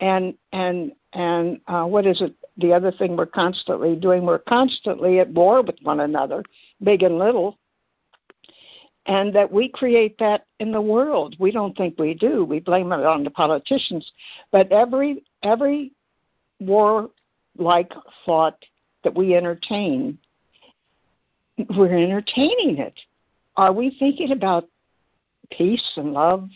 and 0.00 0.34
and 0.52 0.92
and 1.12 1.60
uh, 1.66 1.84
what 1.84 2.06
is 2.06 2.20
it? 2.20 2.34
The 2.56 2.72
other 2.72 2.92
thing 2.92 3.16
we're 3.16 3.26
constantly 3.26 3.96
doing, 3.96 4.24
we're 4.24 4.38
constantly 4.38 5.18
at 5.18 5.28
war 5.28 5.62
with 5.62 5.76
one 5.82 6.00
another, 6.00 6.44
big 6.82 7.02
and 7.02 7.18
little, 7.18 7.58
and 9.06 9.34
that 9.34 9.50
we 9.50 9.68
create 9.68 10.16
that 10.18 10.46
in 10.60 10.70
the 10.70 10.80
world. 10.80 11.36
We 11.38 11.50
don't 11.50 11.76
think 11.76 11.98
we 11.98 12.14
do. 12.14 12.44
We 12.44 12.60
blame 12.60 12.92
it 12.92 13.04
on 13.04 13.24
the 13.24 13.30
politicians, 13.30 14.10
but 14.52 14.70
every 14.72 15.24
every 15.42 15.92
war 16.60 17.10
like 17.56 17.92
thought 18.24 18.64
that 19.02 19.14
we 19.14 19.34
entertain, 19.34 20.18
we're 21.76 21.96
entertaining 21.96 22.78
it. 22.78 22.98
Are 23.56 23.72
we 23.72 23.96
thinking 23.98 24.32
about 24.32 24.68
peace 25.50 25.92
and 25.96 26.12
love 26.12 26.48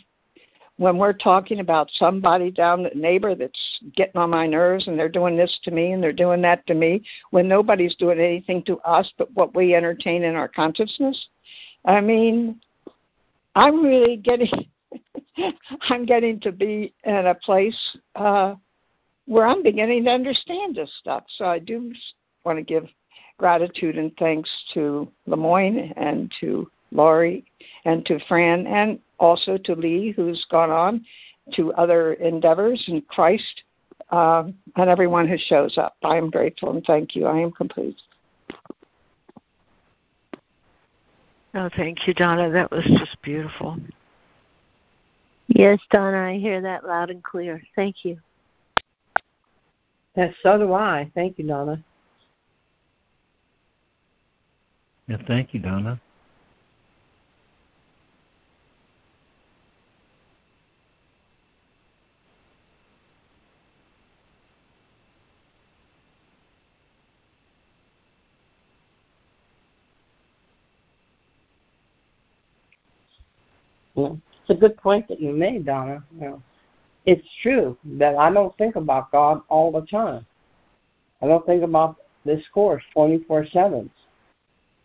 when 0.77 0.97
we're 0.97 1.13
talking 1.13 1.59
about 1.59 1.89
somebody 1.91 2.49
down 2.49 2.83
the 2.83 2.91
neighbor 2.95 3.35
that's 3.35 3.79
getting 3.95 4.19
on 4.19 4.29
my 4.29 4.47
nerves 4.47 4.87
and 4.87 4.97
they're 4.97 5.09
doing 5.09 5.35
this 5.35 5.59
to 5.63 5.71
me 5.71 5.91
and 5.91 6.01
they're 6.01 6.13
doing 6.13 6.41
that 6.41 6.65
to 6.67 6.73
me 6.73 7.03
when 7.31 7.47
nobody's 7.47 7.95
doing 7.95 8.19
anything 8.19 8.63
to 8.63 8.77
us 8.79 9.11
but 9.17 9.31
what 9.33 9.53
we 9.53 9.75
entertain 9.75 10.23
in 10.23 10.35
our 10.35 10.47
consciousness? 10.47 11.27
I 11.85 11.99
mean, 12.01 12.61
I'm 13.55 13.83
really 13.83 14.15
getting 14.17 14.69
I'm 15.89 16.05
getting 16.05 16.39
to 16.41 16.51
be 16.51 16.93
in 17.03 17.27
a 17.27 17.35
place 17.35 17.97
uh 18.15 18.55
where 19.29 19.45
I'm 19.45 19.61
beginning 19.61 20.05
to 20.05 20.09
understand 20.09 20.75
this 20.75 20.91
stuff. 20.99 21.23
So 21.37 21.45
I 21.45 21.59
do 21.59 21.93
want 22.45 22.57
to 22.57 22.63
give 22.63 22.87
gratitude 23.37 23.95
and 23.95 24.11
thanks 24.17 24.49
to 24.73 25.07
LeMoyne 25.27 25.93
and 25.97 26.33
to 26.39 26.69
Laurie 26.91 27.45
and 27.85 28.03
to 28.07 28.19
Fran 28.27 28.65
and 28.65 28.99
also 29.19 29.55
to 29.55 29.75
Lee, 29.75 30.11
who's 30.15 30.43
gone 30.49 30.71
on 30.71 31.05
to 31.53 31.71
other 31.73 32.13
endeavors 32.13 32.83
in 32.87 33.01
Christ, 33.03 33.61
um, 34.09 34.55
and 34.77 34.89
everyone 34.89 35.27
who 35.27 35.37
shows 35.37 35.77
up. 35.77 35.95
I 36.03 36.17
am 36.17 36.31
grateful 36.31 36.71
and 36.71 36.83
thank 36.83 37.15
you. 37.15 37.27
I 37.27 37.37
am 37.37 37.51
complete. 37.51 37.97
Oh, 41.53 41.69
thank 41.77 42.07
you, 42.07 42.15
Donna. 42.15 42.49
That 42.49 42.71
was 42.71 42.83
just 42.97 43.21
beautiful. 43.21 43.77
Yes, 45.47 45.79
Donna, 45.91 46.29
I 46.29 46.39
hear 46.39 46.61
that 46.61 46.83
loud 46.83 47.11
and 47.11 47.23
clear. 47.23 47.61
Thank 47.75 48.03
you. 48.03 48.17
Yes, 50.19 50.33
so 50.43 50.57
do 50.57 50.73
I. 50.73 51.09
Thank 51.15 51.37
you, 51.37 51.47
Donna. 51.47 51.81
Yeah, 55.07 55.15
thank 55.25 55.53
you, 55.53 55.61
Donna. 55.61 55.97
It's 73.95 74.49
a 74.49 74.53
good 74.53 74.75
point 74.75 75.07
that 75.07 75.21
you 75.21 75.31
made, 75.31 75.65
Donna. 75.65 76.03
You 76.13 76.19
know, 76.19 76.43
it's 77.05 77.27
true 77.41 77.77
that 77.83 78.15
I 78.15 78.31
don't 78.31 78.55
think 78.57 78.75
about 78.75 79.11
God 79.11 79.41
all 79.49 79.71
the 79.71 79.85
time. 79.85 80.25
I 81.21 81.27
don't 81.27 81.45
think 81.45 81.63
about 81.63 81.97
this 82.25 82.43
course 82.53 82.83
24 82.93 83.47
7. 83.47 83.89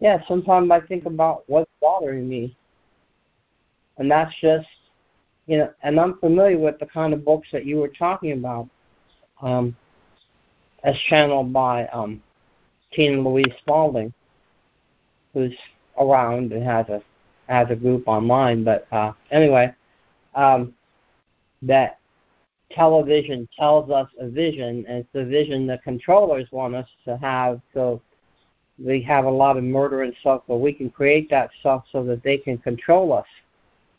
Yeah, 0.01 0.21
sometimes 0.27 0.71
I 0.71 0.81
think 0.81 1.07
about 1.07 1.45
what's 1.47 1.71
bothering 1.81 2.29
me. 2.29 2.57
And 3.99 4.11
that's 4.11 4.35
just, 4.41 4.67
you 5.47 5.59
know, 5.59 5.71
and 5.83 6.01
I'm 6.01 6.19
familiar 6.19 6.59
with 6.59 6.79
the 6.79 6.87
kind 6.87 7.15
of 7.15 7.25
books 7.25 7.49
that 7.53 7.65
you 7.65 7.77
were 7.77 7.89
talking 7.89 8.33
about 8.33 8.69
um, 9.41 9.77
as 10.83 10.97
channeled 11.09 11.53
by 11.53 11.87
um, 11.87 12.23
Tina 12.93 13.21
Louise 13.21 13.55
Spalding, 13.59 14.13
who's 15.33 15.55
around 15.99 16.53
and 16.53 16.65
has 16.65 16.89
a 16.89 17.03
has 17.49 17.69
a 17.71 17.77
group 17.77 18.09
online. 18.09 18.65
But 18.65 18.87
uh, 18.91 19.13
anyway, 19.31 19.73
um, 20.35 20.75
that 21.63 21.99
television 22.75 23.49
tells 23.57 23.91
us 23.91 24.09
a 24.19 24.29
vision, 24.29 24.85
and 24.89 24.99
it's 24.99 25.09
the 25.13 25.25
vision 25.25 25.67
the 25.67 25.79
controllers 25.79 26.47
want 26.51 26.75
us 26.75 26.89
to 27.05 27.17
have. 27.19 27.61
So 27.73 28.03
we 28.79 29.01
have 29.03 29.25
a 29.25 29.31
lot 29.31 29.57
of 29.57 29.65
murder 29.65 30.03
and 30.03 30.15
stuff, 30.21 30.43
but 30.49 30.57
we 30.57 30.73
can 30.73 30.91
create 30.91 31.31
that 31.31 31.51
stuff 31.61 31.85
so 31.93 32.05
that 32.05 32.23
they 32.23 32.39
can 32.39 32.59
control 32.59 33.13
us 33.13 33.27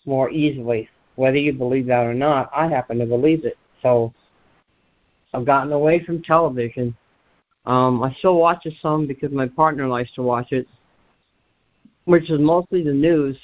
more 0.06 0.30
easily. 0.30 0.90
Whether 1.16 1.38
you 1.38 1.54
believe 1.54 1.88
that 1.88 2.06
or 2.06 2.14
not, 2.14 2.50
I 2.54 2.68
happen 2.68 3.00
to 3.00 3.06
believe 3.06 3.46
it. 3.46 3.58
So 3.82 4.14
I've 5.34 5.46
gotten 5.46 5.72
away 5.72 6.04
from 6.04 6.22
television. 6.22 6.96
Um, 7.66 8.04
I 8.04 8.14
still 8.20 8.36
watch 8.36 8.66
it 8.66 8.74
some 8.82 9.08
because 9.08 9.32
my 9.32 9.48
partner 9.48 9.88
likes 9.88 10.14
to 10.16 10.22
watch 10.22 10.52
it, 10.52 10.68
which 12.04 12.30
is 12.30 12.40
mostly 12.40 12.84
the 12.84 12.94
news. 12.94 13.38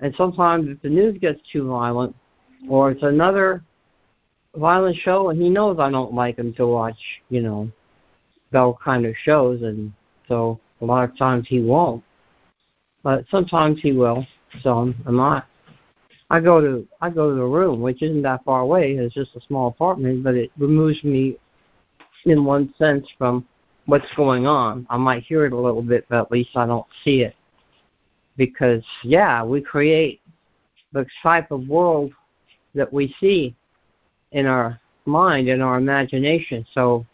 And 0.00 0.14
sometimes 0.16 0.68
if 0.68 0.80
the 0.80 0.88
news 0.88 1.18
gets 1.18 1.40
too 1.52 1.68
violent, 1.68 2.14
or 2.68 2.90
it's 2.90 3.02
another 3.02 3.62
violent 4.58 4.96
show, 4.96 5.30
and 5.30 5.40
he 5.40 5.48
knows 5.48 5.78
I 5.78 5.90
don't 5.90 6.14
like 6.14 6.38
him 6.38 6.52
to 6.54 6.66
watch, 6.66 6.98
you 7.28 7.40
know, 7.40 7.70
those 8.52 8.74
kind 8.84 9.06
of 9.06 9.14
shows, 9.22 9.62
and 9.62 9.92
so 10.26 10.58
a 10.80 10.84
lot 10.84 11.08
of 11.08 11.16
times 11.16 11.46
he 11.48 11.60
won't. 11.60 12.02
But 13.02 13.24
sometimes 13.30 13.80
he 13.80 13.92
will. 13.92 14.26
So 14.62 14.78
I'm, 14.78 14.94
I'm 15.06 15.16
not. 15.16 15.46
I 16.30 16.40
go 16.40 16.60
to 16.60 16.86
I 17.00 17.10
go 17.10 17.30
to 17.30 17.36
the 17.36 17.44
room, 17.44 17.80
which 17.80 18.02
isn't 18.02 18.22
that 18.22 18.44
far 18.44 18.60
away. 18.60 18.92
It's 18.92 19.14
just 19.14 19.36
a 19.36 19.40
small 19.46 19.68
apartment, 19.68 20.22
but 20.22 20.34
it 20.34 20.50
removes 20.58 21.02
me, 21.04 21.36
in 22.26 22.44
one 22.44 22.74
sense, 22.76 23.06
from 23.16 23.46
what's 23.86 24.12
going 24.16 24.46
on. 24.46 24.86
I 24.90 24.98
might 24.98 25.22
hear 25.22 25.46
it 25.46 25.52
a 25.52 25.58
little 25.58 25.82
bit, 25.82 26.06
but 26.08 26.20
at 26.20 26.30
least 26.30 26.50
I 26.54 26.66
don't 26.66 26.86
see 27.04 27.22
it. 27.22 27.34
Because 28.36 28.84
yeah, 29.02 29.42
we 29.42 29.60
create 29.60 30.20
the 30.92 31.06
type 31.22 31.50
of 31.50 31.66
world 31.66 32.12
that 32.74 32.92
we 32.92 33.14
see 33.20 33.56
in 34.32 34.46
our 34.46 34.80
mind, 35.06 35.48
in 35.48 35.60
our 35.60 35.78
imagination. 35.78 36.66
So 36.74 37.06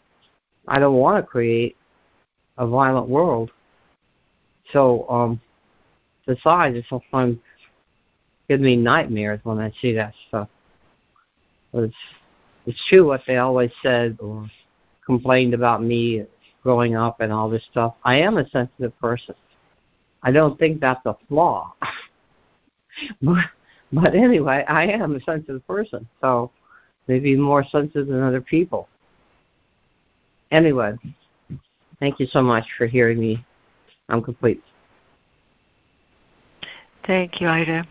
I 0.67 0.79
don't 0.79 0.95
want 0.95 1.23
to 1.23 1.27
create 1.27 1.75
a 2.57 2.67
violent 2.67 3.07
world. 3.07 3.51
So, 4.73 5.07
um, 5.09 5.41
besides, 6.25 6.75
it 6.75 6.85
sometimes 6.89 7.37
gives 8.47 8.61
me 8.61 8.75
nightmares 8.75 9.39
when 9.43 9.59
I 9.59 9.71
see 9.81 9.93
that 9.93 10.13
stuff. 10.27 10.49
It's, 11.73 11.95
it's 12.65 12.81
true 12.89 13.07
what 13.07 13.21
they 13.27 13.37
always 13.37 13.71
said 13.83 14.17
or 14.19 14.47
complained 15.05 15.53
about 15.53 15.83
me 15.83 16.25
growing 16.63 16.95
up 16.95 17.19
and 17.19 17.31
all 17.31 17.49
this 17.49 17.63
stuff. 17.69 17.95
I 18.03 18.17
am 18.17 18.37
a 18.37 18.49
sensitive 18.49 18.97
person. 18.99 19.35
I 20.23 20.31
don't 20.31 20.57
think 20.57 20.79
that's 20.79 21.05
a 21.05 21.15
flaw. 21.27 21.73
but, 23.21 23.45
but 23.91 24.15
anyway, 24.15 24.65
I 24.67 24.87
am 24.87 25.15
a 25.15 25.21
sensitive 25.21 25.65
person. 25.67 26.07
So 26.21 26.51
maybe 27.07 27.35
more 27.35 27.63
sensitive 27.63 28.07
than 28.07 28.21
other 28.21 28.41
people. 28.41 28.87
Anyway, 30.51 30.95
thank 31.99 32.19
you 32.19 32.27
so 32.27 32.41
much 32.41 32.65
for 32.77 32.87
hearing 32.87 33.19
me. 33.19 33.43
I'm 34.09 34.21
complete. 34.21 34.63
Thank 37.05 37.41
you, 37.41 37.47
Ida. 37.47 37.85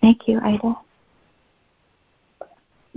Thank 0.00 0.28
you, 0.28 0.40
Ida. 0.40 0.76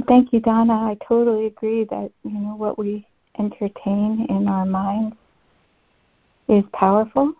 Thank 0.08 0.32
you, 0.32 0.39
Donna. 0.39 0.74
I 0.74 0.97
totally 1.08 1.47
agree 1.47 1.84
that 1.86 2.12
you 2.24 2.32
know 2.39 2.56
what 2.56 2.78
we 2.78 3.06
entertain 3.38 4.26
in 4.30 4.47
our 4.47 4.66
minds 4.66 5.16
is 6.47 6.64
powerful. 6.74 7.34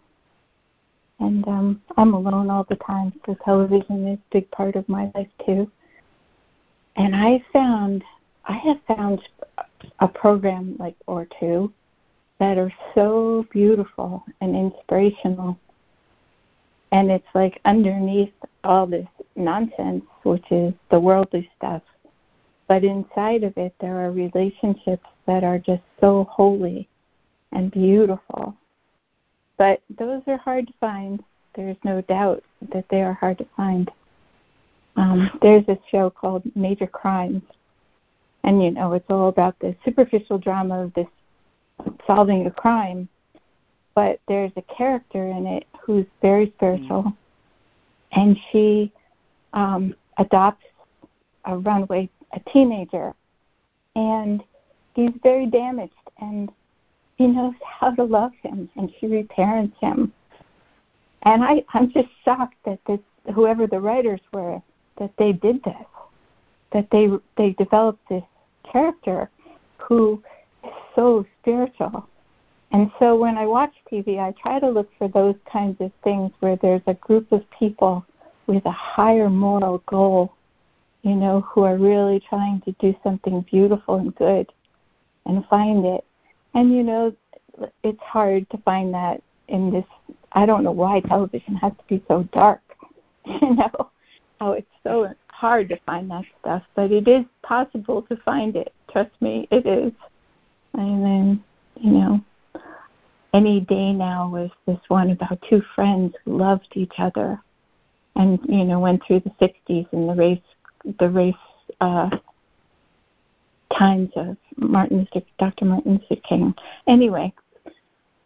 And 1.20 1.46
um, 1.48 1.82
I'm 1.98 2.14
alone 2.14 2.50
all 2.50 2.66
the 2.70 2.78
time, 2.78 3.14
so 3.26 3.36
television 3.44 4.08
is 4.08 4.18
a 4.18 4.34
big 4.34 4.50
part 4.52 4.76
of 4.76 4.88
my 4.88 5.12
life 5.16 5.28
too. 5.46 5.70
And 6.96 7.16
I 7.16 7.44
found 7.52 8.04
I 8.46 8.54
have 8.54 8.80
found 8.88 9.22
a 10.00 10.08
program 10.08 10.76
like 10.80 10.96
or 11.08 11.28
two 11.40 11.72
that 12.40 12.58
are 12.58 12.72
so 12.96 13.46
beautiful 13.52 14.24
and 14.42 14.56
inspirational. 14.56 15.60
And 16.92 17.12
it's 17.12 17.28
like 17.36 17.62
underneath 17.66 18.34
all 18.64 18.88
this 18.88 19.08
nonsense, 19.36 20.04
which 20.24 20.46
is 20.52 20.74
the 20.90 21.00
worldly 21.00 21.50
stuff, 21.58 21.84
but 22.68 22.84
inside 22.84 23.44
of 23.44 23.58
it, 23.58 23.74
there 23.80 23.98
are 24.06 24.12
relationships 24.12 25.06
that 25.26 25.44
are 25.44 25.60
just 25.60 25.82
so 26.00 26.28
holy 26.30 26.88
and 27.52 27.72
beautiful. 27.72 28.56
But 29.60 29.82
those 30.00 30.24
are 30.26 30.38
hard 30.38 30.68
to 30.68 30.74
find. 30.80 31.22
There's 31.54 31.78
no 31.84 32.00
doubt 32.02 32.44
that 32.72 32.86
they 32.90 33.04
are 33.04 33.14
hard 33.14 33.38
to 33.40 33.46
find. 33.58 33.92
Um, 34.96 35.30
there's 35.42 35.68
a 35.68 35.78
show 35.92 36.10
called 36.10 36.44
Major 36.56 36.88
Crimes, 36.88 37.44
and 38.46 38.64
you 38.64 38.72
know 38.72 38.94
it's 38.94 39.10
all 39.10 39.28
about 39.28 39.60
the 39.60 39.76
superficial 39.84 40.38
drama 40.38 40.84
of 40.84 40.94
this 40.94 41.08
solving 42.08 42.48
a 42.48 42.52
crime. 42.52 43.10
But 43.96 44.22
there's 44.30 44.54
a 44.56 44.62
character 44.62 45.28
in 45.28 45.46
it 45.46 45.68
who's 45.82 46.06
very 46.22 46.54
spiritual, 46.56 47.04
mm-hmm. 47.04 48.20
and 48.20 48.38
she 48.52 48.94
um, 49.52 49.94
adopts 50.18 50.66
a 51.44 51.58
runaway 51.58 52.10
a 52.32 52.40
teenager, 52.52 53.14
and 53.96 54.42
he's 54.94 55.12
very 55.22 55.48
damaged, 55.48 55.94
and 56.22 56.50
he 57.20 57.28
knows 57.28 57.54
how 57.64 57.92
to 57.92 58.04
love 58.04 58.32
him, 58.42 58.70
and 58.76 58.92
she 59.00 59.06
reparents 59.06 59.78
him. 59.80 60.12
And 61.24 61.44
I, 61.44 61.64
I'm 61.74 61.92
just 61.92 62.08
shocked 62.26 62.56
that 62.66 62.80
this, 62.88 63.00
whoever 63.36 63.68
the 63.68 63.80
writers 63.80 64.22
were, 64.34 64.60
that 64.98 65.12
they 65.18 65.34
did 65.34 65.64
this, 65.64 65.86
that 66.72 66.90
they 66.92 67.10
they 67.38 67.52
developed 67.52 68.08
this 68.10 68.24
character 68.64 69.30
who 69.78 70.24
is 70.64 70.72
so 70.96 71.26
spiritual. 71.42 72.08
And 72.72 72.92
so 73.00 73.16
when 73.16 73.38
I 73.38 73.46
watch 73.46 73.74
TV, 73.92 74.20
I 74.20 74.34
try 74.42 74.60
to 74.60 74.70
look 74.70 74.90
for 74.98 75.08
those 75.08 75.36
kinds 75.52 75.78
of 75.82 75.92
things 76.04 76.32
where 76.40 76.56
there's 76.56 76.82
a 76.88 76.94
group 76.96 77.32
of 77.32 77.44
people 77.52 78.06
with 78.48 78.66
a 78.66 78.72
higher 78.72 79.30
moral 79.30 79.80
goal 79.86 80.34
you 81.04 81.16
know, 81.16 81.42
who 81.42 81.64
are 81.64 81.78
really 81.78 82.20
trying 82.20 82.62
to 82.62 82.72
do 82.74 82.96
something 83.04 83.42
beautiful 83.50 83.96
and 83.96 84.14
good 84.16 84.52
and 85.26 85.46
find 85.48 85.86
it. 85.86 86.04
And, 86.54 86.72
you 86.72 86.84
know, 86.84 87.16
it's 87.84 88.02
hard 88.02 88.50
to 88.50 88.58
find 88.60 88.94
that 88.94 89.22
in 89.48 89.72
this. 89.72 89.86
I 90.34 90.46
don't 90.46 90.64
know 90.64 90.72
why 90.72 91.02
television 91.02 91.56
has 91.56 91.74
to 91.74 91.84
be 91.88 92.04
so 92.08 92.24
dark, 92.32 92.62
you 93.26 93.56
know, 93.56 93.90
how 94.40 94.52
it's 94.54 94.68
so 94.84 95.14
hard 95.28 95.70
to 95.70 95.80
find 95.86 96.10
that 96.12 96.26
stuff, 96.42 96.64
but 96.76 96.92
it 96.92 97.08
is 97.08 97.26
possible 97.42 98.02
to 98.04 98.18
find 98.18 98.56
it. 98.56 98.74
Trust 98.92 99.12
me, 99.22 99.48
it 99.52 99.66
is. 99.66 99.94
And 100.74 101.04
then, 101.04 101.44
you 101.80 101.92
know, 101.92 102.22
any 103.34 103.62
day 103.62 103.94
now 103.94 104.30
was 104.30 104.50
this 104.66 104.80
one 104.88 105.12
about 105.12 105.42
two 105.50 105.62
friends 105.76 106.16
who 106.24 106.38
loved 106.38 106.70
each 106.74 106.96
other 106.98 107.40
and, 108.16 108.40
you 108.48 108.66
know, 108.66 108.80
went 108.80 109.04
through 109.04 109.22
the 109.22 109.48
60s 109.48 109.88
and 109.92 110.10
the 110.10 110.16
race 110.16 110.42
the 111.00 111.10
race 111.10 111.36
uh, 111.82 112.10
times 113.78 114.10
of 114.16 114.38
Martin 114.58 115.08
Luther, 115.14 115.26
Dr. 115.38 115.66
Martin 115.66 116.02
Luther 116.10 116.22
King. 116.28 116.54
Anyway, 116.88 117.34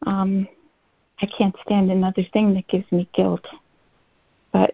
um, 0.06 0.48
I 1.22 1.28
can't 1.38 1.56
stand 1.66 1.92
another 1.92 2.24
thing 2.34 2.54
that 2.54 2.68
gives 2.68 2.90
me 2.92 3.10
guilt. 3.14 3.46
But 4.52 4.74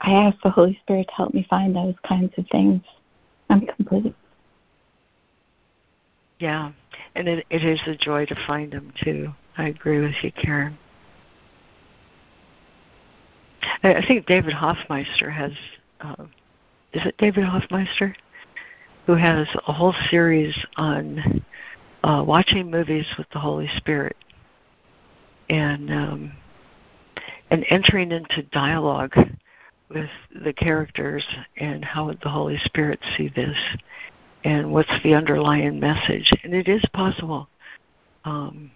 I 0.00 0.12
ask 0.12 0.36
the 0.42 0.50
Holy 0.50 0.78
Spirit 0.82 1.08
to 1.08 1.14
help 1.14 1.34
me 1.34 1.46
find 1.48 1.74
those 1.74 1.94
kinds 2.06 2.32
of 2.38 2.46
things. 2.50 2.82
I'm 3.50 3.66
complete. 3.66 4.14
Yeah, 6.38 6.72
and 7.14 7.28
it, 7.28 7.46
it 7.50 7.64
is 7.64 7.80
a 7.86 7.96
joy 7.96 8.26
to 8.26 8.36
find 8.46 8.72
them 8.72 8.92
too. 9.02 9.28
I 9.56 9.68
agree 9.68 10.00
with 10.00 10.14
you, 10.22 10.30
Karen. 10.32 10.78
I 13.82 14.04
think 14.06 14.26
David 14.26 14.52
Hoffmeister 14.52 15.30
has 15.30 15.52
uh, 16.00 16.24
is 16.92 17.04
it 17.04 17.16
David 17.18 17.44
Hoffmeister, 17.44 18.14
who 19.08 19.14
has 19.14 19.48
a 19.66 19.72
whole 19.72 19.94
series 20.10 20.54
on 20.76 21.42
uh, 22.04 22.22
watching 22.26 22.70
movies 22.70 23.06
with 23.16 23.26
the 23.32 23.38
Holy 23.38 23.66
Spirit 23.78 24.14
and 25.48 25.90
um, 25.90 26.32
and 27.50 27.64
entering 27.70 28.12
into 28.12 28.42
dialogue 28.52 29.14
with 29.88 30.10
the 30.44 30.52
characters 30.52 31.24
and 31.56 31.82
how 31.82 32.04
would 32.04 32.20
the 32.22 32.28
Holy 32.28 32.58
Spirit 32.64 33.00
see 33.16 33.30
this 33.34 33.56
and 34.44 34.70
what's 34.70 34.92
the 35.02 35.14
underlying 35.14 35.80
message. 35.80 36.30
And 36.44 36.52
it 36.52 36.68
is 36.68 36.84
possible 36.92 37.48
um, 38.26 38.70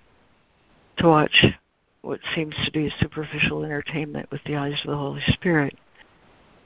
to 0.96 1.09
watch 1.09 1.44
what 2.00 2.20
seems 2.34 2.54
to 2.64 2.72
be 2.72 2.90
superficial 3.00 3.64
entertainment 3.64 4.30
with 4.30 4.40
the 4.46 4.56
eyes 4.56 4.80
of 4.82 4.92
the 4.92 4.96
Holy 4.96 5.22
Spirit 5.26 5.76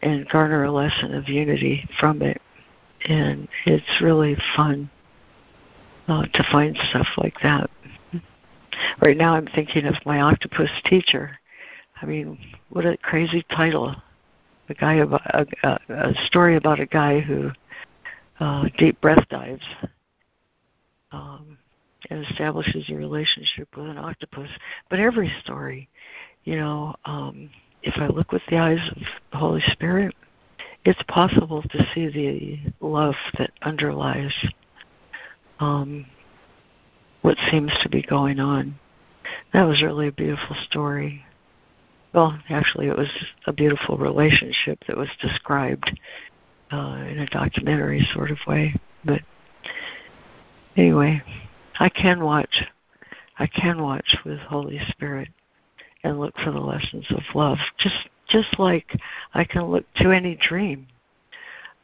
and 0.03 0.29
garner 0.29 0.63
a 0.63 0.71
lesson 0.71 1.17
of 1.17 1.29
unity 1.29 1.89
from 1.99 2.23
it. 2.23 2.41
And 3.09 3.49
it's 3.67 4.01
really 4.01 4.37
fun 4.57 4.91
uh, 6.09 6.27
to 6.27 6.45
find 6.51 6.77
stuff 6.91 7.07
like 7.17 7.37
that. 7.43 7.71
Right 9.01 9.17
now, 9.17 9.35
I'm 9.35 9.47
thinking 9.47 9.87
of 9.87 9.95
my 10.05 10.21
octopus 10.21 10.71
teacher. 10.85 11.39
I 12.01 12.07
mean, 12.07 12.39
what 12.69 12.85
a 12.85 12.97
crazy 12.99 13.45
title! 13.51 13.95
A 14.69 14.75
guy 14.75 14.95
about 14.95 15.23
a, 15.27 15.47
a, 15.63 15.79
a 15.89 16.15
story 16.27 16.57
about 16.57 16.81
a 16.81 16.87
guy 16.87 17.21
who 17.21 17.53
uh, 18.41 18.65
deep 18.77 19.01
breath 19.01 19.25
dives 19.31 19.65
um, 21.13 21.57
and 22.11 22.25
establishes 22.27 22.91
a 22.91 22.95
relationship 22.95 23.69
with 23.77 23.87
an 23.87 23.99
octopus. 23.99 24.51
But 24.91 24.99
every 24.99 25.33
story, 25.43 25.89
you 26.45 26.57
know, 26.57 26.97
um, 27.05 27.51
if 27.83 27.95
I 27.99 28.09
look 28.09 28.33
with 28.33 28.43
the 28.51 28.59
eyes 28.59 28.81
of 28.91 29.03
the 29.31 29.39
Holy 29.39 29.63
Spirit, 29.69 30.15
it's 30.87 31.03
possible 31.09 31.63
to 31.63 31.87
see 31.93 32.09
the 32.09 32.87
love 32.87 33.17
that 33.39 33.51
underlies 33.63 34.33
um, 35.59 36.07
what 37.23 37.37
seems 37.51 37.73
to 37.83 37.89
be 37.89 38.03
going 38.03 38.39
on. 38.39 38.79
That 39.53 39.65
was 39.65 39.83
really 39.83 40.07
a 40.07 40.13
beautiful 40.13 40.55
story. 40.69 41.25
Well, 42.15 42.39
actually, 42.49 42.87
it 42.87 42.97
was 42.97 43.11
a 43.47 43.53
beautiful 43.53 43.99
relationship 43.99 44.79
that 44.87 44.97
was 44.97 45.09
described 45.21 45.99
uh, 46.71 47.05
in 47.09 47.19
a 47.19 47.27
documentary 47.27 48.07
sort 48.15 48.31
of 48.31 48.39
way. 48.47 48.73
But 49.05 49.23
anyway, 50.77 51.21
I 51.81 51.89
can 51.89 52.23
watch. 52.23 52.63
I 53.39 53.49
can 53.49 53.83
watch 53.83 54.17
with 54.25 54.39
Holy 54.39 54.81
Spirit 54.89 55.29
and 56.07 56.21
look 56.21 56.35
for 56.39 56.51
the 56.51 56.61
lessons 56.61 57.07
of 57.11 57.23
love. 57.35 57.59
Just 57.79 58.09
just 58.29 58.59
like 58.59 58.99
I 59.35 59.45
can 59.45 59.63
look 59.63 59.85
to 59.97 60.11
any 60.11 60.37
dream 60.37 60.87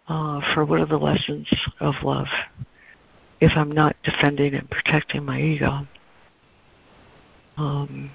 uh, 0.08 0.40
for 0.54 0.64
what 0.64 0.80
are 0.80 0.86
the 0.86 0.98
lessons 0.98 1.48
of 1.80 1.94
love 2.02 2.26
if 3.40 3.52
I'm 3.56 3.70
not 3.70 3.96
defending 4.04 4.54
and 4.54 4.68
protecting 4.70 5.24
my 5.24 5.40
ego. 5.40 5.86
Um, 7.56 8.10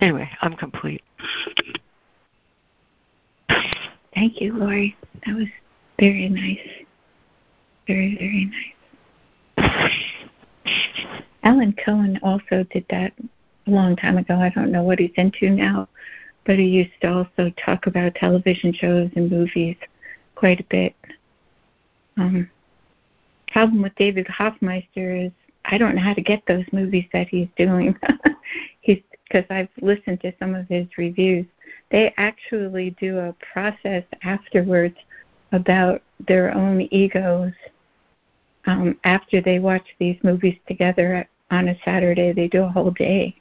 anyway, 0.00 0.30
I'm 0.40 0.54
complete. 0.54 1.02
Thank 4.14 4.40
you, 4.40 4.54
Lori. 4.56 4.96
That 5.26 5.34
was 5.34 5.48
very 5.98 6.28
nice. 6.28 6.84
Very, 7.86 8.16
very 8.16 8.44
nice. 8.46 8.81
Alan 11.42 11.72
Cohen 11.72 12.18
also 12.22 12.64
did 12.70 12.84
that 12.90 13.12
a 13.66 13.70
long 13.70 13.96
time 13.96 14.18
ago. 14.18 14.36
I 14.36 14.50
don't 14.50 14.72
know 14.72 14.82
what 14.82 14.98
he's 14.98 15.12
into 15.16 15.50
now, 15.50 15.88
but 16.44 16.58
he 16.58 16.66
used 16.66 17.00
to 17.00 17.12
also 17.12 17.52
talk 17.56 17.86
about 17.86 18.14
television 18.14 18.72
shows 18.72 19.10
and 19.16 19.30
movies 19.30 19.76
quite 20.34 20.60
a 20.60 20.64
bit. 20.64 20.94
Um, 22.16 22.50
problem 23.48 23.82
with 23.82 23.94
David 23.96 24.26
Hoffmeister 24.28 25.14
is 25.14 25.32
I 25.64 25.78
don't 25.78 25.94
know 25.94 26.02
how 26.02 26.14
to 26.14 26.22
get 26.22 26.42
those 26.46 26.64
movies 26.72 27.06
that 27.12 27.28
he's 27.28 27.48
doing. 27.56 27.96
he's 28.80 28.98
because 29.32 29.44
I've 29.48 29.68
listened 29.80 30.20
to 30.22 30.34
some 30.38 30.54
of 30.54 30.68
his 30.68 30.86
reviews. 30.98 31.46
They 31.90 32.12
actually 32.18 32.90
do 33.00 33.18
a 33.18 33.34
process 33.52 34.04
afterwards 34.22 34.96
about 35.52 36.02
their 36.26 36.54
own 36.54 36.82
egos 36.90 37.52
um, 38.66 38.98
after 39.04 39.40
they 39.40 39.58
watch 39.58 39.86
these 39.98 40.16
movies 40.22 40.56
together 40.66 41.28
on 41.50 41.68
a 41.68 41.76
Saturday. 41.84 42.32
They 42.32 42.48
do 42.48 42.64
a 42.64 42.68
whole 42.68 42.90
day. 42.90 43.36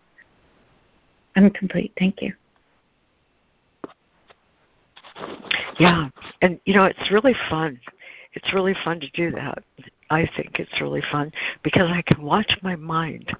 I'm 1.36 1.50
complete. 1.50 1.94
Thank 1.98 2.22
you. 2.22 2.34
Yeah, 5.80 6.10
and 6.42 6.60
you 6.66 6.74
know 6.74 6.86
it's 6.86 7.12
really 7.12 7.36
fun. 7.50 7.80
It's 8.34 8.54
really 8.54 8.76
fun 8.84 9.00
to 9.00 9.10
do 9.12 9.32
that. 9.32 9.64
I 10.10 10.30
think 10.36 10.60
it's 10.60 10.82
really 10.82 11.02
fun 11.12 11.32
because 11.64 11.90
I 11.90 12.02
can 12.02 12.22
watch 12.22 12.58
my 12.62 12.76
mind 12.76 13.32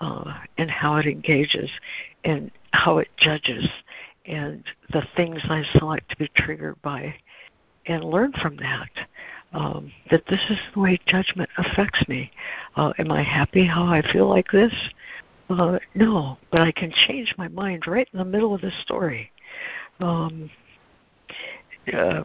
uh, 0.00 0.34
and 0.58 0.70
how 0.70 0.96
it 0.96 1.06
engages 1.06 1.70
and 2.24 2.50
how 2.72 2.98
it 2.98 3.08
judges 3.16 3.68
and 4.26 4.62
the 4.92 5.02
things 5.16 5.40
I 5.44 5.62
select 5.78 6.10
to 6.10 6.16
be 6.16 6.30
triggered 6.36 6.80
by 6.82 7.14
and 7.86 8.04
learn 8.04 8.32
from 8.40 8.56
that 8.58 8.90
um, 9.52 9.90
that 10.10 10.24
this 10.28 10.40
is 10.48 10.58
the 10.74 10.80
way 10.80 10.98
judgment 11.06 11.50
affects 11.58 12.06
me. 12.08 12.30
Uh, 12.76 12.92
am 12.98 13.10
I 13.10 13.22
happy 13.22 13.66
how 13.66 13.84
I 13.84 14.02
feel 14.12 14.28
like 14.28 14.50
this? 14.52 14.72
Uh, 15.48 15.78
no, 15.94 16.38
but 16.52 16.60
I 16.60 16.70
can 16.70 16.92
change 16.92 17.34
my 17.36 17.48
mind 17.48 17.86
right 17.86 18.08
in 18.12 18.18
the 18.18 18.24
middle 18.24 18.54
of 18.54 18.60
the 18.60 18.70
story 18.82 19.32
um, 19.98 20.48
uh, 21.92 22.22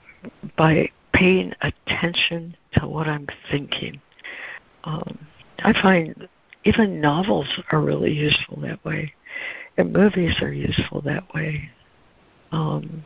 by 0.57 0.89
paying 1.13 1.53
attention 1.61 2.55
to 2.73 2.87
what 2.87 3.07
I'm 3.07 3.27
thinking. 3.49 3.99
Um, 4.83 5.17
I 5.59 5.73
find 5.81 6.27
even 6.65 7.01
novels 7.01 7.47
are 7.71 7.81
really 7.81 8.11
useful 8.11 8.59
that 8.61 8.83
way, 8.85 9.13
and 9.77 9.91
movies 9.91 10.35
are 10.41 10.51
useful 10.51 11.01
that 11.01 11.33
way. 11.33 11.69
Um, 12.51 13.03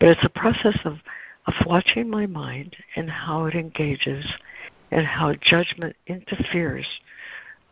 but 0.00 0.08
it's 0.10 0.24
a 0.24 0.28
process 0.28 0.78
of, 0.84 0.98
of 1.48 1.54
watching 1.66 2.10
my 2.10 2.26
mind 2.26 2.76
and 2.94 3.08
how 3.08 3.46
it 3.46 3.54
engages 3.54 4.24
and 4.90 5.06
how 5.06 5.32
judgment 5.40 5.96
interferes 6.06 6.86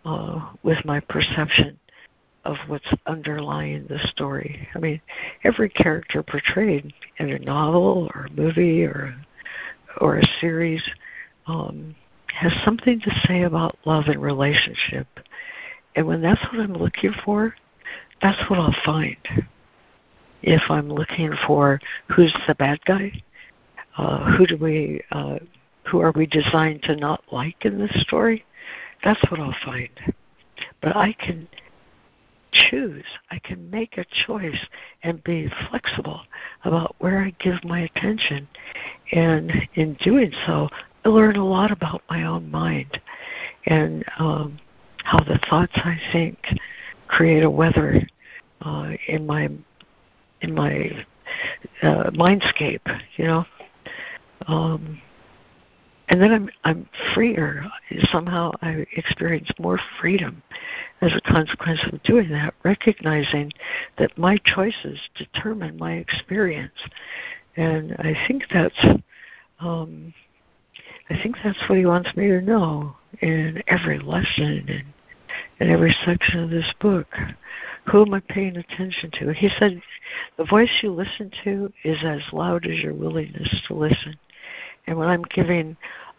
uh, 0.06 0.50
with 0.62 0.82
my 0.86 0.98
perception 0.98 1.78
of 2.46 2.56
what's 2.68 2.88
underlying 3.06 3.84
the 3.88 3.98
story. 4.08 4.66
I 4.74 4.78
mean, 4.78 5.00
every 5.44 5.68
character 5.68 6.22
portrayed 6.22 6.94
in 7.18 7.30
a 7.30 7.38
novel 7.40 8.10
or 8.14 8.26
a 8.26 8.30
movie 8.30 8.84
or 8.84 9.14
or 10.00 10.18
a 10.18 10.28
series 10.40 10.82
um, 11.46 11.94
has 12.28 12.52
something 12.64 13.00
to 13.00 13.10
say 13.26 13.42
about 13.42 13.78
love 13.84 14.04
and 14.08 14.22
relationship. 14.22 15.06
And 15.96 16.06
when 16.06 16.22
that's 16.22 16.42
what 16.44 16.60
I'm 16.60 16.74
looking 16.74 17.12
for, 17.24 17.54
that's 18.22 18.48
what 18.48 18.58
I'll 18.58 18.76
find. 18.84 19.16
If 20.42 20.62
I'm 20.68 20.88
looking 20.88 21.32
for 21.46 21.80
who's 22.14 22.34
the 22.46 22.54
bad 22.54 22.84
guy, 22.84 23.10
who 24.36 24.46
do 24.46 24.56
we, 24.56 25.02
uh, 25.10 25.38
who 25.84 26.00
are 26.00 26.12
we 26.12 26.26
designed 26.26 26.82
to 26.82 26.96
not 26.96 27.22
like 27.32 27.64
in 27.64 27.78
this 27.78 28.02
story, 28.02 28.44
that's 29.04 29.22
what 29.30 29.40
I'll 29.40 29.54
find. 29.64 29.90
But 30.80 30.96
I 30.96 31.12
can 31.12 31.48
choose. 32.52 33.04
I 33.30 33.38
can 33.38 33.70
make 33.70 33.98
a 33.98 34.04
choice 34.26 34.66
and 35.02 35.22
be 35.24 35.50
flexible 35.68 36.20
about 36.64 36.96
where 36.98 37.20
I 37.20 37.34
give 37.38 37.62
my 37.64 37.80
attention. 37.80 38.48
And 39.12 39.52
in 39.74 39.94
doing 40.02 40.32
so, 40.46 40.68
I 41.04 41.08
learn 41.08 41.36
a 41.36 41.44
lot 41.44 41.70
about 41.70 42.02
my 42.10 42.24
own 42.24 42.50
mind 42.50 43.00
and 43.66 44.04
um, 44.18 44.58
how 45.04 45.18
the 45.20 45.38
thoughts 45.48 45.72
I 45.76 45.98
think 46.12 46.38
create 47.08 47.44
a 47.44 47.50
weather 47.50 48.06
uh, 48.62 48.92
in 49.06 49.26
my 49.26 49.48
in 50.40 50.54
my 50.54 51.04
uh, 51.82 52.10
mindscape. 52.10 53.02
You 53.16 53.24
know. 53.24 53.46
Um, 54.46 55.00
and 56.08 56.22
then 56.22 56.32
I'm 56.32 56.50
I'm 56.64 56.88
freer. 57.14 57.64
Somehow 58.12 58.52
I 58.62 58.86
experience 58.96 59.50
more 59.58 59.78
freedom 60.00 60.42
as 61.00 61.12
a 61.14 61.20
consequence 61.20 61.80
of 61.92 62.02
doing 62.04 62.28
that, 62.30 62.54
recognizing 62.64 63.52
that 63.98 64.16
my 64.16 64.38
choices 64.44 65.00
determine 65.16 65.76
my 65.76 65.94
experience, 65.94 66.78
and 67.56 67.92
I 67.98 68.14
think 68.28 68.44
that's 68.52 68.86
um, 69.58 70.14
I 71.10 71.20
think 71.22 71.36
that's 71.42 71.58
what 71.68 71.78
he 71.78 71.86
wants 71.86 72.14
me 72.16 72.28
to 72.28 72.40
know 72.40 72.96
in 73.20 73.62
every 73.66 73.98
lesson 73.98 74.64
and 74.68 74.84
in 75.60 75.70
every 75.70 75.94
section 76.04 76.44
of 76.44 76.50
this 76.50 76.72
book. 76.80 77.06
Who 77.90 78.02
am 78.02 78.14
I 78.14 78.20
paying 78.20 78.56
attention 78.56 79.10
to? 79.20 79.32
He 79.32 79.48
said, 79.58 79.80
the 80.36 80.44
voice 80.44 80.70
you 80.82 80.92
listen 80.92 81.30
to 81.44 81.72
is 81.84 81.98
as 82.04 82.20
loud 82.32 82.66
as 82.66 82.78
your 82.80 82.94
willingness 82.94 83.62
to 83.68 83.74
listen. 83.74 84.16
And 84.86 84.98
when 84.98 85.08
I'm 85.08 85.24
giving 85.34 85.76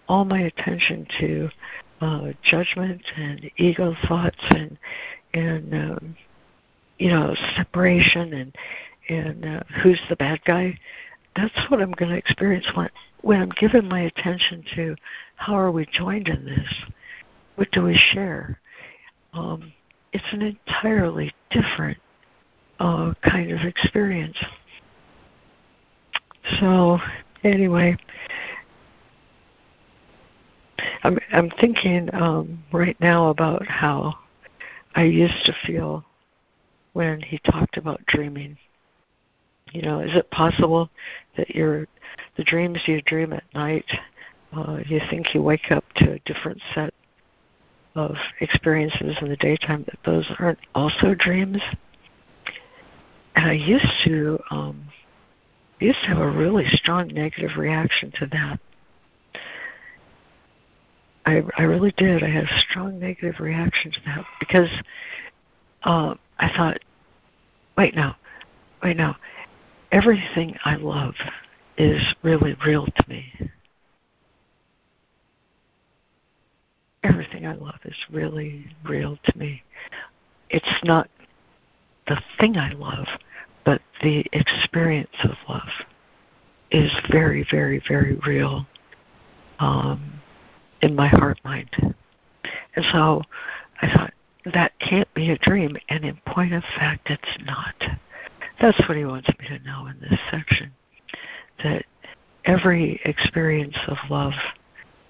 all 0.07 0.25
my 0.25 0.41
attention 0.41 1.07
to 1.19 1.49
uh, 2.01 2.31
judgment 2.43 3.01
and 3.15 3.49
ego 3.57 3.95
thoughts 4.07 4.43
and 4.49 4.77
and 5.33 5.73
um, 5.73 6.15
you 6.99 7.09
know 7.09 7.35
separation 7.55 8.33
and 8.33 8.55
and 9.09 9.45
uh, 9.45 9.63
who's 9.81 10.01
the 10.09 10.15
bad 10.15 10.43
guy, 10.45 10.77
that's 11.35 11.57
what 11.69 11.81
I'm 11.81 11.91
going 11.91 12.11
to 12.11 12.17
experience 12.17 12.67
when 12.75 12.89
when 13.21 13.41
I'm 13.41 13.51
giving 13.59 13.87
my 13.87 14.01
attention 14.01 14.63
to 14.75 14.95
how 15.35 15.53
are 15.53 15.71
we 15.71 15.85
joined 15.91 16.27
in 16.27 16.45
this, 16.45 16.73
what 17.55 17.71
do 17.71 17.83
we 17.83 17.95
share. 18.13 18.59
Um, 19.33 19.73
it's 20.13 20.23
an 20.31 20.41
entirely 20.41 21.33
different 21.51 21.97
uh, 22.79 23.13
kind 23.23 23.51
of 23.51 23.61
experience. 23.61 24.37
So 26.59 26.99
anyway, 27.43 27.97
I'm 31.03 31.17
I'm 31.31 31.49
thinking 31.49 32.13
um, 32.13 32.63
right 32.71 32.97
now 32.99 33.29
about 33.29 33.67
how 33.67 34.13
I 34.95 35.03
used 35.03 35.45
to 35.45 35.55
feel 35.65 36.03
when 36.93 37.21
he 37.21 37.39
talked 37.39 37.77
about 37.77 38.05
dreaming. 38.07 38.57
You 39.71 39.81
know, 39.81 39.99
is 39.99 40.15
it 40.15 40.31
possible 40.31 40.89
that 41.35 41.49
your 41.55 41.87
the 42.37 42.43
dreams 42.43 42.79
you 42.85 43.01
dream 43.01 43.33
at 43.33 43.43
night, 43.53 43.85
uh, 44.53 44.79
you 44.85 45.01
think 45.09 45.33
you 45.33 45.41
wake 45.41 45.71
up 45.71 45.83
to 45.97 46.13
a 46.13 46.19
different 46.19 46.61
set 46.73 46.93
of 47.95 48.15
experiences 48.39 49.17
in 49.21 49.29
the 49.29 49.37
daytime 49.37 49.83
that 49.85 49.99
those 50.05 50.29
aren't 50.39 50.59
also 50.73 51.13
dreams? 51.15 51.61
And 53.35 53.45
I 53.45 53.53
used 53.53 53.85
to 54.05 54.39
um, 54.51 54.87
used 55.79 55.99
to 56.03 56.07
have 56.07 56.19
a 56.19 56.29
really 56.29 56.65
strong 56.67 57.07
negative 57.09 57.57
reaction 57.57 58.11
to 58.19 58.25
that. 58.27 58.59
I 61.27 61.43
I 61.57 61.63
really 61.63 61.93
did. 61.97 62.23
I 62.23 62.29
had 62.29 62.45
a 62.45 62.59
strong 62.69 62.99
negative 62.99 63.41
reaction 63.41 63.91
to 63.91 63.99
that 64.05 64.25
because 64.39 64.69
uh, 65.83 66.15
I 66.39 66.49
thought, 66.55 66.79
wait 67.77 67.95
now, 67.95 68.15
wait 68.81 68.95
now, 68.95 69.17
everything 69.91 70.57
I 70.63 70.75
love 70.77 71.15
is 71.77 72.01
really 72.23 72.55
real 72.65 72.85
to 72.85 73.09
me. 73.09 73.25
Everything 77.03 77.45
I 77.45 77.55
love 77.55 77.79
is 77.83 77.95
really 78.09 78.65
real 78.85 79.19
to 79.25 79.37
me. 79.37 79.63
It's 80.49 80.65
not 80.85 81.09
the 82.07 82.21
thing 82.39 82.55
I 82.55 82.71
love, 82.71 83.05
but 83.65 83.81
the 84.01 84.25
experience 84.31 85.09
of 85.25 85.31
love 85.49 85.67
is 86.71 86.91
very, 87.11 87.45
very, 87.51 87.81
very 87.85 88.15
real. 88.25 88.65
Um, 89.59 90.16
in 90.81 90.95
my 90.95 91.07
heart 91.07 91.39
mind. 91.43 91.69
And 92.75 92.85
so 92.91 93.21
I 93.81 93.93
thought, 93.93 94.13
that 94.53 94.79
can't 94.79 95.11
be 95.13 95.31
a 95.31 95.37
dream. 95.37 95.77
And 95.89 96.05
in 96.05 96.17
point 96.25 96.53
of 96.53 96.63
fact, 96.77 97.09
it's 97.09 97.37
not. 97.45 97.75
That's 98.61 98.79
what 98.87 98.97
he 98.97 99.05
wants 99.05 99.29
me 99.39 99.47
to 99.47 99.59
know 99.59 99.87
in 99.87 99.99
this 99.99 100.19
section. 100.31 100.71
That 101.63 101.85
every 102.45 103.01
experience 103.03 103.77
of 103.87 103.97
love 104.09 104.33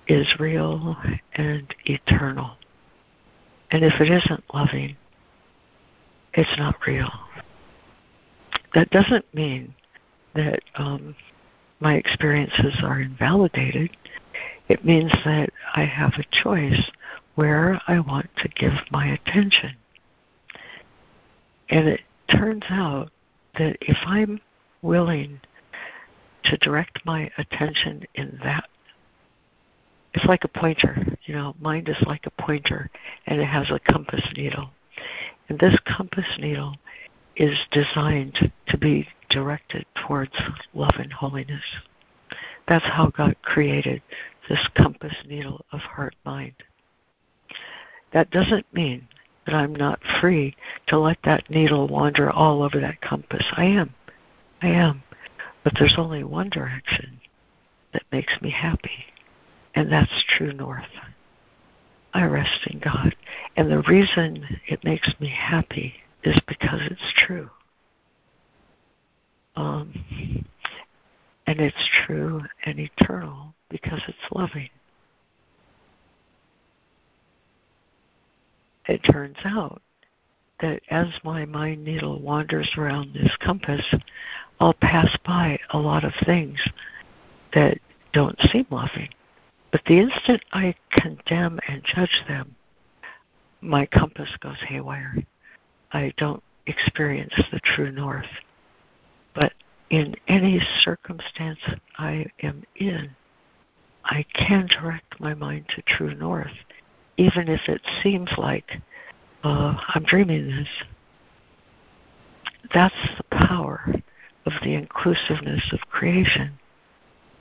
is 0.08 0.28
real 0.40 0.96
and 1.36 1.74
eternal. 1.86 2.58
And 3.72 3.84
if 3.84 4.00
it 4.00 4.10
isn't 4.10 4.44
loving, 4.54 4.96
it's 6.34 6.58
not 6.58 6.76
real. 6.86 7.12
That 8.74 8.90
doesn't 8.90 9.26
mean 9.34 9.76
that 10.36 10.60
um, 10.76 11.16
my 11.80 11.96
experiences 11.96 12.76
are 12.84 13.02
invalidated. 13.02 13.96
It 14.70 14.84
means 14.84 15.12
that 15.26 15.50
I 15.76 15.86
have 15.86 16.14
a 16.18 16.44
choice 16.44 16.92
where 17.36 17.82
I 17.88 18.00
want 18.00 18.30
to 18.38 18.50
give 18.50 18.74
my 18.92 19.08
attention. 19.08 19.76
And 21.70 21.88
it 21.88 22.02
turns 22.30 22.64
out 22.70 23.10
that 23.58 23.78
if 23.82 23.98
I'm 24.06 24.42
willing 24.82 25.40
to 26.46 26.58
direct 26.58 27.06
my 27.06 27.30
attention 27.38 28.06
in 28.16 28.40
that, 28.44 28.68
it's 30.14 30.26
like 30.26 30.44
a 30.44 30.48
pointer. 30.48 31.18
You 31.26 31.36
know, 31.36 31.56
mind 31.60 31.90
is 31.90 32.02
like 32.06 32.26
a 32.26 32.42
pointer 32.42 32.90
and 33.28 33.40
it 33.40 33.46
has 33.46 33.70
a 33.70 33.80
compass 33.92 34.24
needle. 34.36 34.72
And 35.50 35.60
this 35.60 35.78
compass 35.86 36.26
needle 36.40 36.76
is 37.36 37.58
designed 37.72 38.52
to 38.68 38.78
be 38.78 39.08
directed 39.30 39.86
towards 40.08 40.34
love 40.74 40.96
and 40.98 41.14
holiness. 41.14 41.64
That's 42.68 42.86
how 42.86 43.12
God 43.16 43.36
created 43.44 44.02
this 44.48 44.68
compass 44.76 45.16
needle 45.28 45.66
of 45.72 45.80
heart 45.80 46.16
mind. 46.26 46.56
That 48.14 48.32
doesn't 48.32 48.66
mean 48.74 49.08
that 49.46 49.56
I'm 49.56 49.76
not 49.76 50.00
free 50.22 50.56
to 50.88 51.00
let 51.00 51.18
that 51.24 51.50
needle 51.50 51.88
wander 51.88 52.30
all 52.30 52.62
over 52.64 52.80
that 52.80 53.02
compass. 53.02 53.46
I 53.54 53.66
am. 53.66 53.94
I 54.62 54.68
am. 54.68 55.04
But 55.64 55.74
there's 55.78 55.96
only 55.98 56.24
one 56.24 56.50
direction 56.50 57.20
that 57.94 58.04
makes 58.12 58.34
me 58.42 58.50
happy, 58.50 59.06
and 59.76 59.92
that's 59.92 60.24
true 60.38 60.54
north. 60.54 60.86
I 62.14 62.24
rest 62.26 62.68
in 62.68 62.80
God. 62.80 63.16
And 63.56 63.72
the 63.72 63.82
reason 63.82 64.46
it 64.68 64.84
makes 64.84 65.14
me 65.20 65.30
happy 65.30 65.94
is 66.24 66.40
because 66.48 66.80
it's 66.86 67.14
true. 67.16 67.50
Um, 69.56 70.46
and 71.48 71.60
it's 71.60 71.90
true 72.06 72.44
and 72.66 72.80
eternal 72.80 73.54
because 73.70 74.02
it's 74.08 74.18
loving. 74.32 74.70
It 78.88 79.00
turns 79.00 79.38
out 79.44 79.82
that 80.62 80.82
as 80.90 81.08
my 81.24 81.46
mind 81.46 81.84
needle 81.84 82.20
wanders 82.22 82.70
around 82.78 83.14
this 83.14 83.36
compass, 83.40 83.84
I'll 84.60 84.74
pass 84.74 85.16
by 85.26 85.60
a 85.72 85.78
lot 85.78 86.04
of 86.04 86.14
things 86.26 86.60
that 87.54 87.78
don't 88.14 88.40
seem 88.52 88.66
loving. 88.70 89.10
But 89.72 89.82
the 89.86 90.00
instant 90.00 90.44
I 90.54 90.74
condemn 90.92 91.60
and 91.68 91.84
judge 91.84 92.24
them, 92.28 92.56
my 93.62 93.86
compass 93.86 94.30
goes 94.40 94.58
haywire. 94.68 95.18
I 95.92 96.14
don't 96.18 96.42
experience 96.66 97.34
the 97.52 97.60
true 97.60 97.92
north. 97.92 98.26
But 99.36 99.54
in 99.90 100.16
any 100.28 100.60
circumstance 100.82 101.60
I 101.98 102.26
am 102.42 102.64
in, 102.76 103.16
I 104.10 104.26
can 104.34 104.68
direct 104.68 105.20
my 105.20 105.34
mind 105.34 105.66
to 105.76 105.82
true 105.82 106.16
north, 106.16 106.54
even 107.18 107.50
if 107.50 107.62
it 107.68 107.82
seems 108.02 108.30
like 108.38 108.72
uh, 109.44 109.76
I'm 109.94 110.04
dreaming 110.04 110.48
this. 110.48 110.68
That's 112.74 112.96
the 113.18 113.38
power 113.38 113.94
of 114.46 114.54
the 114.64 114.76
inclusiveness 114.76 115.62
of 115.74 115.80
creation. 115.90 116.58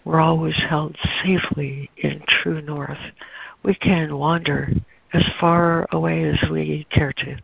We're 0.04 0.20
always 0.20 0.56
held 0.68 0.96
safely 1.24 1.88
in 1.98 2.22
true 2.26 2.60
north. 2.60 2.98
We 3.62 3.74
can 3.76 4.16
wander 4.18 4.72
as 5.12 5.24
far 5.40 5.86
away 5.92 6.24
as 6.24 6.50
we 6.50 6.86
care 6.90 7.12
to 7.12 7.36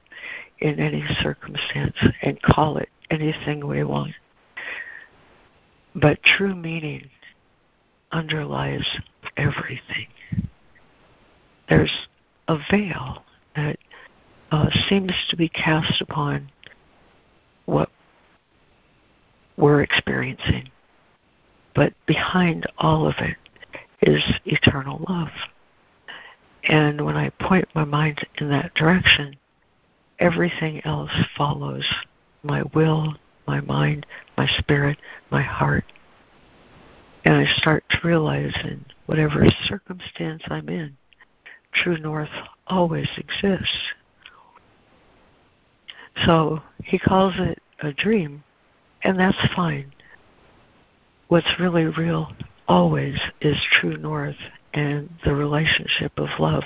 in 0.59 0.81
any 0.81 1.05
circumstance 1.23 1.97
and 2.23 2.43
call 2.43 2.77
it 2.79 2.89
anything 3.11 3.67
we 3.67 3.85
want. 3.85 4.15
But 5.95 6.23
true 6.23 6.55
meaning 6.55 7.09
underlies 8.13 8.87
everything. 9.37 10.07
There's 11.69 11.93
a 12.49 12.59
veil 12.71 13.25
that 13.57 13.79
uh, 14.51 14.69
seems 14.89 15.13
to 15.31 15.37
be 15.37 15.49
cast 15.49 16.01
upon 16.01 16.51
what 17.67 17.89
we're 19.57 19.83
experiencing. 19.83 20.69
But 21.75 21.95
behind 22.07 22.67
all 22.79 23.07
of 23.07 23.15
it 23.19 23.37
is 24.03 24.23
eternal 24.45 25.05
love. 25.09 25.31
And 26.65 27.01
when 27.05 27.17
I 27.17 27.31
point 27.31 27.67
my 27.75 27.85
mind 27.85 28.27
in 28.39 28.51
that 28.51 28.75
direction, 28.75 29.37
everything 30.19 30.85
else 30.85 31.11
follows 31.37 31.85
my 32.43 32.63
will, 32.75 33.15
my 33.47 33.61
mind, 33.61 34.07
my 34.37 34.47
spirit, 34.59 34.99
my 35.31 35.43
heart. 35.43 35.85
And 37.25 37.35
I 37.35 37.45
start 37.57 37.85
to 37.91 38.07
realize 38.07 38.55
in 38.65 38.85
whatever 39.07 39.45
circumstance 39.67 40.43
I'm 40.49 40.69
in, 40.69 40.97
true 41.73 41.99
north 41.99 42.31
always 42.67 43.09
exists. 43.17 43.93
So 46.27 46.61
he 46.83 46.99
calls 46.99 47.35
it 47.39 47.59
a 47.81 47.93
dream, 47.93 48.43
and 49.03 49.19
that's 49.19 49.39
fine. 49.55 49.93
What's 51.29 51.59
really 51.59 51.87
real 51.87 52.33
always 52.69 53.19
is 53.41 53.57
true 53.81 53.97
north 53.97 54.37
and 54.75 55.09
the 55.25 55.35
relationship 55.35 56.13
of 56.19 56.29
love 56.39 56.65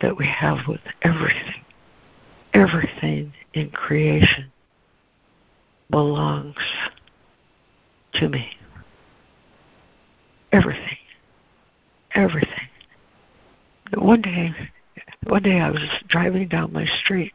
that 0.00 0.16
we 0.16 0.26
have 0.26 0.58
with 0.68 0.80
everything. 1.02 1.64
Everything 2.52 3.32
in 3.52 3.70
creation 3.70 4.52
belongs 5.90 6.56
to 8.14 8.28
me. 8.28 8.48
Everything. 10.54 10.96
Everything. 12.14 12.68
One 13.96 14.22
day 14.22 14.54
one 15.26 15.42
day 15.42 15.58
I 15.58 15.68
was 15.68 15.82
driving 16.06 16.46
down 16.46 16.72
my 16.72 16.86
street 17.02 17.32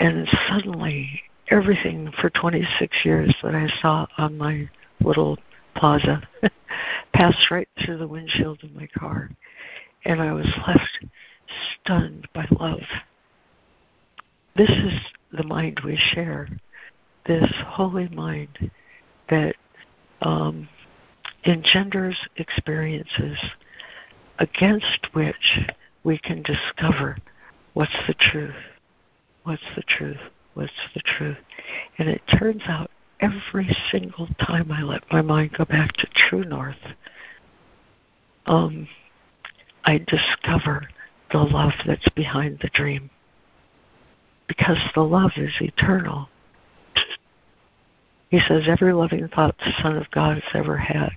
and 0.00 0.26
suddenly 0.48 1.22
everything 1.48 2.10
for 2.20 2.28
26 2.30 2.96
years 3.04 3.32
that 3.44 3.54
I 3.54 3.68
saw 3.80 4.06
on 4.18 4.36
my 4.36 4.68
little 5.00 5.38
plaza 5.76 6.28
passed 7.14 7.52
right 7.52 7.68
through 7.84 7.98
the 7.98 8.08
windshield 8.08 8.64
of 8.64 8.74
my 8.74 8.88
car 8.98 9.30
and 10.04 10.20
I 10.20 10.32
was 10.32 10.48
left 10.66 11.06
stunned 11.84 12.26
by 12.34 12.48
love. 12.58 12.82
This 14.56 14.70
is 14.70 14.94
the 15.30 15.44
mind 15.44 15.82
we 15.84 15.96
share 15.96 16.48
this 17.28 17.48
holy 17.68 18.08
mind 18.08 18.72
that 19.28 19.54
um, 20.22 20.68
engenders 21.44 22.16
experiences 22.36 23.38
against 24.38 25.08
which 25.12 25.60
we 26.04 26.18
can 26.18 26.42
discover 26.42 27.16
what's 27.74 27.96
the 28.06 28.14
truth, 28.14 28.54
what's 29.44 29.62
the 29.76 29.82
truth, 29.82 30.20
what's 30.54 30.72
the 30.94 31.00
truth. 31.00 31.36
And 31.98 32.08
it 32.08 32.22
turns 32.38 32.62
out 32.66 32.90
every 33.20 33.74
single 33.90 34.28
time 34.38 34.72
I 34.72 34.82
let 34.82 35.02
my 35.12 35.22
mind 35.22 35.52
go 35.56 35.64
back 35.64 35.92
to 35.94 36.06
true 36.14 36.44
north, 36.44 36.76
um, 38.46 38.88
I 39.84 39.98
discover 39.98 40.88
the 41.32 41.38
love 41.38 41.72
that's 41.86 42.08
behind 42.10 42.58
the 42.60 42.70
dream. 42.72 43.10
Because 44.48 44.78
the 44.94 45.02
love 45.02 45.32
is 45.36 45.52
eternal. 45.60 46.28
He 48.30 48.40
says 48.40 48.64
every 48.66 48.92
loving 48.92 49.28
thought 49.28 49.56
the 49.58 49.72
Son 49.80 49.96
of 49.96 50.10
God 50.10 50.34
has 50.34 50.54
ever 50.54 50.76
had 50.76 51.10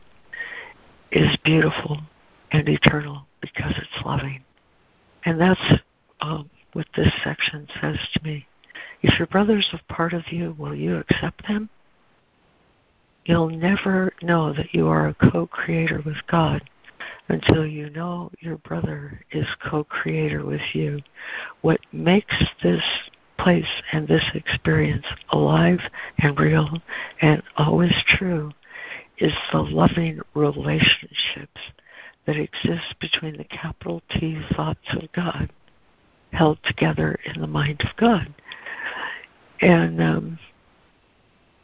is 1.13 1.37
beautiful 1.45 2.01
and 2.51 2.67
eternal 2.67 3.25
because 3.39 3.73
it's 3.77 4.05
loving. 4.05 4.43
And 5.25 5.39
that's 5.39 5.61
um, 6.21 6.49
what 6.73 6.87
this 6.95 7.11
section 7.23 7.67
says 7.79 7.97
to 8.13 8.23
me. 8.23 8.47
If 9.03 9.19
your 9.19 9.27
brothers 9.27 9.69
a 9.73 9.93
part 9.93 10.13
of 10.13 10.23
you, 10.31 10.55
will 10.57 10.75
you 10.75 10.97
accept 10.97 11.47
them? 11.47 11.69
You'll 13.25 13.49
never 13.49 14.13
know 14.21 14.53
that 14.53 14.73
you 14.73 14.87
are 14.87 15.07
a 15.07 15.31
co 15.31 15.45
creator 15.45 16.01
with 16.03 16.17
God 16.27 16.61
until 17.29 17.65
you 17.65 17.89
know 17.91 18.31
your 18.39 18.57
brother 18.57 19.21
is 19.31 19.47
co 19.63 19.83
creator 19.83 20.43
with 20.45 20.61
you. 20.73 20.99
What 21.61 21.79
makes 21.91 22.35
this 22.63 22.83
place 23.37 23.67
and 23.91 24.07
this 24.07 24.25
experience 24.33 25.05
alive 25.29 25.79
and 26.17 26.39
real 26.39 26.69
and 27.21 27.43
always 27.57 27.93
true 28.07 28.51
is 29.17 29.33
the 29.51 29.59
loving 29.59 30.19
relationships 30.33 31.61
that 32.25 32.37
exist 32.37 32.95
between 32.99 33.37
the 33.37 33.43
capital 33.45 34.01
T 34.09 34.39
thoughts 34.55 34.87
of 34.91 35.11
God 35.11 35.51
held 36.31 36.57
together 36.63 37.19
in 37.25 37.41
the 37.41 37.47
mind 37.47 37.81
of 37.81 37.95
God. 37.97 38.33
And 39.61 40.01
um, 40.01 40.39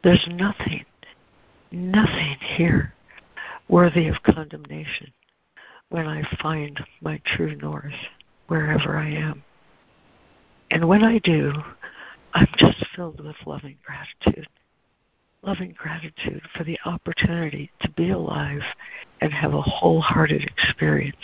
there's 0.03 0.27
nothing, 0.31 0.85
nothing 1.71 2.37
here 2.55 2.93
worthy 3.67 4.07
of 4.07 4.15
condemnation 4.23 5.11
when 5.89 6.07
I 6.07 6.23
find 6.41 6.79
my 7.01 7.19
true 7.25 7.55
north 7.55 7.93
wherever 8.47 8.97
I 8.97 9.09
am. 9.09 9.43
And 10.71 10.87
when 10.87 11.03
I 11.03 11.19
do, 11.19 11.51
I'm 12.33 12.47
just 12.57 12.85
filled 12.95 13.23
with 13.25 13.35
loving 13.45 13.77
gratitude. 13.83 14.47
Loving 15.41 15.73
gratitude 15.77 16.41
for 16.55 16.63
the 16.65 16.77
opportunity 16.85 17.71
to 17.81 17.89
be 17.91 18.09
alive 18.09 18.61
and 19.21 19.31
have 19.31 19.53
a 19.53 19.61
wholehearted 19.61 20.43
experience. 20.43 21.15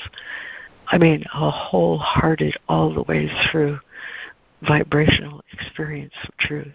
I 0.87 0.97
mean, 0.97 1.25
a 1.33 1.51
wholehearted, 1.51 2.55
all 2.69 2.93
the 2.93 3.03
way 3.03 3.29
through 3.51 3.79
vibrational 4.61 5.41
experience 5.51 6.13
of 6.23 6.37
truth. 6.37 6.73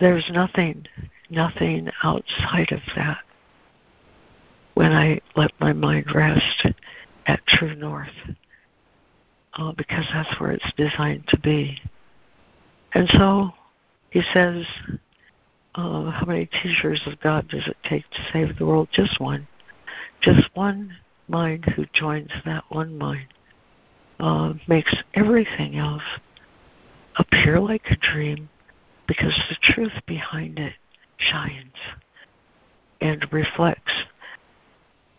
There's 0.00 0.28
nothing, 0.32 0.86
nothing 1.30 1.88
outside 2.02 2.72
of 2.72 2.80
that 2.96 3.18
when 4.74 4.92
I 4.92 5.20
let 5.36 5.52
my 5.60 5.72
mind 5.72 6.06
rest 6.12 6.66
at 7.26 7.46
true 7.46 7.76
north 7.76 8.08
uh, 9.54 9.72
because 9.72 10.04
that's 10.12 10.40
where 10.40 10.50
it's 10.50 10.72
designed 10.76 11.28
to 11.28 11.38
be. 11.38 11.78
And 12.92 13.08
so 13.10 13.52
he 14.14 14.22
says, 14.32 14.64
uh, 15.74 16.10
How 16.12 16.24
many 16.24 16.46
teachers 16.46 17.02
of 17.04 17.20
God 17.20 17.48
does 17.48 17.66
it 17.66 17.76
take 17.82 18.08
to 18.10 18.28
save 18.32 18.56
the 18.56 18.64
world? 18.64 18.88
Just 18.92 19.20
one. 19.20 19.48
Just 20.22 20.48
one 20.54 20.96
mind 21.26 21.64
who 21.64 21.84
joins 21.92 22.30
that 22.44 22.62
one 22.68 22.96
mind 22.96 23.26
uh, 24.20 24.52
makes 24.68 24.94
everything 25.14 25.76
else 25.76 26.04
appear 27.16 27.58
like 27.58 27.82
a 27.90 27.96
dream 27.96 28.48
because 29.08 29.34
the 29.48 29.56
truth 29.60 29.92
behind 30.06 30.60
it 30.60 30.74
shines 31.16 31.74
and 33.00 33.26
reflects 33.32 33.92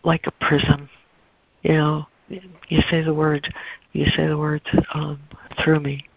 like 0.04 0.26
a 0.26 0.44
prism. 0.44 0.88
You 1.60 1.74
know, 1.74 2.06
you 2.30 2.80
say 2.90 3.02
the 3.02 3.12
word, 3.12 3.46
you 3.92 4.06
say 4.16 4.26
the 4.26 4.38
words 4.38 4.64
um, 4.94 5.20
through 5.62 5.80
me, 5.80 6.08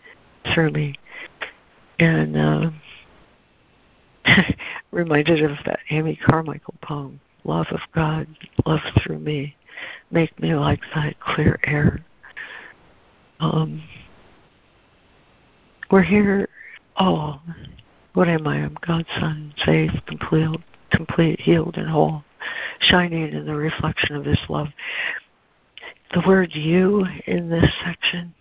through 0.53 0.71
me, 0.71 0.95
and 1.99 2.37
uh, 2.37 2.69
reminded 4.91 5.43
of 5.43 5.57
that 5.65 5.79
Amy 5.89 6.15
Carmichael 6.15 6.75
poem, 6.81 7.19
"Love 7.43 7.67
of 7.71 7.81
God, 7.93 8.27
love 8.65 8.79
through 9.03 9.19
me, 9.19 9.55
make 10.11 10.37
me 10.39 10.55
like 10.55 10.81
thy 10.95 11.13
clear 11.19 11.59
air." 11.63 12.03
Um, 13.39 13.83
we're 15.91 16.03
here 16.03 16.47
all. 16.95 17.41
What 18.13 18.27
am 18.27 18.47
I? 18.47 18.57
I'm 18.57 18.77
God's 18.85 19.07
son, 19.19 19.53
saved, 19.65 20.01
complete, 20.07 20.59
complete, 20.91 21.39
healed, 21.39 21.77
and 21.77 21.89
whole, 21.89 22.23
shining 22.79 23.33
in 23.33 23.45
the 23.45 23.55
reflection 23.55 24.15
of 24.15 24.25
His 24.25 24.39
love. 24.49 24.67
The 26.13 26.23
word 26.25 26.49
"you" 26.53 27.05
in 27.27 27.49
this 27.49 27.71
section. 27.83 28.33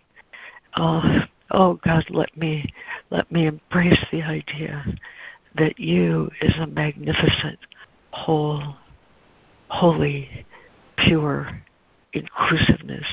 Uh, 0.74 1.26
oh 1.50 1.78
God, 1.84 2.04
let 2.10 2.36
me 2.36 2.72
let 3.10 3.30
me 3.30 3.46
embrace 3.46 4.04
the 4.10 4.22
idea 4.22 4.84
that 5.56 5.78
you 5.78 6.30
is 6.40 6.54
a 6.58 6.66
magnificent, 6.66 7.58
whole, 8.10 8.76
holy, 9.68 10.46
pure 10.96 11.62
inclusiveness. 12.12 13.06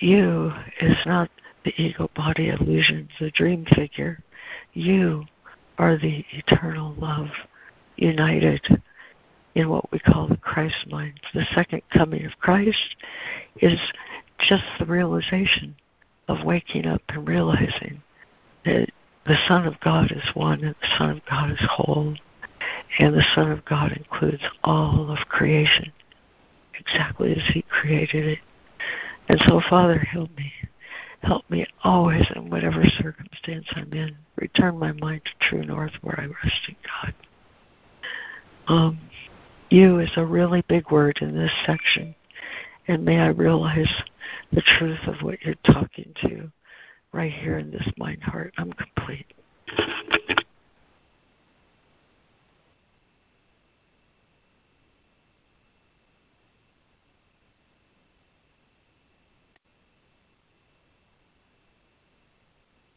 You 0.00 0.52
is 0.80 0.96
not 1.06 1.30
the 1.64 1.72
ego 1.80 2.10
body 2.14 2.48
illusion, 2.48 3.08
the 3.18 3.30
dream 3.30 3.66
figure. 3.74 4.22
You 4.72 5.24
are 5.78 5.96
the 5.96 6.24
eternal 6.32 6.94
love 6.98 7.28
united 7.96 8.60
in 9.54 9.68
what 9.70 9.90
we 9.90 9.98
call 9.98 10.28
the 10.28 10.36
Christ 10.36 10.86
mind. 10.90 11.18
The 11.34 11.46
second 11.54 11.82
coming 11.92 12.24
of 12.26 12.38
Christ 12.38 12.96
is 13.60 13.78
just 14.38 14.64
the 14.78 14.84
realization 14.84 15.74
of 16.28 16.44
waking 16.44 16.86
up 16.86 17.02
and 17.08 17.26
realizing 17.28 18.02
that 18.64 18.88
the 19.26 19.36
Son 19.48 19.66
of 19.66 19.78
God 19.80 20.10
is 20.12 20.22
one 20.34 20.62
and 20.62 20.74
the 20.80 20.98
Son 20.98 21.10
of 21.10 21.20
God 21.28 21.50
is 21.50 21.68
whole, 21.68 22.14
and 22.98 23.14
the 23.14 23.24
Son 23.34 23.50
of 23.50 23.64
God 23.64 23.92
includes 23.92 24.42
all 24.62 25.10
of 25.10 25.18
creation 25.28 25.92
exactly 26.78 27.32
as 27.32 27.42
He 27.52 27.62
created 27.62 28.26
it. 28.26 28.38
And 29.28 29.40
so, 29.46 29.60
Father, 29.68 29.98
help 29.98 30.30
me. 30.36 30.52
Help 31.22 31.48
me 31.50 31.66
always 31.82 32.24
in 32.36 32.50
whatever 32.50 32.84
circumstance 33.02 33.66
I'm 33.74 33.92
in. 33.92 34.16
Return 34.36 34.78
my 34.78 34.92
mind 34.92 35.22
to 35.24 35.48
true 35.48 35.62
north 35.62 35.92
where 36.02 36.20
I 36.20 36.26
rest 36.26 36.60
in 36.68 36.76
God. 36.84 37.14
Um, 38.68 39.00
you 39.70 39.98
is 39.98 40.10
a 40.16 40.24
really 40.24 40.62
big 40.68 40.90
word 40.90 41.18
in 41.20 41.34
this 41.34 41.50
section. 41.64 42.14
And 42.88 43.04
may 43.04 43.18
I 43.18 43.28
realize 43.28 43.92
the 44.52 44.62
truth 44.78 45.00
of 45.06 45.22
what 45.22 45.42
you're 45.42 45.54
talking 45.64 46.12
to 46.22 46.50
right 47.12 47.32
here 47.32 47.58
in 47.58 47.70
this 47.70 47.88
mind 47.96 48.22
heart. 48.22 48.54
I'm 48.58 48.72
complete. 48.72 49.26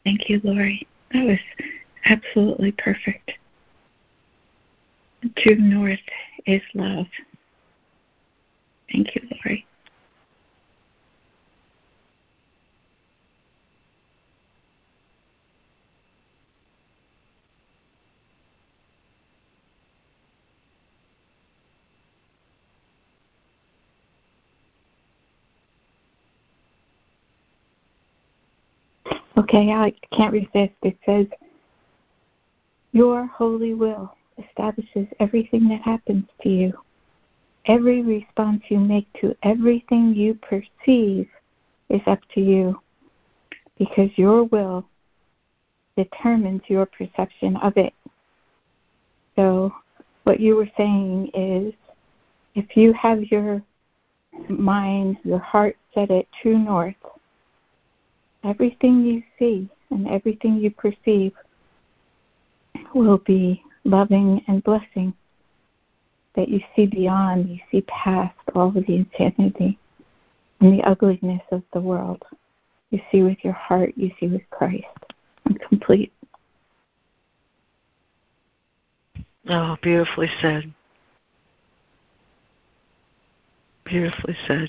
Thank 0.04 0.28
you, 0.28 0.40
Lori. 0.44 0.86
That 1.12 1.26
was 1.26 1.38
absolutely 2.04 2.72
perfect. 2.72 3.32
True 5.36 5.56
north 5.56 5.98
is 6.46 6.62
love. 6.74 7.06
Thank 8.90 9.14
you, 9.14 9.22
Lori. 9.44 9.66
Okay, 29.50 29.72
I 29.72 29.92
can't 30.12 30.32
resist. 30.32 30.74
It 30.84 30.96
says, 31.04 31.26
Your 32.92 33.26
holy 33.26 33.74
will 33.74 34.14
establishes 34.38 35.08
everything 35.18 35.68
that 35.70 35.80
happens 35.80 36.26
to 36.42 36.48
you. 36.48 36.72
Every 37.66 38.00
response 38.02 38.62
you 38.68 38.78
make 38.78 39.12
to 39.14 39.34
everything 39.42 40.14
you 40.14 40.34
perceive 40.34 41.28
is 41.88 42.00
up 42.06 42.20
to 42.34 42.40
you 42.40 42.80
because 43.76 44.16
your 44.16 44.44
will 44.44 44.86
determines 45.96 46.62
your 46.68 46.86
perception 46.86 47.56
of 47.56 47.76
it. 47.76 47.92
So, 49.34 49.74
what 50.22 50.38
you 50.38 50.54
were 50.54 50.70
saying 50.76 51.32
is 51.34 51.74
if 52.54 52.76
you 52.76 52.92
have 52.92 53.24
your 53.24 53.64
mind, 54.48 55.16
your 55.24 55.40
heart 55.40 55.76
set 55.92 56.12
at 56.12 56.26
true 56.40 56.56
north, 56.56 56.94
everything 58.44 59.04
you 59.04 59.22
see 59.38 59.68
and 59.90 60.08
everything 60.08 60.56
you 60.56 60.70
perceive 60.70 61.32
will 62.94 63.18
be 63.18 63.62
loving 63.84 64.42
and 64.48 64.62
blessing. 64.62 65.14
That 66.36 66.48
you 66.48 66.60
see 66.76 66.86
beyond, 66.86 67.48
you 67.48 67.58
see 67.70 67.82
past 67.82 68.36
all 68.54 68.68
of 68.68 68.74
the 68.86 68.94
insanity 68.94 69.78
and 70.60 70.78
the 70.78 70.82
ugliness 70.84 71.42
of 71.50 71.62
the 71.72 71.80
world. 71.80 72.22
You 72.90 73.00
see 73.10 73.22
with 73.22 73.38
your 73.42 73.52
heart, 73.52 73.92
you 73.96 74.10
see 74.20 74.28
with 74.28 74.48
Christ. 74.50 74.84
I'm 75.46 75.54
complete. 75.54 76.12
Oh, 79.48 79.76
beautifully 79.82 80.28
said. 80.40 80.72
Beautifully 83.84 84.36
said. 84.46 84.68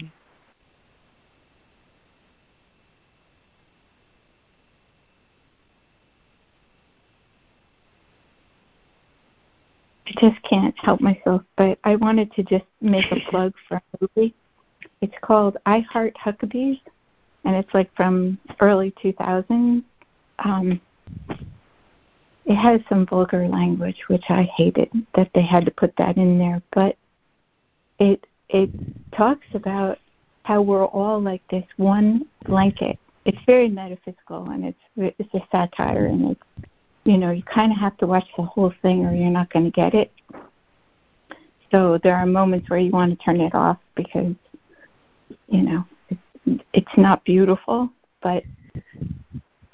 I 10.12 10.30
just 10.30 10.42
can't 10.44 10.78
help 10.78 11.00
myself, 11.00 11.42
but 11.56 11.80
I 11.84 11.96
wanted 11.96 12.34
to 12.34 12.44
just 12.44 12.66
make 12.82 13.10
a 13.12 13.20
plug 13.30 13.54
for 13.68 13.78
a 13.78 13.82
movie. 14.02 14.34
It's 15.02 15.16
called 15.22 15.58
I 15.66 15.80
Heart 15.80 16.16
Huckabees, 16.22 16.82
and 17.46 17.56
it's 17.56 17.74
like 17.74 17.94
from 17.96 18.38
early 18.60 18.94
2000s. 19.04 19.84
Um, 20.40 20.82
it 22.46 22.56
has 22.56 22.82
some 22.90 23.06
vulgar 23.06 23.48
language, 23.48 24.04
which 24.08 24.26
I 24.30 24.44
hated 24.44 24.90
that 25.16 25.30
they 25.34 25.44
had 25.44 25.66
to 25.66 25.72
put 25.72 25.96
that 25.98 26.18
in 26.18 26.38
there, 26.38 26.62
but 26.74 26.98
it 28.00 28.26
it 28.50 28.70
talks 29.16 29.46
about 29.54 29.98
how 30.44 30.62
we're 30.62 30.86
all 30.86 31.22
like 31.22 31.42
this 31.50 31.66
one 31.78 32.28
blanket. 32.46 32.98
It's 33.24 33.38
very 33.46 33.70
metaphysical, 33.70 34.50
and 34.50 34.66
it's 34.66 35.18
it's 35.20 35.34
a 35.34 35.42
satire, 35.52 36.08
and 36.08 36.32
it's 36.32 36.70
you 37.04 37.18
know, 37.18 37.32
you 37.32 37.44
kind 37.44 37.72
of 37.72 37.78
have 37.78 37.98
to 37.98 38.08
watch 38.08 38.28
the 38.38 38.44
whole 38.44 38.74
thing 38.82 39.06
or 39.06 39.14
you're 39.14 39.30
not 39.30 39.52
going 39.52 39.66
to 39.66 39.72
get 39.72 39.94
it. 39.94 40.12
So 41.72 42.00
there 42.04 42.16
are 42.16 42.26
moments 42.26 42.70
where 42.70 42.80
you 42.80 42.92
want 42.92 43.18
to 43.18 43.24
turn 43.24 43.40
it 43.40 43.56
off 43.56 43.78
because, 43.96 44.36
you 45.48 45.62
know, 45.62 45.86
it's, 46.10 46.64
it's 46.74 46.98
not 46.98 47.24
beautiful, 47.24 47.90
but 48.22 48.44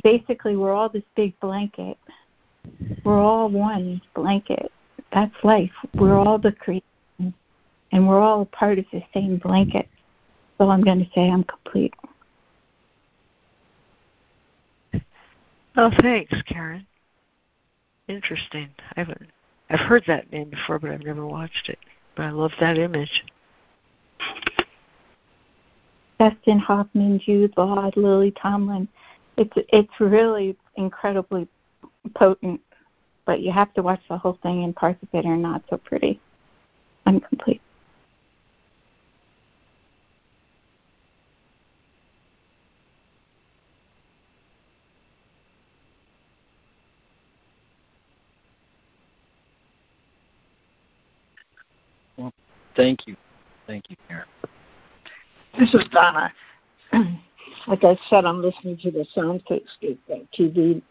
basically 0.04 0.56
we're 0.56 0.74
all 0.74 0.90
this 0.90 1.04
big 1.16 1.38
blanket. 1.40 1.98
We're 3.04 3.20
all 3.20 3.50
one 3.50 4.02
blanket. 4.14 4.72
That's 5.12 5.34
life. 5.44 5.72
We're 5.96 6.18
all 6.18 6.38
the 6.38 6.52
creation, 6.52 6.84
and 7.92 8.08
we're 8.08 8.20
all 8.20 8.46
part 8.46 8.78
of 8.78 8.86
the 8.92 9.02
same 9.14 9.38
blanket. 9.38 9.88
So 10.58 10.70
I'm 10.70 10.82
going 10.82 11.00
to 11.00 11.10
say 11.16 11.30
I'm 11.30 11.44
complete. 11.44 11.94
Oh, 15.76 15.92
thanks, 16.02 16.42
Karen. 16.44 16.86
Interesting. 18.08 18.70
I 18.96 19.02
haven't. 19.02 19.30
I've 19.70 19.82
heard 19.82 20.04
that 20.08 20.32
name 20.32 20.50
before, 20.50 20.80
but 20.80 20.92
I've 20.92 21.04
never 21.04 21.26
watched 21.26 21.70
it. 21.70 21.80
But 22.16 22.24
I 22.24 22.30
love 22.32 22.52
that 22.60 22.78
image. 22.78 23.24
Dustin 26.20 26.60
Hoffman, 26.60 27.20
Jude 27.20 27.54
Law, 27.58 27.92
Lily 27.96 28.32
Tomlin. 28.32 28.88
It's 29.38 29.54
it's 29.72 30.00
really 30.00 30.58
incredibly 30.76 31.48
potent, 32.16 32.62
but 33.26 33.42
you 33.42 33.52
have 33.52 33.74
to 33.76 33.84
watch 33.84 34.02
the 34.10 34.18
whole 34.18 34.40
thing, 34.42 34.64
and 34.64 34.76
parts 34.76 35.02
of 35.04 35.10
it 35.14 35.26
are 35.26 35.38
not 35.38 35.64
so 35.70 35.78
pretty. 35.78 36.20
Incomplete. 37.06 37.62
Thank 52.78 53.08
you. 53.08 53.18
Thank 53.66 53.90
you, 53.90 53.98
Karen. 54.08 54.26
This 55.60 55.74
is 55.74 55.84
Donna. 55.92 56.32
like 57.68 57.84
I 57.84 57.98
said, 58.10 58.24
I'm 58.24 58.42
listening 58.42 58.78
to 58.78 58.92
the 58.92 59.06
Soundscape 59.16 59.66
TV 60.38 60.82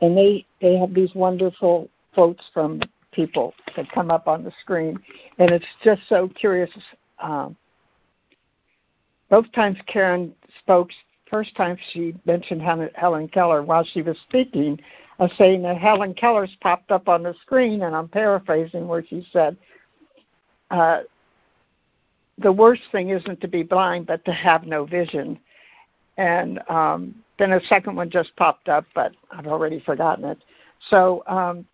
and 0.00 0.16
they 0.16 0.46
they 0.60 0.76
have 0.76 0.94
these 0.94 1.14
wonderful 1.14 1.88
quotes 2.14 2.42
from 2.52 2.80
people 3.12 3.54
that 3.76 3.90
come 3.92 4.10
up 4.10 4.28
on 4.28 4.44
the 4.44 4.52
screen, 4.60 4.98
and 5.38 5.50
it's 5.50 5.66
just 5.84 6.02
so 6.08 6.28
curious. 6.28 6.70
Um, 7.20 7.56
both 9.28 9.50
times 9.52 9.76
Karen 9.86 10.32
spoke 10.60 10.90
first 11.30 11.54
time 11.54 11.76
she 11.92 12.14
mentioned 12.24 12.62
Helen 12.62 13.28
Keller 13.28 13.62
while 13.62 13.84
she 13.84 14.00
was 14.00 14.16
speaking, 14.26 14.80
uh, 15.18 15.28
saying 15.36 15.62
that 15.62 15.76
Helen 15.76 16.14
Keller's 16.14 16.56
popped 16.62 16.90
up 16.90 17.08
on 17.08 17.22
the 17.22 17.34
screen, 17.42 17.82
and 17.82 17.94
I'm 17.94 18.08
paraphrasing 18.08 18.88
where 18.88 19.04
she 19.04 19.26
said, 19.30 19.56
uh, 20.70 21.00
"The 22.38 22.52
worst 22.52 22.82
thing 22.92 23.10
isn't 23.10 23.40
to 23.40 23.48
be 23.48 23.62
blind, 23.62 24.06
but 24.06 24.24
to 24.24 24.32
have 24.32 24.64
no 24.64 24.84
vision." 24.84 25.38
And 26.16 26.60
um, 26.68 27.14
then 27.38 27.52
a 27.52 27.60
second 27.66 27.96
one 27.96 28.10
just 28.10 28.34
popped 28.36 28.68
up, 28.68 28.84
but 28.94 29.12
I've 29.30 29.46
already 29.46 29.80
forgotten 29.80 30.24
it. 30.24 30.38
So 30.90 31.22
um, 31.26 31.64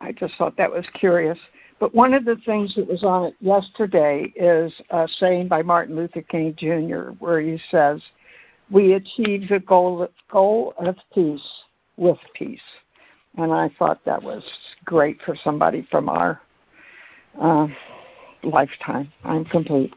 I 0.00 0.12
just 0.12 0.34
thought 0.36 0.56
that 0.56 0.70
was 0.70 0.84
curious. 0.94 1.38
But 1.78 1.94
one 1.94 2.12
of 2.12 2.26
the 2.26 2.36
things 2.44 2.74
that 2.74 2.86
was 2.86 3.02
on 3.02 3.24
it 3.24 3.34
yesterday 3.40 4.30
is 4.36 4.72
a 4.90 5.08
saying 5.18 5.48
by 5.48 5.62
Martin 5.62 5.96
Luther 5.96 6.20
King 6.20 6.54
Jr., 6.58 7.12
where 7.18 7.40
he 7.40 7.58
says, 7.70 8.02
We 8.70 8.92
achieve 8.94 9.48
the 9.48 9.60
goal, 9.60 10.06
goal 10.30 10.74
of 10.78 10.96
peace 11.14 11.40
with 11.96 12.18
peace. 12.34 12.60
And 13.38 13.52
I 13.52 13.70
thought 13.78 14.04
that 14.04 14.22
was 14.22 14.42
great 14.84 15.18
for 15.24 15.34
somebody 15.42 15.86
from 15.90 16.10
our 16.10 16.42
uh, 17.38 17.68
lifetime. 18.42 19.12
I'm 19.24 19.44
complete. 19.44 19.92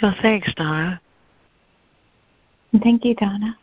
Well, 0.00 0.14
thanks, 0.20 0.52
Donna. 0.54 1.00
Thank 2.82 3.04
you, 3.04 3.14
Donna. 3.14 3.56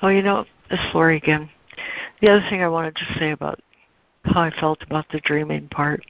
Oh, 0.00 0.08
you 0.08 0.22
know, 0.22 0.44
it's 0.70 0.94
Lori 0.94 1.16
again. 1.16 1.50
The 2.20 2.28
other 2.28 2.46
thing 2.48 2.62
I 2.62 2.68
wanted 2.68 2.96
to 2.96 3.18
say 3.18 3.30
about 3.30 3.60
how 4.24 4.42
I 4.42 4.50
felt 4.50 4.82
about 4.82 5.06
the 5.10 5.20
dreaming 5.20 5.68
part, 5.68 6.04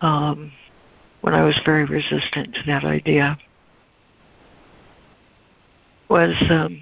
um, 0.00 0.52
when 1.20 1.34
I 1.34 1.44
was 1.44 1.58
very 1.64 1.84
resistant 1.84 2.54
to 2.54 2.60
that 2.66 2.84
idea, 2.84 3.38
was 6.08 6.34
um, 6.50 6.80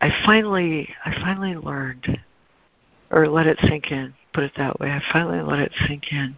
I 0.00 0.10
finally 0.24 0.88
I 1.04 1.12
finally 1.20 1.56
learned, 1.56 2.20
or 3.10 3.28
let 3.28 3.46
it 3.46 3.58
sink 3.68 3.90
in. 3.90 4.14
Put 4.32 4.44
it 4.44 4.52
that 4.56 4.80
way. 4.80 4.90
I 4.90 5.02
finally 5.12 5.42
let 5.42 5.58
it 5.58 5.72
sink 5.86 6.12
in 6.12 6.36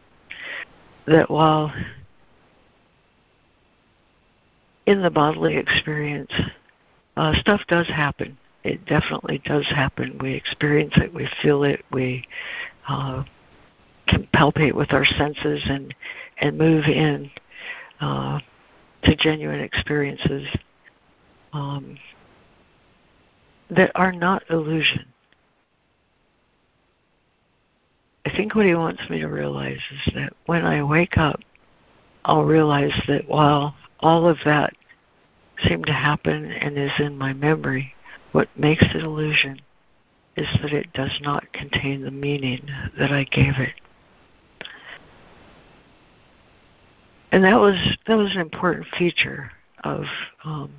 that 1.06 1.31
while 1.31 1.72
in 4.86 5.02
the 5.02 5.10
bodily 5.10 5.56
experience 5.56 6.32
uh, 7.16 7.32
stuff 7.35 7.61
does 7.69 7.86
happen. 7.89 8.36
It 8.62 8.86
definitely 8.86 9.43
does 9.45 9.66
happen. 9.66 10.19
We 10.20 10.35
experience 10.35 10.95
it, 10.97 11.12
we 11.12 11.28
feel 11.43 11.65
it, 11.65 11.85
we 11.93 12.24
uh, 12.89 13.24
can 14.07 14.27
palpate 14.35 14.74
with 14.74 14.93
our 14.93 15.05
senses 15.05 15.62
and 15.66 15.95
and 16.39 16.59
move 16.59 16.85
in 16.86 17.31
uh, 18.01 18.41
to 19.05 19.16
genuine 19.16 19.61
experiences 19.61 20.47
um, 21.53 21.97
that 23.70 23.93
are 23.95 24.12
not 24.12 24.43
illusion. 24.51 25.07
I 28.27 28.35
think 28.35 28.55
what 28.55 28.66
he 28.66 28.74
wants 28.74 29.03
me 29.11 29.20
to 29.20 29.28
realize 29.28 29.78
is 29.91 30.15
that 30.15 30.32
when 30.47 30.65
I 30.65 30.82
wake 30.82 31.19
up, 31.19 31.41
I'll 32.24 32.45
realize 32.45 32.95
that 33.07 33.28
while 33.28 33.74
all 34.01 34.27
of 34.27 34.39
that 34.45 34.73
seemed 35.66 35.86
to 35.86 35.93
happen 35.93 36.51
and 36.51 36.78
is 36.78 36.93
in 36.98 37.16
my 37.16 37.32
memory, 37.32 37.94
what 38.32 38.48
makes 38.56 38.85
it 38.94 39.02
illusion 39.02 39.60
is 40.36 40.48
that 40.60 40.72
it 40.72 40.93
does 40.93 41.16
not 41.20 41.52
contain 41.52 42.02
the 42.02 42.10
meaning 42.10 42.68
that 42.98 43.12
I 43.12 43.24
gave 43.24 43.55
it. 43.59 43.74
And 47.31 47.44
that 47.44 47.59
was 47.59 47.76
that 48.06 48.16
was 48.16 48.32
an 48.35 48.40
important 48.40 48.86
feature 48.97 49.51
of 49.82 50.05
um, 50.44 50.70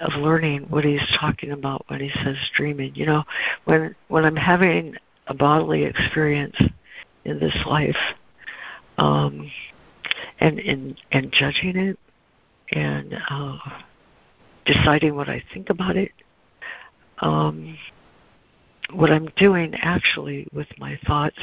of 0.00 0.12
learning 0.14 0.66
what 0.70 0.84
he's 0.84 1.06
talking 1.20 1.52
about 1.52 1.84
when 1.88 2.00
he 2.00 2.10
says 2.24 2.36
dreaming. 2.56 2.94
You 2.94 3.06
know, 3.06 3.24
when 3.64 3.94
when 4.08 4.24
I'm 4.24 4.36
having 4.36 4.96
a 5.26 5.34
bodily 5.34 5.84
experience 5.84 6.56
in 7.24 7.38
this 7.38 7.56
life, 7.66 7.96
um, 8.98 9.50
and 10.40 10.58
in 10.58 10.96
and 11.12 11.32
judging 11.32 11.76
it, 11.76 11.98
and 12.72 13.14
uh, 13.30 13.58
deciding 14.64 15.14
what 15.14 15.28
I 15.28 15.42
think 15.52 15.70
about 15.70 15.96
it. 15.96 16.12
Um, 17.20 17.76
what 18.92 19.10
I'm 19.10 19.28
doing 19.36 19.74
actually 19.76 20.46
with 20.52 20.66
my 20.78 20.98
thoughts 21.06 21.42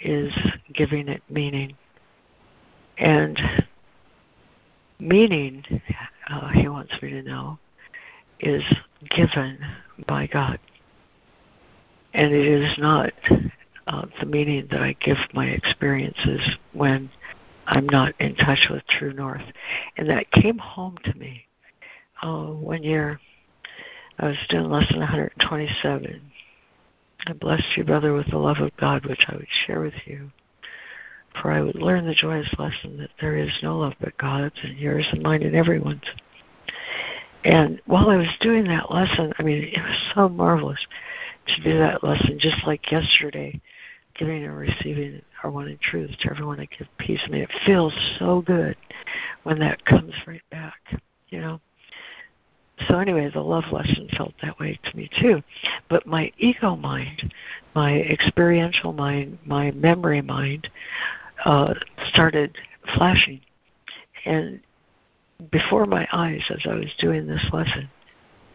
is 0.00 0.32
giving 0.72 1.08
it 1.08 1.22
meaning. 1.28 1.74
And 2.98 3.38
meaning, 4.98 5.64
uh, 6.28 6.48
he 6.48 6.68
wants 6.68 6.92
me 7.02 7.10
to 7.10 7.22
know, 7.22 7.58
is 8.40 8.62
given 9.10 9.58
by 10.06 10.26
God. 10.26 10.58
And 12.14 12.32
it 12.32 12.46
is 12.46 12.78
not 12.78 13.12
uh, 13.86 14.06
the 14.20 14.26
meaning 14.26 14.66
that 14.70 14.80
I 14.80 14.94
give 15.00 15.18
my 15.34 15.46
experiences 15.46 16.40
when 16.72 17.10
I'm 17.68 17.86
not 17.86 18.14
in 18.18 18.34
touch 18.34 18.68
with 18.70 18.82
True 18.86 19.12
North. 19.12 19.42
And 19.98 20.08
that 20.08 20.30
came 20.32 20.56
home 20.56 20.96
to 21.04 21.14
me 21.14 21.46
uh, 22.22 22.46
one 22.46 22.82
year. 22.82 23.20
I 24.18 24.28
was 24.28 24.38
doing 24.48 24.70
lesson 24.70 24.98
127. 25.00 26.22
I 27.26 27.32
blessed 27.34 27.76
you, 27.76 27.84
brother, 27.84 28.14
with 28.14 28.30
the 28.30 28.38
love 28.38 28.56
of 28.58 28.74
God, 28.78 29.04
which 29.04 29.20
I 29.28 29.36
would 29.36 29.46
share 29.66 29.80
with 29.80 29.94
you. 30.06 30.30
For 31.42 31.52
I 31.52 31.60
would 31.60 31.76
learn 31.76 32.06
the 32.06 32.14
joyous 32.14 32.52
lesson 32.58 32.96
that 32.98 33.10
there 33.20 33.36
is 33.36 33.52
no 33.62 33.78
love 33.78 33.94
but 34.00 34.16
God's, 34.16 34.56
and 34.62 34.78
yours 34.78 35.06
and 35.12 35.22
mine 35.22 35.42
and 35.42 35.54
everyone's. 35.54 36.08
And 37.44 37.82
while 37.84 38.08
I 38.08 38.16
was 38.16 38.34
doing 38.40 38.64
that 38.64 38.90
lesson, 38.90 39.34
I 39.38 39.42
mean, 39.42 39.62
it 39.62 39.82
was 39.82 40.12
so 40.14 40.28
marvelous 40.30 40.84
to 41.48 41.62
do 41.62 41.78
that 41.78 42.02
lesson 42.02 42.38
just 42.40 42.66
like 42.66 42.90
yesterday 42.90 43.60
giving 44.14 44.44
and 44.44 44.56
receiving 44.56 45.22
are 45.42 45.50
one 45.50 45.68
in 45.68 45.78
truth 45.78 46.10
to 46.20 46.30
everyone 46.30 46.60
I 46.60 46.66
give 46.66 46.88
peace. 46.98 47.20
I 47.26 47.30
mean, 47.30 47.42
it 47.42 47.50
feels 47.64 47.92
so 48.18 48.42
good 48.42 48.76
when 49.44 49.58
that 49.60 49.84
comes 49.84 50.12
right 50.26 50.42
back, 50.50 50.78
you 51.28 51.40
know. 51.40 51.60
So 52.86 52.98
anyway, 52.98 53.28
the 53.32 53.40
love 53.40 53.64
lesson 53.72 54.08
felt 54.16 54.34
that 54.42 54.58
way 54.60 54.78
to 54.84 54.96
me 54.96 55.10
too. 55.20 55.42
But 55.88 56.06
my 56.06 56.32
ego 56.38 56.76
mind, 56.76 57.32
my 57.74 58.00
experiential 58.00 58.92
mind, 58.92 59.38
my 59.44 59.72
memory 59.72 60.22
mind, 60.22 60.68
uh, 61.44 61.74
started 62.12 62.56
flashing, 62.96 63.40
and 64.24 64.60
before 65.50 65.86
my 65.86 66.06
eyes 66.12 66.42
as 66.50 66.60
I 66.68 66.74
was 66.74 66.92
doing 66.98 67.26
this 67.26 67.44
lesson 67.52 67.88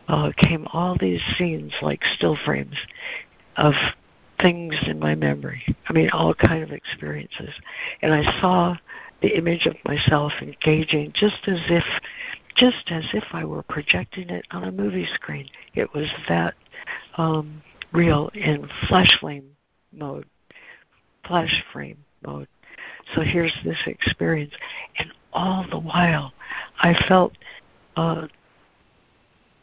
uh, 0.08 0.32
came 0.38 0.68
all 0.74 0.98
these 1.00 1.22
scenes 1.38 1.72
like 1.82 2.02
still 2.16 2.38
frames 2.46 2.76
of 3.56 3.74
things 4.40 4.76
in 4.88 5.00
my 5.00 5.16
memory. 5.16 5.64
I 5.88 5.94
mean, 5.94 6.10
all 6.12 6.34
kind 6.34 6.64
of 6.64 6.72
experiences, 6.72 7.50
and 8.02 8.14
I 8.14 8.42
saw 8.42 8.76
the 9.22 9.38
image 9.38 9.66
of 9.66 9.76
myself 9.86 10.34
engaging 10.42 11.14
just 11.16 11.48
as 11.48 11.60
if 11.70 11.84
just 12.56 12.92
as 12.92 13.06
if 13.14 13.24
I 13.32 13.46
were 13.46 13.64
projecting 13.64 14.30
it 14.30 14.46
on 14.52 14.66
a 14.66 14.72
movie 14.72 15.08
screen. 15.16 15.50
It 15.74 15.92
was 15.94 16.08
that 16.30 16.54
um, 17.18 17.64
real 17.92 18.30
in 18.34 18.70
flash 18.88 19.18
flame 19.20 19.46
mode, 19.92 20.26
flash 21.26 21.64
frame 21.72 21.98
mode. 22.26 22.48
So 23.16 23.22
here's 23.22 23.54
this 23.64 23.78
experience, 23.86 24.54
and 24.98 25.12
all 25.32 25.66
the 25.70 25.80
while, 25.80 26.34
I 26.80 26.94
felt, 27.08 27.34
uh, 27.96 28.28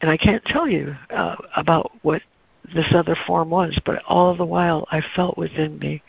and 0.01 0.11
I 0.11 0.17
can't 0.17 0.45
tell 0.45 0.69
you 0.69 0.95
uh, 1.11 1.37
about 1.57 1.93
what 2.03 2.23
this 2.75 2.93
other 2.95 3.17
form 3.27 3.51
was, 3.51 3.79
but 3.85 4.03
all 4.07 4.35
the 4.37 4.45
while, 4.45 4.87
I 4.91 5.03
felt 5.15 5.37
within 5.37 5.79
me, 5.79 6.03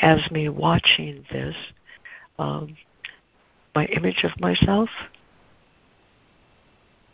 as 0.00 0.30
me 0.30 0.48
watching 0.48 1.24
this, 1.30 1.54
um, 2.38 2.76
my 3.74 3.86
image 3.86 4.24
of 4.24 4.38
myself, 4.40 4.88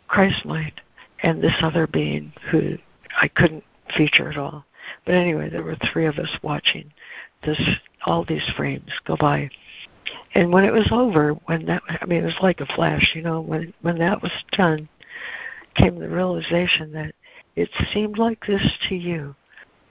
Christ 0.07 0.45
mind, 0.45 0.81
and 1.21 1.41
this 1.41 1.55
other 1.61 1.87
being 1.87 2.33
who 2.49 2.77
I 3.21 3.27
couldn't 3.27 3.63
feature 3.95 4.29
at 4.29 4.37
all. 4.37 4.65
But 5.05 5.15
anyway, 5.15 5.49
there 5.49 5.63
were 5.63 5.77
three 5.91 6.05
of 6.05 6.17
us 6.17 6.29
watching 6.41 6.91
this 7.43 7.59
all 8.05 8.23
these 8.23 8.47
frames 8.55 8.89
go 9.05 9.15
by. 9.19 9.49
And 10.33 10.51
when 10.53 10.63
it 10.63 10.71
was 10.73 10.87
over, 10.91 11.33
when 11.45 11.65
that 11.65 11.83
I 11.87 12.05
mean 12.05 12.21
it 12.21 12.25
was 12.25 12.39
like 12.41 12.61
a 12.61 12.75
flash, 12.75 13.11
you 13.13 13.21
know, 13.21 13.41
when 13.41 13.73
when 13.81 13.97
that 13.99 14.21
was 14.21 14.31
done, 14.51 14.87
came 15.75 15.99
the 15.99 16.09
realization 16.09 16.91
that 16.93 17.13
it 17.57 17.69
seemed 17.91 18.19
like 18.19 18.45
this 18.45 18.61
to 18.87 18.95
you, 18.95 19.35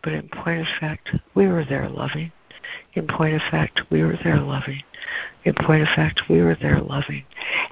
but 0.05 0.13
in 0.13 0.29
point 0.29 0.61
of 0.61 0.69
fact, 0.79 1.11
we 1.35 1.49
were 1.49 1.65
there 1.65 1.89
loving. 1.89 2.31
In 2.95 3.09
point 3.09 3.35
of 3.35 3.43
fact, 3.51 3.81
we 3.91 4.05
were 4.05 4.17
there 4.23 4.41
loving. 4.41 4.83
In 5.45 5.53
point 5.53 5.83
of 5.83 5.89
fact, 5.89 6.23
we 6.31 6.41
were 6.41 6.55
there 6.55 6.81
loving. 6.81 7.25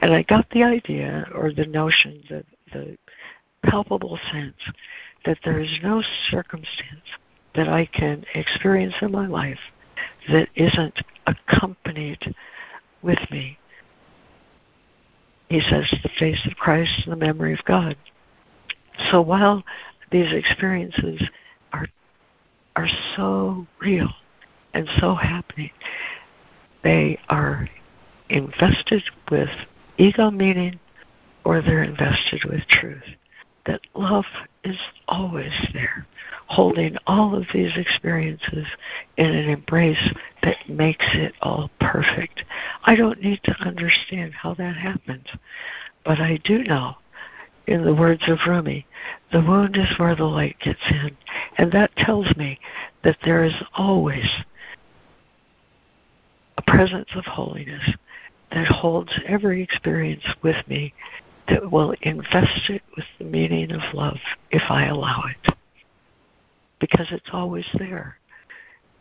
And 0.02 0.12
I 0.12 0.24
got 0.24 0.50
the 0.50 0.64
idea 0.64 1.28
or 1.32 1.52
the 1.52 1.66
notion, 1.66 2.24
the, 2.28 2.44
the 2.72 2.98
palpable 3.62 4.18
sense 4.32 4.56
that 5.24 5.38
there 5.44 5.60
is 5.60 5.70
no 5.80 6.02
circumstance 6.28 7.06
that 7.54 7.68
I 7.68 7.86
can 7.86 8.24
experience 8.34 8.94
in 9.00 9.12
my 9.12 9.28
life 9.28 9.60
that 10.28 10.48
isn't 10.56 10.98
accompanied 11.28 12.34
with 13.00 13.20
me. 13.30 13.58
He 15.48 15.60
says, 15.60 15.88
the 16.02 16.10
face 16.18 16.44
of 16.50 16.56
Christ 16.56 16.90
and 17.04 17.12
the 17.12 17.24
memory 17.24 17.52
of 17.52 17.64
God. 17.64 17.96
So 19.10 19.20
while 19.20 19.62
these 20.10 20.32
experiences 20.32 21.22
are 21.72 21.86
are 22.76 22.88
so 23.16 23.66
real 23.80 24.08
and 24.72 24.88
so 24.98 25.14
happening, 25.14 25.70
they 26.82 27.18
are 27.28 27.68
invested 28.28 29.02
with 29.30 29.50
ego 29.98 30.30
meaning 30.30 30.78
or 31.44 31.62
they're 31.62 31.82
invested 31.82 32.44
with 32.44 32.66
truth 32.68 33.04
that 33.66 33.80
love 33.94 34.26
is 34.62 34.76
always 35.08 35.52
there, 35.72 36.06
holding 36.46 36.96
all 37.06 37.34
of 37.34 37.46
these 37.52 37.72
experiences 37.76 38.66
in 39.16 39.26
an 39.26 39.48
embrace 39.48 40.12
that 40.42 40.56
makes 40.68 41.06
it 41.14 41.34
all 41.40 41.70
perfect. 41.80 42.44
I 42.84 42.94
don't 42.94 43.22
need 43.22 43.40
to 43.44 43.54
understand 43.60 44.34
how 44.34 44.54
that 44.54 44.76
happens, 44.76 45.26
but 46.04 46.20
I 46.20 46.38
do 46.44 46.62
know, 46.62 46.96
in 47.66 47.84
the 47.84 47.94
words 47.94 48.22
of 48.28 48.38
Rumi, 48.46 48.86
the 49.32 49.40
wound 49.40 49.76
is 49.76 49.98
where 49.98 50.14
the 50.14 50.24
light 50.24 50.56
gets 50.60 50.80
in. 50.90 51.16
And 51.58 51.72
that 51.72 51.96
tells 51.96 52.34
me 52.36 52.58
that 53.02 53.18
there 53.24 53.44
is 53.44 53.54
always 53.74 54.28
a 56.58 56.62
presence 56.62 57.08
of 57.14 57.24
holiness 57.24 57.90
that 58.52 58.66
holds 58.66 59.12
every 59.26 59.62
experience 59.62 60.24
with 60.42 60.56
me 60.68 60.92
that 61.48 61.70
will 61.70 61.94
invest 62.02 62.70
it 62.70 62.82
with 62.96 63.04
the 63.18 63.24
meaning 63.24 63.72
of 63.72 63.94
love 63.94 64.18
if 64.50 64.62
I 64.70 64.86
allow 64.86 65.24
it. 65.28 65.54
Because 66.80 67.08
it's 67.10 67.30
always 67.32 67.66
there 67.78 68.18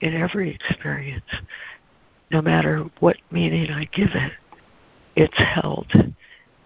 in 0.01 0.13
every 0.13 0.53
experience. 0.53 1.25
No 2.31 2.41
matter 2.41 2.85
what 2.99 3.17
meaning 3.31 3.69
I 3.71 3.85
give 3.85 4.09
it, 4.13 4.31
it's 5.15 5.37
held 5.37 5.91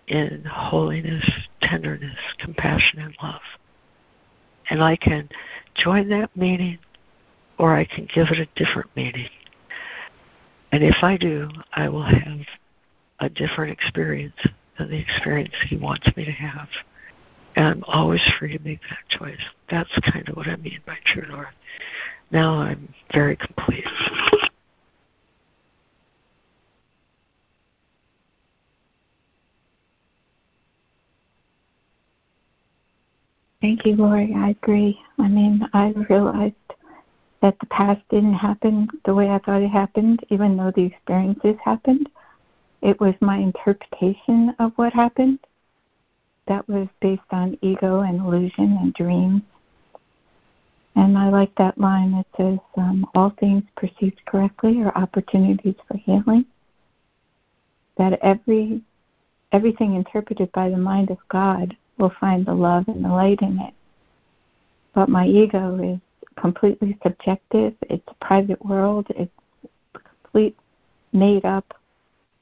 in 0.08 0.44
holiness, 0.46 1.30
tenderness, 1.62 2.18
compassion, 2.40 3.00
and 3.00 3.16
love. 3.22 3.42
And 4.70 4.84
I 4.84 4.96
can 4.96 5.30
join 5.76 6.10
that 6.10 6.36
meaning 6.36 6.80
or 7.58 7.76
I 7.76 7.86
can 7.86 8.08
give 8.14 8.28
it 8.30 8.40
a 8.40 8.64
different 8.64 8.90
meaning. 8.96 9.30
And 10.72 10.84
if 10.84 10.98
I 11.02 11.18
do, 11.18 11.50
I 11.74 11.90
will 11.90 12.04
have 12.04 12.46
a 13.20 13.30
different 13.30 13.72
experience 13.72 14.36
than 14.78 14.90
the 14.90 15.00
experience 15.00 15.54
He 15.68 15.78
wants 15.78 16.08
me 16.16 16.26
to 16.26 16.32
have. 16.32 16.68
And 17.56 17.66
I'm 17.66 17.84
always 17.88 18.22
free 18.38 18.56
to 18.56 18.64
make 18.64 18.82
that 18.90 19.18
choice. 19.18 19.42
That's 19.70 19.90
kind 20.12 20.28
of 20.30 20.36
what 20.36 20.48
I 20.48 20.56
mean 20.58 20.80
by 20.86 20.98
true 21.06 21.28
north. 21.28 21.48
Now 22.32 22.60
I'm 22.60 22.94
very 23.14 23.38
complete. 23.38 23.86
Thank 33.62 33.86
you, 33.86 33.96
Lori. 33.96 34.34
I 34.36 34.50
agree. 34.50 35.02
I 35.18 35.28
mean, 35.28 35.68
I 35.74 35.90
realized 36.10 36.56
that 37.42 37.58
the 37.60 37.66
past 37.68 38.02
didn't 38.10 38.34
happen 38.36 38.88
the 39.06 39.16
way 39.16 39.30
I 39.30 39.40
thought 39.40 39.62
it 39.62 39.70
happened, 39.70 40.24
even 40.30 40.58
though 40.58 40.72
the 40.72 40.84
experiences 40.84 41.56
happened. 41.64 42.10
It 42.82 43.00
was 43.00 43.16
my 43.20 43.38
interpretation 43.38 44.56
of 44.60 44.74
what 44.76 44.94
happened 44.94 45.40
that 46.48 46.68
was 46.68 46.88
based 47.02 47.22
on 47.32 47.58
ego 47.62 48.02
and 48.02 48.20
illusion 48.20 48.78
and 48.80 48.94
dreams. 48.94 49.42
And 50.96 51.18
I 51.18 51.30
like 51.30 51.54
that 51.56 51.78
line 51.78 52.12
that 52.12 52.26
says, 52.38 52.60
um, 52.76 53.08
all 53.16 53.32
things 53.40 53.64
perceived 53.76 54.24
correctly 54.26 54.82
are 54.82 54.96
opportunities 54.96 55.76
for 55.88 55.98
healing. 55.98 56.46
That 57.98 58.20
every 58.22 58.82
everything 59.52 59.96
interpreted 59.96 60.52
by 60.52 60.70
the 60.70 60.78
mind 60.78 61.10
of 61.10 61.18
God 61.30 61.76
will 61.98 62.14
find 62.20 62.46
the 62.46 62.54
love 62.54 62.88
and 62.88 63.04
the 63.04 63.10
light 63.10 63.42
in 63.42 63.60
it. 63.60 63.74
But 64.94 65.10
my 65.10 65.26
ego 65.26 65.78
is 65.94 66.00
completely 66.40 66.98
subjective. 67.04 67.74
It's 67.90 68.08
a 68.08 68.26
private 68.26 68.64
world. 68.66 69.08
It's 69.10 69.32
complete 69.94 70.56
made 71.14 71.46
up 71.46 71.74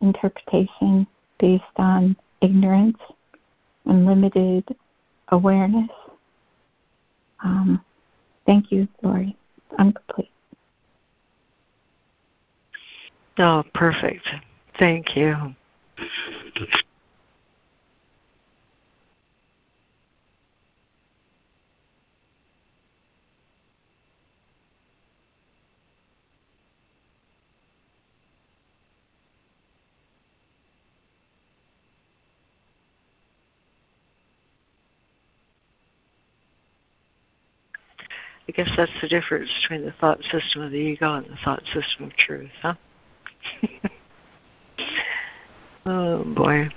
interpretation 0.02 1.08
based 1.40 1.64
on 1.78 2.16
ignorance 2.42 2.98
and 3.86 4.06
limited 4.06 4.64
awareness. 5.30 5.90
Um, 7.44 7.84
thank 8.46 8.72
you, 8.72 8.88
Lori. 9.02 9.36
I'm 9.78 9.94
complete. 9.94 10.32
Oh, 13.38 13.64
perfect. 13.74 14.28
Thank 14.80 15.16
you. 15.16 15.56
I 38.48 38.52
guess 38.52 38.70
that's 38.78 38.92
the 39.02 39.08
difference 39.08 39.50
between 39.62 39.86
the 39.86 39.94
thought 40.00 40.22
system 40.32 40.62
of 40.62 40.72
the 40.72 40.78
ego 40.78 41.16
and 41.16 41.26
the 41.26 41.38
thought 41.44 41.64
system 41.74 42.06
of 42.06 42.16
truth, 42.16 42.52
huh? 42.62 42.76
oh 45.86 46.24
boy. 46.24 46.70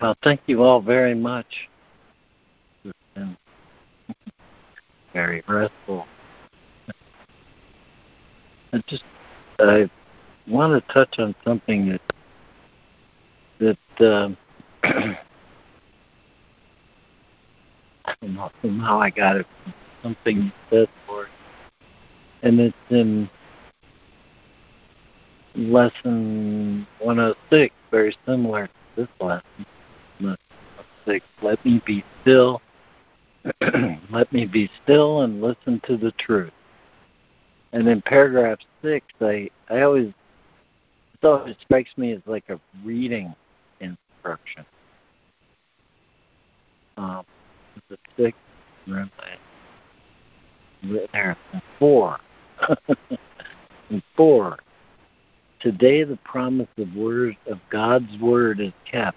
Well, 0.00 0.16
thank 0.22 0.40
you 0.46 0.62
all 0.62 0.80
very 0.80 1.14
much. 1.14 1.68
It's 2.84 2.96
been 3.14 3.36
very 5.12 5.42
restful. 5.48 6.06
I 8.72 8.82
just 8.86 9.02
I 9.58 9.90
want 10.46 10.86
to 10.86 10.92
touch 10.92 11.18
on 11.18 11.34
something 11.44 11.88
that 11.88 12.00
that 13.98 14.06
um, 14.06 14.36
I 14.84 15.16
don't 18.22 18.34
know 18.34 18.50
somehow 18.62 19.00
I 19.00 19.10
got 19.10 19.36
it 19.36 19.46
from 19.64 19.74
something 20.02 20.36
you 20.36 20.52
said 20.70 20.88
for 21.08 21.24
it, 21.24 21.30
and 22.42 22.60
it's 22.60 22.76
in 22.90 23.28
lesson 25.56 26.86
106, 27.00 27.74
very 27.90 28.16
similar 28.24 28.68
to 28.68 28.72
this 28.94 29.08
lesson. 29.20 29.66
Six. 31.08 31.24
Let 31.42 31.64
me 31.64 31.80
be 31.86 32.04
still. 32.22 32.60
Let 34.10 34.32
me 34.32 34.44
be 34.46 34.70
still 34.82 35.22
and 35.22 35.40
listen 35.40 35.80
to 35.86 35.96
the 35.96 36.12
truth. 36.12 36.52
And 37.72 37.88
in 37.88 38.02
paragraph 38.02 38.58
six, 38.82 39.06
I 39.20 39.48
I 39.70 39.82
always 39.82 40.12
it 41.22 41.56
strikes 41.64 41.90
me 41.96 42.12
as 42.12 42.20
like 42.26 42.44
a 42.48 42.60
reading 42.84 43.34
instruction. 43.80 44.64
Um, 46.96 47.24
the 47.88 47.98
six, 48.16 48.36
there, 51.12 51.36
four, 51.78 52.18
four. 54.16 54.58
Today, 55.60 56.04
the 56.04 56.18
promise 56.24 56.68
of 56.76 56.94
word 56.94 57.36
of 57.46 57.58
God's 57.70 58.16
word 58.20 58.60
is 58.60 58.72
kept. 58.90 59.16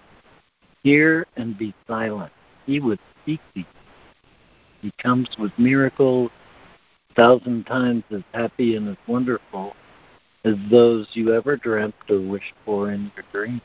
Hear 0.84 1.28
and 1.38 1.58
be 1.58 1.74
silent. 1.88 2.32
He 2.66 2.80
would 2.80 3.00
speak 3.22 3.40
thee. 3.54 3.68
He 4.82 4.92
comes 4.98 5.30
with 5.38 5.52
miracles 5.58 6.32
a 7.12 7.14
thousand 7.14 7.66
times 7.66 8.04
as 8.12 8.24
happy 8.34 8.76
and 8.76 8.90
as 8.90 8.98
wonderful 9.08 9.76
as 10.44 10.56
those 10.72 11.08
you 11.14 11.34
ever 11.34 11.56
dreamt 11.56 11.94
or 12.10 12.20
wished 12.20 12.54
for 12.66 12.92
in 12.92 13.12
your 13.16 13.26
dreams. 13.32 13.62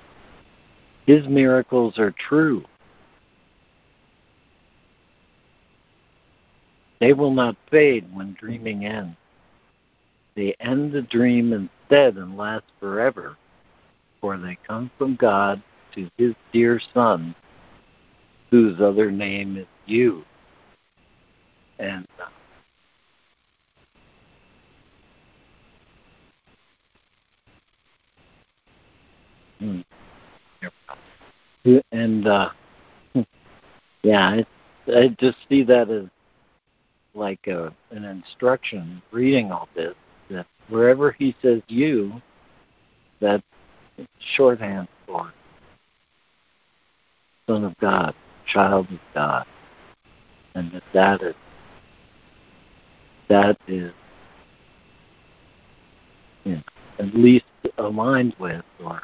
His 1.06 1.26
miracles 1.26 1.98
are 1.98 2.12
true. 2.28 2.64
They 7.01 7.12
will 7.12 7.32
not 7.32 7.56
fade 7.70 8.05
when 8.14 8.36
dreaming 8.38 8.84
ends. 8.84 9.16
They 10.34 10.55
end 10.60 10.93
the 10.93 11.02
dream 11.02 11.52
instead 11.52 12.16
and 12.16 12.36
last 12.36 12.64
forever, 12.78 13.36
for 14.20 14.36
they 14.36 14.59
come 14.66 14.90
from 14.98 15.16
God 15.16 15.62
to 15.97 16.09
his 16.16 16.35
dear 16.52 16.81
Son, 16.94 17.35
whose 18.51 18.81
other 18.81 19.10
name 19.10 19.56
is 19.56 19.66
you. 19.86 20.24
And 21.78 22.06
uh, 22.18 22.28
hmm. 31.64 31.78
and 31.93 32.27
uh, 32.27 32.51
yeah, 34.02 34.28
I, 34.28 34.47
I 34.90 35.09
just 35.20 35.36
see 35.48 35.64
that 35.64 35.90
as 35.90 36.06
like 37.14 37.47
a, 37.47 37.73
an 37.90 38.05
instruction 38.05 39.02
reading 39.10 39.51
all 39.51 39.68
this 39.74 39.94
that 40.31 40.47
wherever 40.68 41.12
he 41.12 41.35
says 41.43 41.62
you, 41.68 42.20
that's 43.20 43.43
shorthand 44.36 44.89
for 45.06 45.32
Son 47.48 47.64
of 47.64 47.77
God, 47.78 48.14
child 48.47 48.89
of 48.90 48.98
God, 49.14 49.47
and 50.55 50.73
that 50.73 50.82
that 50.93 51.23
is 51.23 51.35
that 53.28 53.56
is 53.68 53.93
you 56.44 56.56
know, 56.56 56.62
at 56.98 57.14
least 57.14 57.44
aligned 57.78 58.35
with 58.39 58.62
or 58.85 59.02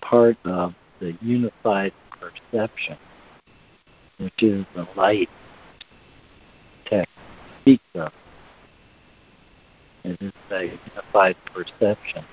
part 0.00 0.36
of 0.44 0.74
the 1.00 1.16
unified 1.20 1.92
perception, 2.20 2.96
which 4.18 4.42
is 4.42 4.64
the 4.74 4.86
light 4.96 5.28
text 6.86 7.12
speaks 7.62 7.84
of. 7.94 8.12
It 10.04 10.20
is 10.20 10.32
a 10.50 10.64
unified 10.64 11.36
perception 11.54 12.24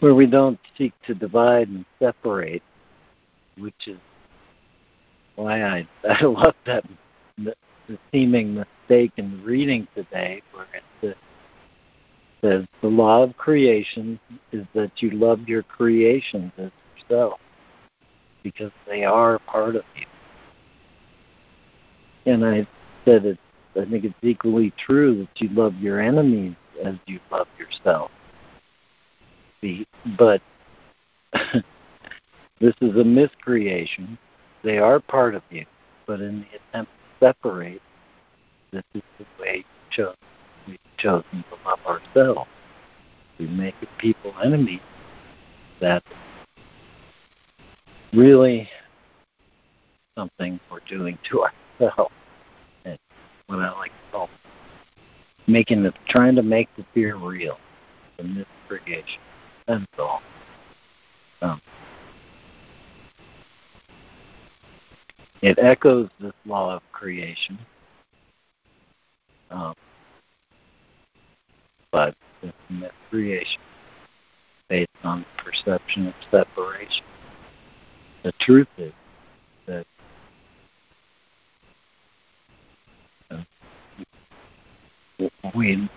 where 0.00 0.14
we 0.14 0.26
don't 0.26 0.58
seek 0.76 0.92
to 1.06 1.14
divide 1.14 1.68
and 1.68 1.84
separate 1.98 2.62
which 3.58 3.74
is 3.86 3.98
why 5.36 5.62
I 5.62 5.88
I 6.08 6.24
love 6.24 6.54
that 6.66 6.84
the, 7.38 7.54
the 7.88 7.98
seeming 8.12 8.54
mistake 8.54 9.12
in 9.16 9.42
reading 9.44 9.86
today, 9.94 10.42
where 10.52 10.66
it 11.02 11.16
says 12.42 12.66
the 12.82 12.88
law 12.88 13.22
of 13.22 13.36
creation 13.36 14.20
is 14.52 14.66
that 14.74 14.90
you 15.02 15.10
love 15.12 15.48
your 15.48 15.62
creations 15.62 16.52
as 16.58 16.70
yourself 16.96 17.40
because 18.42 18.70
they 18.86 19.04
are 19.04 19.38
part 19.40 19.76
of 19.76 19.84
you. 19.96 20.06
And 22.26 22.44
I 22.44 22.66
said 23.04 23.24
it. 23.24 23.38
I 23.76 23.84
think 23.86 24.04
it's 24.04 24.14
equally 24.22 24.72
true 24.78 25.18
that 25.18 25.40
you 25.40 25.48
love 25.48 25.74
your 25.76 26.00
enemies 26.00 26.54
as 26.84 26.94
you 27.06 27.18
love 27.32 27.48
yourself. 27.58 28.10
But 30.18 30.42
This 32.60 32.74
is 32.80 32.96
a 32.96 33.04
miscreation. 33.04 34.18
They 34.62 34.78
are 34.78 35.00
part 35.00 35.34
of 35.34 35.42
you, 35.50 35.66
but 36.06 36.20
in 36.20 36.40
the 36.40 36.58
attempt 36.58 36.92
to 36.92 37.26
separate, 37.26 37.82
this 38.72 38.84
is 38.94 39.02
the 39.18 39.26
way 39.40 39.64
we've 40.66 40.78
chosen 40.96 41.44
to 41.50 41.68
love 41.68 41.80
ourselves. 41.86 42.48
We 43.38 43.46
make 43.46 43.74
people 43.98 44.32
enemies 44.42 44.80
that 45.80 46.02
really 48.12 48.68
something 50.16 50.60
we're 50.70 50.80
doing 50.88 51.18
to 51.30 51.46
ourselves. 51.80 52.14
And 52.84 52.98
what 53.46 53.58
I 53.58 53.70
like 53.72 53.90
to 53.90 54.12
call 54.12 54.30
making 55.46 55.82
the 55.82 55.92
trying 56.08 56.36
to 56.36 56.42
make 56.42 56.68
the 56.76 56.84
fear 56.94 57.16
real, 57.16 57.58
the 58.16 58.24
miscreation. 58.24 59.20
That's 59.66 59.84
all. 59.98 60.22
Um, 61.42 61.60
It 65.44 65.58
echoes 65.58 66.08
this 66.18 66.32
law 66.46 66.74
of 66.74 66.82
creation, 66.90 67.58
um, 69.50 69.74
but 71.92 72.14
it's 72.42 72.56
creation 73.10 73.60
based 74.70 74.88
on 75.02 75.26
perception 75.36 76.06
of 76.06 76.14
separation. 76.30 77.04
The 78.22 78.32
truth 78.40 78.68
is 78.78 78.94
that 79.66 79.86
uh, 83.30 83.42
we, 85.54 85.90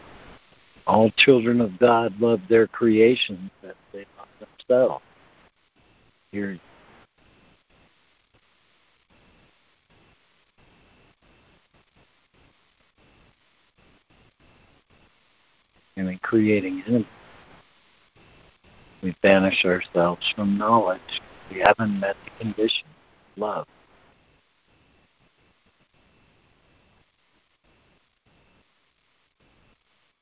all 0.85 1.09
children 1.11 1.61
of 1.61 1.79
God, 1.79 2.19
love 2.19 2.41
their 2.49 2.67
creations 2.67 3.49
as 3.63 3.75
they 3.93 4.05
love 4.17 4.27
themselves. 4.67 5.05
Here, 6.33 6.59
and 15.97 16.07
in 16.07 16.17
creating 16.19 16.83
enemies. 16.87 17.07
We 19.01 19.15
banish 19.21 19.65
ourselves 19.65 20.25
from 20.35 20.57
knowledge. 20.57 21.01
We 21.51 21.59
haven't 21.59 21.99
met 21.99 22.15
the 22.23 22.43
condition 22.43 22.87
love. 23.35 23.65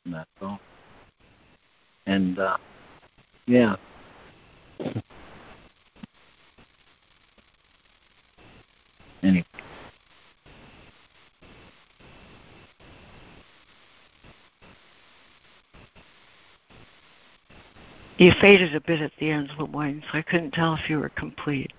And 0.05 0.13
that's 0.13 0.29
all. 0.41 0.59
And 2.05 2.37
uh, 2.37 2.57
yeah. 3.47 3.75
anyway. 9.23 9.45
You 18.17 18.31
faded 18.39 18.75
a 18.75 18.81
bit 18.81 19.01
at 19.01 19.11
the 19.19 19.29
end, 19.29 19.49
LeMoyne, 19.59 20.01
so 20.03 20.17
I 20.17 20.21
couldn't 20.21 20.51
tell 20.51 20.73
if 20.75 20.89
you 20.89 20.99
were 20.99 21.09
complete. 21.09 21.73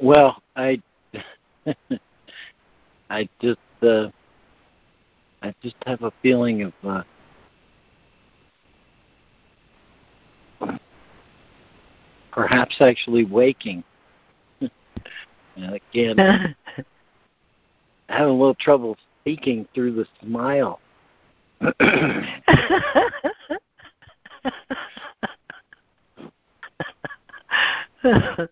Well, 0.00 0.40
I, 0.54 0.80
I 3.10 3.28
just, 3.40 3.58
uh, 3.82 4.08
I 5.42 5.52
just 5.62 5.76
have 5.86 6.02
a 6.02 6.12
feeling 6.22 6.62
of 6.62 6.72
uh, 6.84 7.02
perhaps 12.30 12.76
actually 12.80 13.24
waking 13.24 13.82
And 15.56 15.74
again, 15.92 16.18
having 18.08 18.28
a 18.28 18.36
little 18.36 18.54
trouble 18.54 18.96
speaking 19.22 19.66
through 19.74 19.94
the 19.94 20.06
smile. 20.22 20.80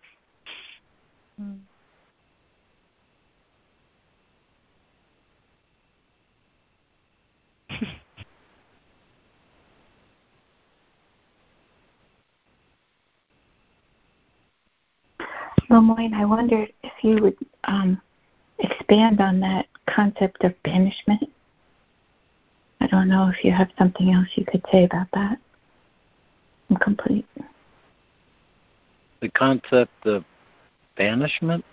LeMoyne, 15.69 16.13
I 16.13 16.25
wondered 16.25 16.73
if 16.83 16.91
you 17.01 17.21
would 17.21 17.37
um, 17.63 18.01
expand 18.59 19.21
on 19.21 19.39
that 19.39 19.67
concept 19.87 20.43
of 20.43 20.53
banishment. 20.63 21.29
I 22.81 22.87
don't 22.87 23.07
know 23.07 23.29
if 23.29 23.43
you 23.43 23.51
have 23.51 23.69
something 23.77 24.11
else 24.11 24.27
you 24.35 24.45
could 24.45 24.63
say 24.71 24.83
about 24.83 25.07
that. 25.13 25.37
I'm 26.69 26.75
complete. 26.77 27.25
The 29.25 29.31
concept 29.31 30.05
of 30.05 30.23
banishment? 30.95 31.65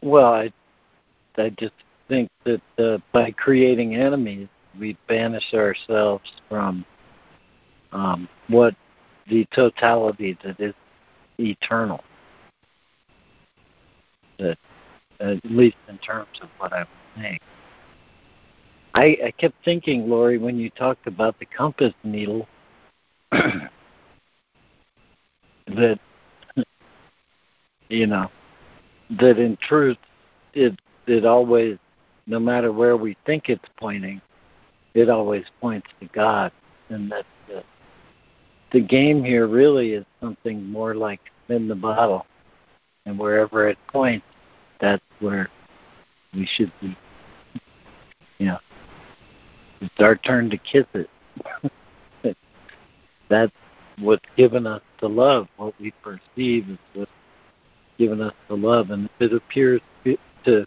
Well, 0.00 0.32
I, 0.32 0.52
I 1.36 1.48
just 1.58 1.74
think 2.06 2.30
that 2.44 2.62
uh, 2.78 2.98
by 3.10 3.32
creating 3.32 3.96
enemies, 3.96 4.46
we 4.78 4.96
banish 5.08 5.52
ourselves 5.52 6.30
from 6.48 6.84
um, 7.90 8.28
what 8.46 8.76
the 9.28 9.44
totality 9.52 10.38
that 10.44 10.60
is 10.60 10.74
eternal. 11.40 12.04
That, 14.38 14.56
at 15.18 15.44
least 15.44 15.78
in 15.88 15.98
terms 15.98 16.38
of 16.40 16.48
what 16.58 16.72
I'm 16.72 16.86
saying. 17.16 17.40
I, 18.94 19.16
I 19.26 19.30
kept 19.38 19.54
thinking, 19.64 20.08
Lori, 20.08 20.38
when 20.38 20.58
you 20.58 20.70
talked 20.70 21.06
about 21.06 21.38
the 21.38 21.46
compass 21.46 21.94
needle, 22.02 22.48
that 23.32 23.70
you 27.88 28.06
know 28.06 28.30
that 29.20 29.38
in 29.38 29.56
truth 29.56 29.98
it 30.54 30.76
it 31.06 31.24
always 31.24 31.78
no 32.26 32.40
matter 32.40 32.72
where 32.72 32.96
we 32.96 33.16
think 33.24 33.48
it's 33.48 33.68
pointing 33.78 34.20
it 34.94 35.08
always 35.08 35.44
points 35.60 35.88
to 36.00 36.06
god. 36.06 36.52
And 36.88 37.10
that 37.12 37.24
the, 37.46 37.62
the 38.72 38.80
game 38.80 39.22
here 39.22 39.46
really 39.46 39.92
is 39.92 40.04
something 40.20 40.64
more 40.66 40.94
like 40.94 41.20
spin 41.44 41.68
the 41.68 41.74
bottle. 41.74 42.26
And 43.06 43.18
wherever 43.18 43.68
it 43.68 43.78
points 43.88 44.26
that's 44.80 45.02
where 45.20 45.48
we 46.34 46.48
should 46.56 46.72
be. 46.80 46.96
Know 48.40 48.58
it's 49.80 49.94
our 49.98 50.16
turn 50.16 50.50
to 50.50 50.58
kiss 50.58 50.86
it 50.94 51.08
that's 53.30 53.52
what's 53.98 54.24
given 54.36 54.66
us 54.66 54.82
the 55.00 55.08
love. 55.08 55.48
What 55.56 55.74
we 55.80 55.92
perceive 56.02 56.68
is 56.68 56.78
what's 56.94 57.10
given 57.98 58.20
us 58.20 58.34
the 58.48 58.56
love. 58.56 58.90
And 58.90 59.06
if 59.18 59.30
it 59.30 59.34
appears 59.34 59.80
to 60.44 60.66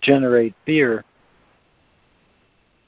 generate 0.00 0.54
fear, 0.64 1.04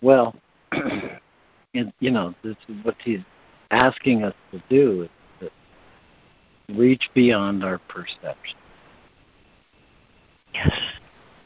well, 0.03 0.35
and, 0.73 1.93
you 2.01 2.11
know, 2.11 2.35
this 2.43 2.57
is 2.69 2.77
what 2.85 2.97
he's 3.05 3.21
asking 3.71 4.25
us 4.25 4.35
to 4.51 4.63
do 4.69 5.03
is 5.03 5.51
to 6.69 6.75
reach 6.75 7.11
beyond 7.15 7.63
our 7.63 7.79
perception. 7.79 8.57
Yes. 10.55 10.73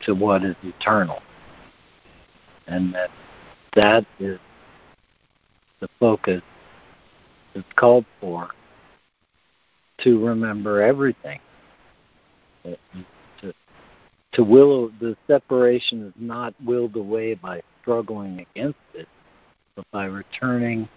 To 0.06 0.14
what 0.14 0.44
is 0.44 0.56
eternal. 0.62 1.20
And 2.66 2.94
that 2.94 3.10
that 3.74 4.04
is 4.18 4.38
the 5.80 5.88
focus 5.98 6.42
is 7.54 7.64
called 7.76 8.04
for 8.20 8.48
to 10.02 10.24
remember 10.24 10.82
everything. 10.82 11.40
To, 12.64 13.52
to 14.32 14.44
will 14.44 14.90
the 15.00 15.16
separation 15.26 16.06
is 16.06 16.12
not 16.16 16.54
willed 16.64 16.96
away 16.96 17.34
by 17.34 17.62
struggling 17.82 18.40
against 18.40 18.78
it, 18.94 19.08
but 19.76 19.84
by 19.92 20.06
returning 20.06 20.88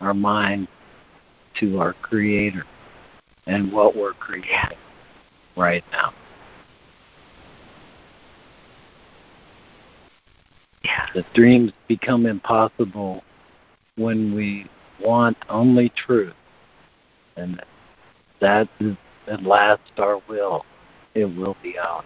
our 0.00 0.14
mind 0.14 0.68
to 1.60 1.78
our 1.78 1.92
Creator 1.94 2.64
and 3.46 3.72
what 3.72 3.96
we're 3.96 4.14
creating 4.14 4.78
right 5.56 5.84
now. 5.92 6.12
Yeah. 10.82 11.06
The 11.14 11.24
dreams 11.34 11.72
become 11.88 12.26
impossible 12.26 13.22
when 13.96 14.34
we 14.34 14.66
want 15.00 15.36
only 15.48 15.90
truth, 15.90 16.34
and 17.36 17.62
that 18.40 18.68
is 18.80 18.96
at 19.26 19.42
last 19.42 19.82
our 19.98 20.20
will. 20.28 20.64
It 21.14 21.24
will 21.24 21.56
be 21.62 21.78
ours. 21.78 22.04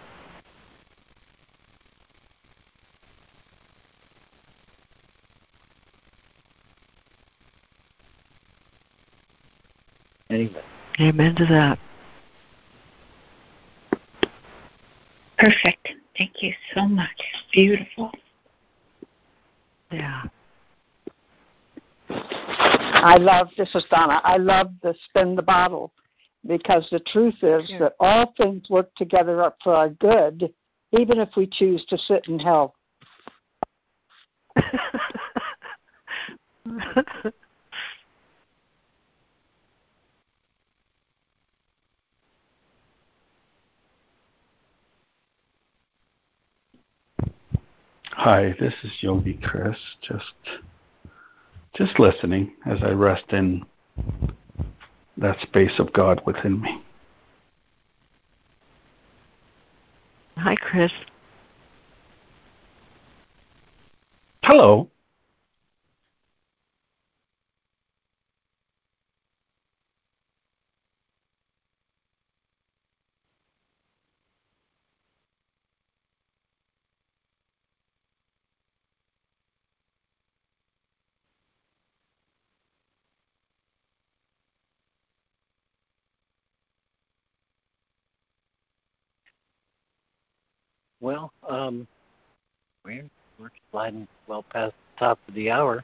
Anyway. 10.29 10.61
Amen 10.99 11.35
to 11.35 11.45
that. 11.45 11.79
Perfect. 15.37 15.89
Thank 16.17 16.41
you 16.41 16.53
so 16.73 16.87
much. 16.87 17.21
Beautiful. 17.53 18.11
Yeah. 19.91 20.23
I 22.09 23.17
love 23.17 23.49
this 23.57 23.73
is 23.75 23.83
Donna. 23.89 24.21
I 24.23 24.37
love 24.37 24.71
the 24.81 24.95
spin 25.09 25.35
the 25.35 25.41
bottle 25.41 25.91
because 26.47 26.87
the 26.91 26.99
truth 26.99 27.35
is 27.41 27.69
that 27.79 27.95
all 27.99 28.33
things 28.37 28.69
work 28.69 28.93
together 28.95 29.41
up 29.41 29.57
for 29.63 29.73
our 29.73 29.89
good, 29.89 30.53
even 30.97 31.19
if 31.19 31.29
we 31.35 31.47
choose 31.47 31.83
to 31.85 31.97
sit 31.97 32.27
in 32.27 32.39
hell. 32.39 32.75
Hi, 48.17 48.55
this 48.61 48.73
is 48.81 48.91
Yogi 49.01 49.37
Chris. 49.43 49.77
Just 50.01 50.63
just 51.75 51.99
listening 51.99 52.53
as 52.65 52.79
I 52.81 52.91
rest 52.91 53.25
in 53.31 53.65
that 55.17 55.37
space 55.41 55.79
of 55.79 55.91
God 55.91 56.21
within 56.25 56.61
me. 56.61 56.81
Hi, 60.37 60.55
Chris. 60.55 60.93
Hello. 64.43 64.89
Well, 91.05 91.31
um, 91.47 91.87
we're, 92.83 93.07
we're 93.37 93.51
sliding 93.69 94.07
well 94.25 94.43
past 94.51 94.73
the 94.95 94.99
top 95.05 95.19
of 95.27 95.35
the 95.35 95.51
hour. 95.51 95.83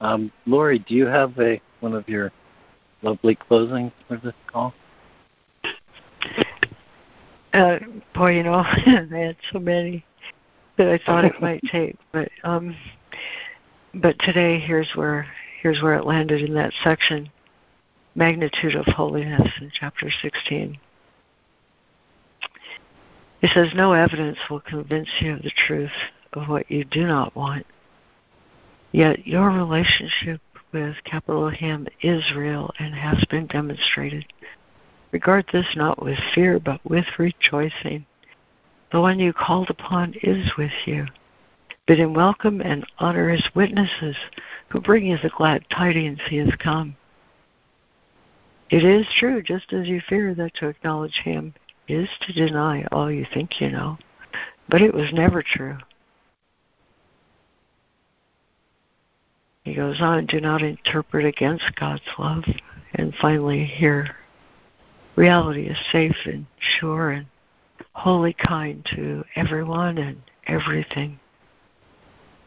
Um, 0.00 0.32
Lori, 0.46 0.78
do 0.78 0.94
you 0.94 1.04
have 1.04 1.38
a 1.38 1.60
one 1.80 1.92
of 1.92 2.08
your 2.08 2.32
lovely 3.02 3.36
closings 3.36 3.92
for 4.08 4.16
this 4.16 4.32
call? 4.46 4.72
Uh, 7.52 7.78
boy, 8.14 8.36
you 8.36 8.42
know, 8.42 8.54
I 8.64 9.06
had 9.10 9.36
so 9.52 9.58
many 9.58 10.02
that 10.78 10.88
I 10.88 10.98
thought 11.04 11.26
it 11.26 11.42
might 11.42 11.60
take, 11.70 11.98
but 12.10 12.30
um, 12.42 12.74
but 13.96 14.18
today 14.20 14.58
here's 14.58 14.90
where 14.94 15.26
here's 15.60 15.82
where 15.82 15.96
it 15.96 16.06
landed 16.06 16.40
in 16.40 16.54
that 16.54 16.72
section, 16.82 17.30
magnitude 18.14 18.76
of 18.76 18.86
holiness 18.86 19.46
in 19.60 19.70
chapter 19.78 20.10
16. 20.22 20.78
It 23.44 23.50
says, 23.52 23.74
No 23.74 23.92
evidence 23.92 24.38
will 24.48 24.60
convince 24.60 25.10
you 25.20 25.34
of 25.34 25.42
the 25.42 25.50
truth 25.50 25.92
of 26.32 26.48
what 26.48 26.70
you 26.70 26.82
do 26.82 27.06
not 27.06 27.36
want. 27.36 27.66
Yet 28.90 29.26
your 29.26 29.50
relationship 29.50 30.40
with 30.72 30.96
capital 31.04 31.50
Him 31.50 31.86
is 32.00 32.32
real 32.34 32.70
and 32.78 32.94
has 32.94 33.22
been 33.26 33.46
demonstrated. 33.46 34.24
Regard 35.12 35.44
this 35.52 35.66
not 35.76 36.02
with 36.02 36.18
fear, 36.34 36.58
but 36.58 36.80
with 36.86 37.04
rejoicing. 37.18 38.06
The 38.90 39.02
one 39.02 39.20
you 39.20 39.34
called 39.34 39.68
upon 39.68 40.14
is 40.22 40.56
with 40.56 40.72
you. 40.86 41.04
Bid 41.86 41.98
him 41.98 42.14
welcome 42.14 42.62
and 42.62 42.86
honor 42.98 43.28
his 43.28 43.46
witnesses 43.54 44.16
who 44.70 44.80
bring 44.80 45.04
you 45.04 45.18
the 45.22 45.28
glad 45.28 45.68
tidings 45.68 46.20
he 46.30 46.38
has 46.38 46.54
come. 46.58 46.96
It 48.70 48.84
is 48.84 49.06
true, 49.18 49.42
just 49.42 49.74
as 49.74 49.86
you 49.86 50.00
fear, 50.00 50.34
that 50.34 50.54
to 50.54 50.68
acknowledge 50.68 51.20
him 51.24 51.52
is 51.88 52.08
to 52.22 52.32
deny 52.32 52.84
all 52.92 53.10
you 53.10 53.26
think 53.32 53.60
you 53.60 53.70
know. 53.70 53.98
But 54.68 54.82
it 54.82 54.94
was 54.94 55.12
never 55.12 55.42
true. 55.42 55.76
He 59.64 59.74
goes 59.74 60.00
on, 60.00 60.26
do 60.26 60.40
not 60.40 60.62
interpret 60.62 61.24
against 61.24 61.74
God's 61.76 62.02
love. 62.18 62.44
And 62.94 63.14
finally, 63.20 63.64
here, 63.64 64.14
reality 65.16 65.66
is 65.68 65.78
safe 65.90 66.16
and 66.26 66.46
sure 66.58 67.10
and 67.10 67.26
wholly 67.92 68.34
kind 68.34 68.86
to 68.94 69.24
everyone 69.36 69.98
and 69.98 70.20
everything. 70.46 71.18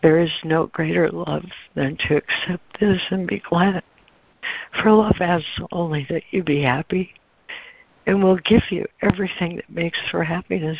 There 0.03 0.19
is 0.19 0.31
no 0.43 0.67
greater 0.67 1.09
love 1.09 1.45
than 1.75 1.97
to 2.07 2.17
accept 2.17 2.79
this 2.79 3.01
and 3.09 3.27
be 3.27 3.41
glad. 3.49 3.83
For 4.81 4.91
love 4.91 5.17
asks 5.19 5.59
only 5.71 6.05
that 6.09 6.23
you 6.29 6.43
be 6.43 6.61
happy 6.61 7.13
and 8.07 8.23
will 8.23 8.37
give 8.37 8.63
you 8.71 8.87
everything 9.01 9.57
that 9.57 9.69
makes 9.69 9.99
for 10.09 10.23
happiness. 10.23 10.79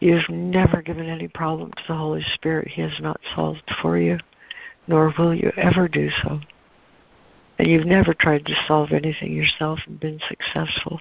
You've 0.00 0.28
never 0.28 0.82
given 0.82 1.08
any 1.08 1.28
problem 1.28 1.70
to 1.70 1.82
the 1.86 1.94
Holy 1.94 2.24
Spirit. 2.34 2.66
He 2.68 2.82
has 2.82 2.98
not 3.00 3.20
solved 3.36 3.62
for 3.80 3.96
you, 3.96 4.18
nor 4.88 5.14
will 5.16 5.32
you 5.32 5.52
ever 5.56 5.86
do 5.86 6.10
so. 6.22 6.40
And 7.58 7.68
you've 7.68 7.86
never 7.86 8.12
tried 8.12 8.44
to 8.46 8.64
solve 8.66 8.90
anything 8.90 9.32
yourself 9.32 9.78
and 9.86 10.00
been 10.00 10.18
successful. 10.28 11.00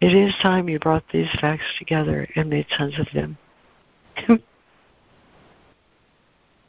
It 0.00 0.14
is 0.14 0.32
time 0.40 0.68
you 0.68 0.78
brought 0.78 1.04
these 1.12 1.28
facts 1.40 1.64
together 1.76 2.28
and 2.36 2.48
made 2.48 2.66
sense 2.78 2.94
of 3.00 3.08
them. 3.12 3.36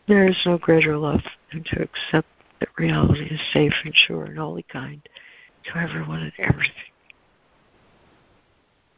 there 0.08 0.28
is 0.28 0.38
no 0.48 0.58
greater 0.58 0.98
love 0.98 1.22
than 1.54 1.64
to 1.66 1.84
accept 1.84 2.28
that 2.60 2.70
reality 2.78 3.26
is 3.26 3.40
safe 3.54 3.74
and 3.86 3.94
sure 3.96 4.26
and 4.26 4.40
wholly 4.40 4.64
kind 4.64 5.08
to 5.66 5.78
everyone 5.78 6.22
and 6.22 6.34
everything. 6.40 6.74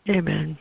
Amen. 0.09 0.57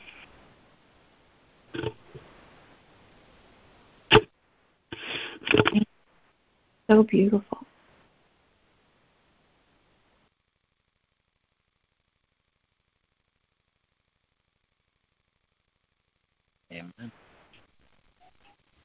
So 6.89 7.03
beautiful. 7.03 7.59
Amen. 16.73 17.13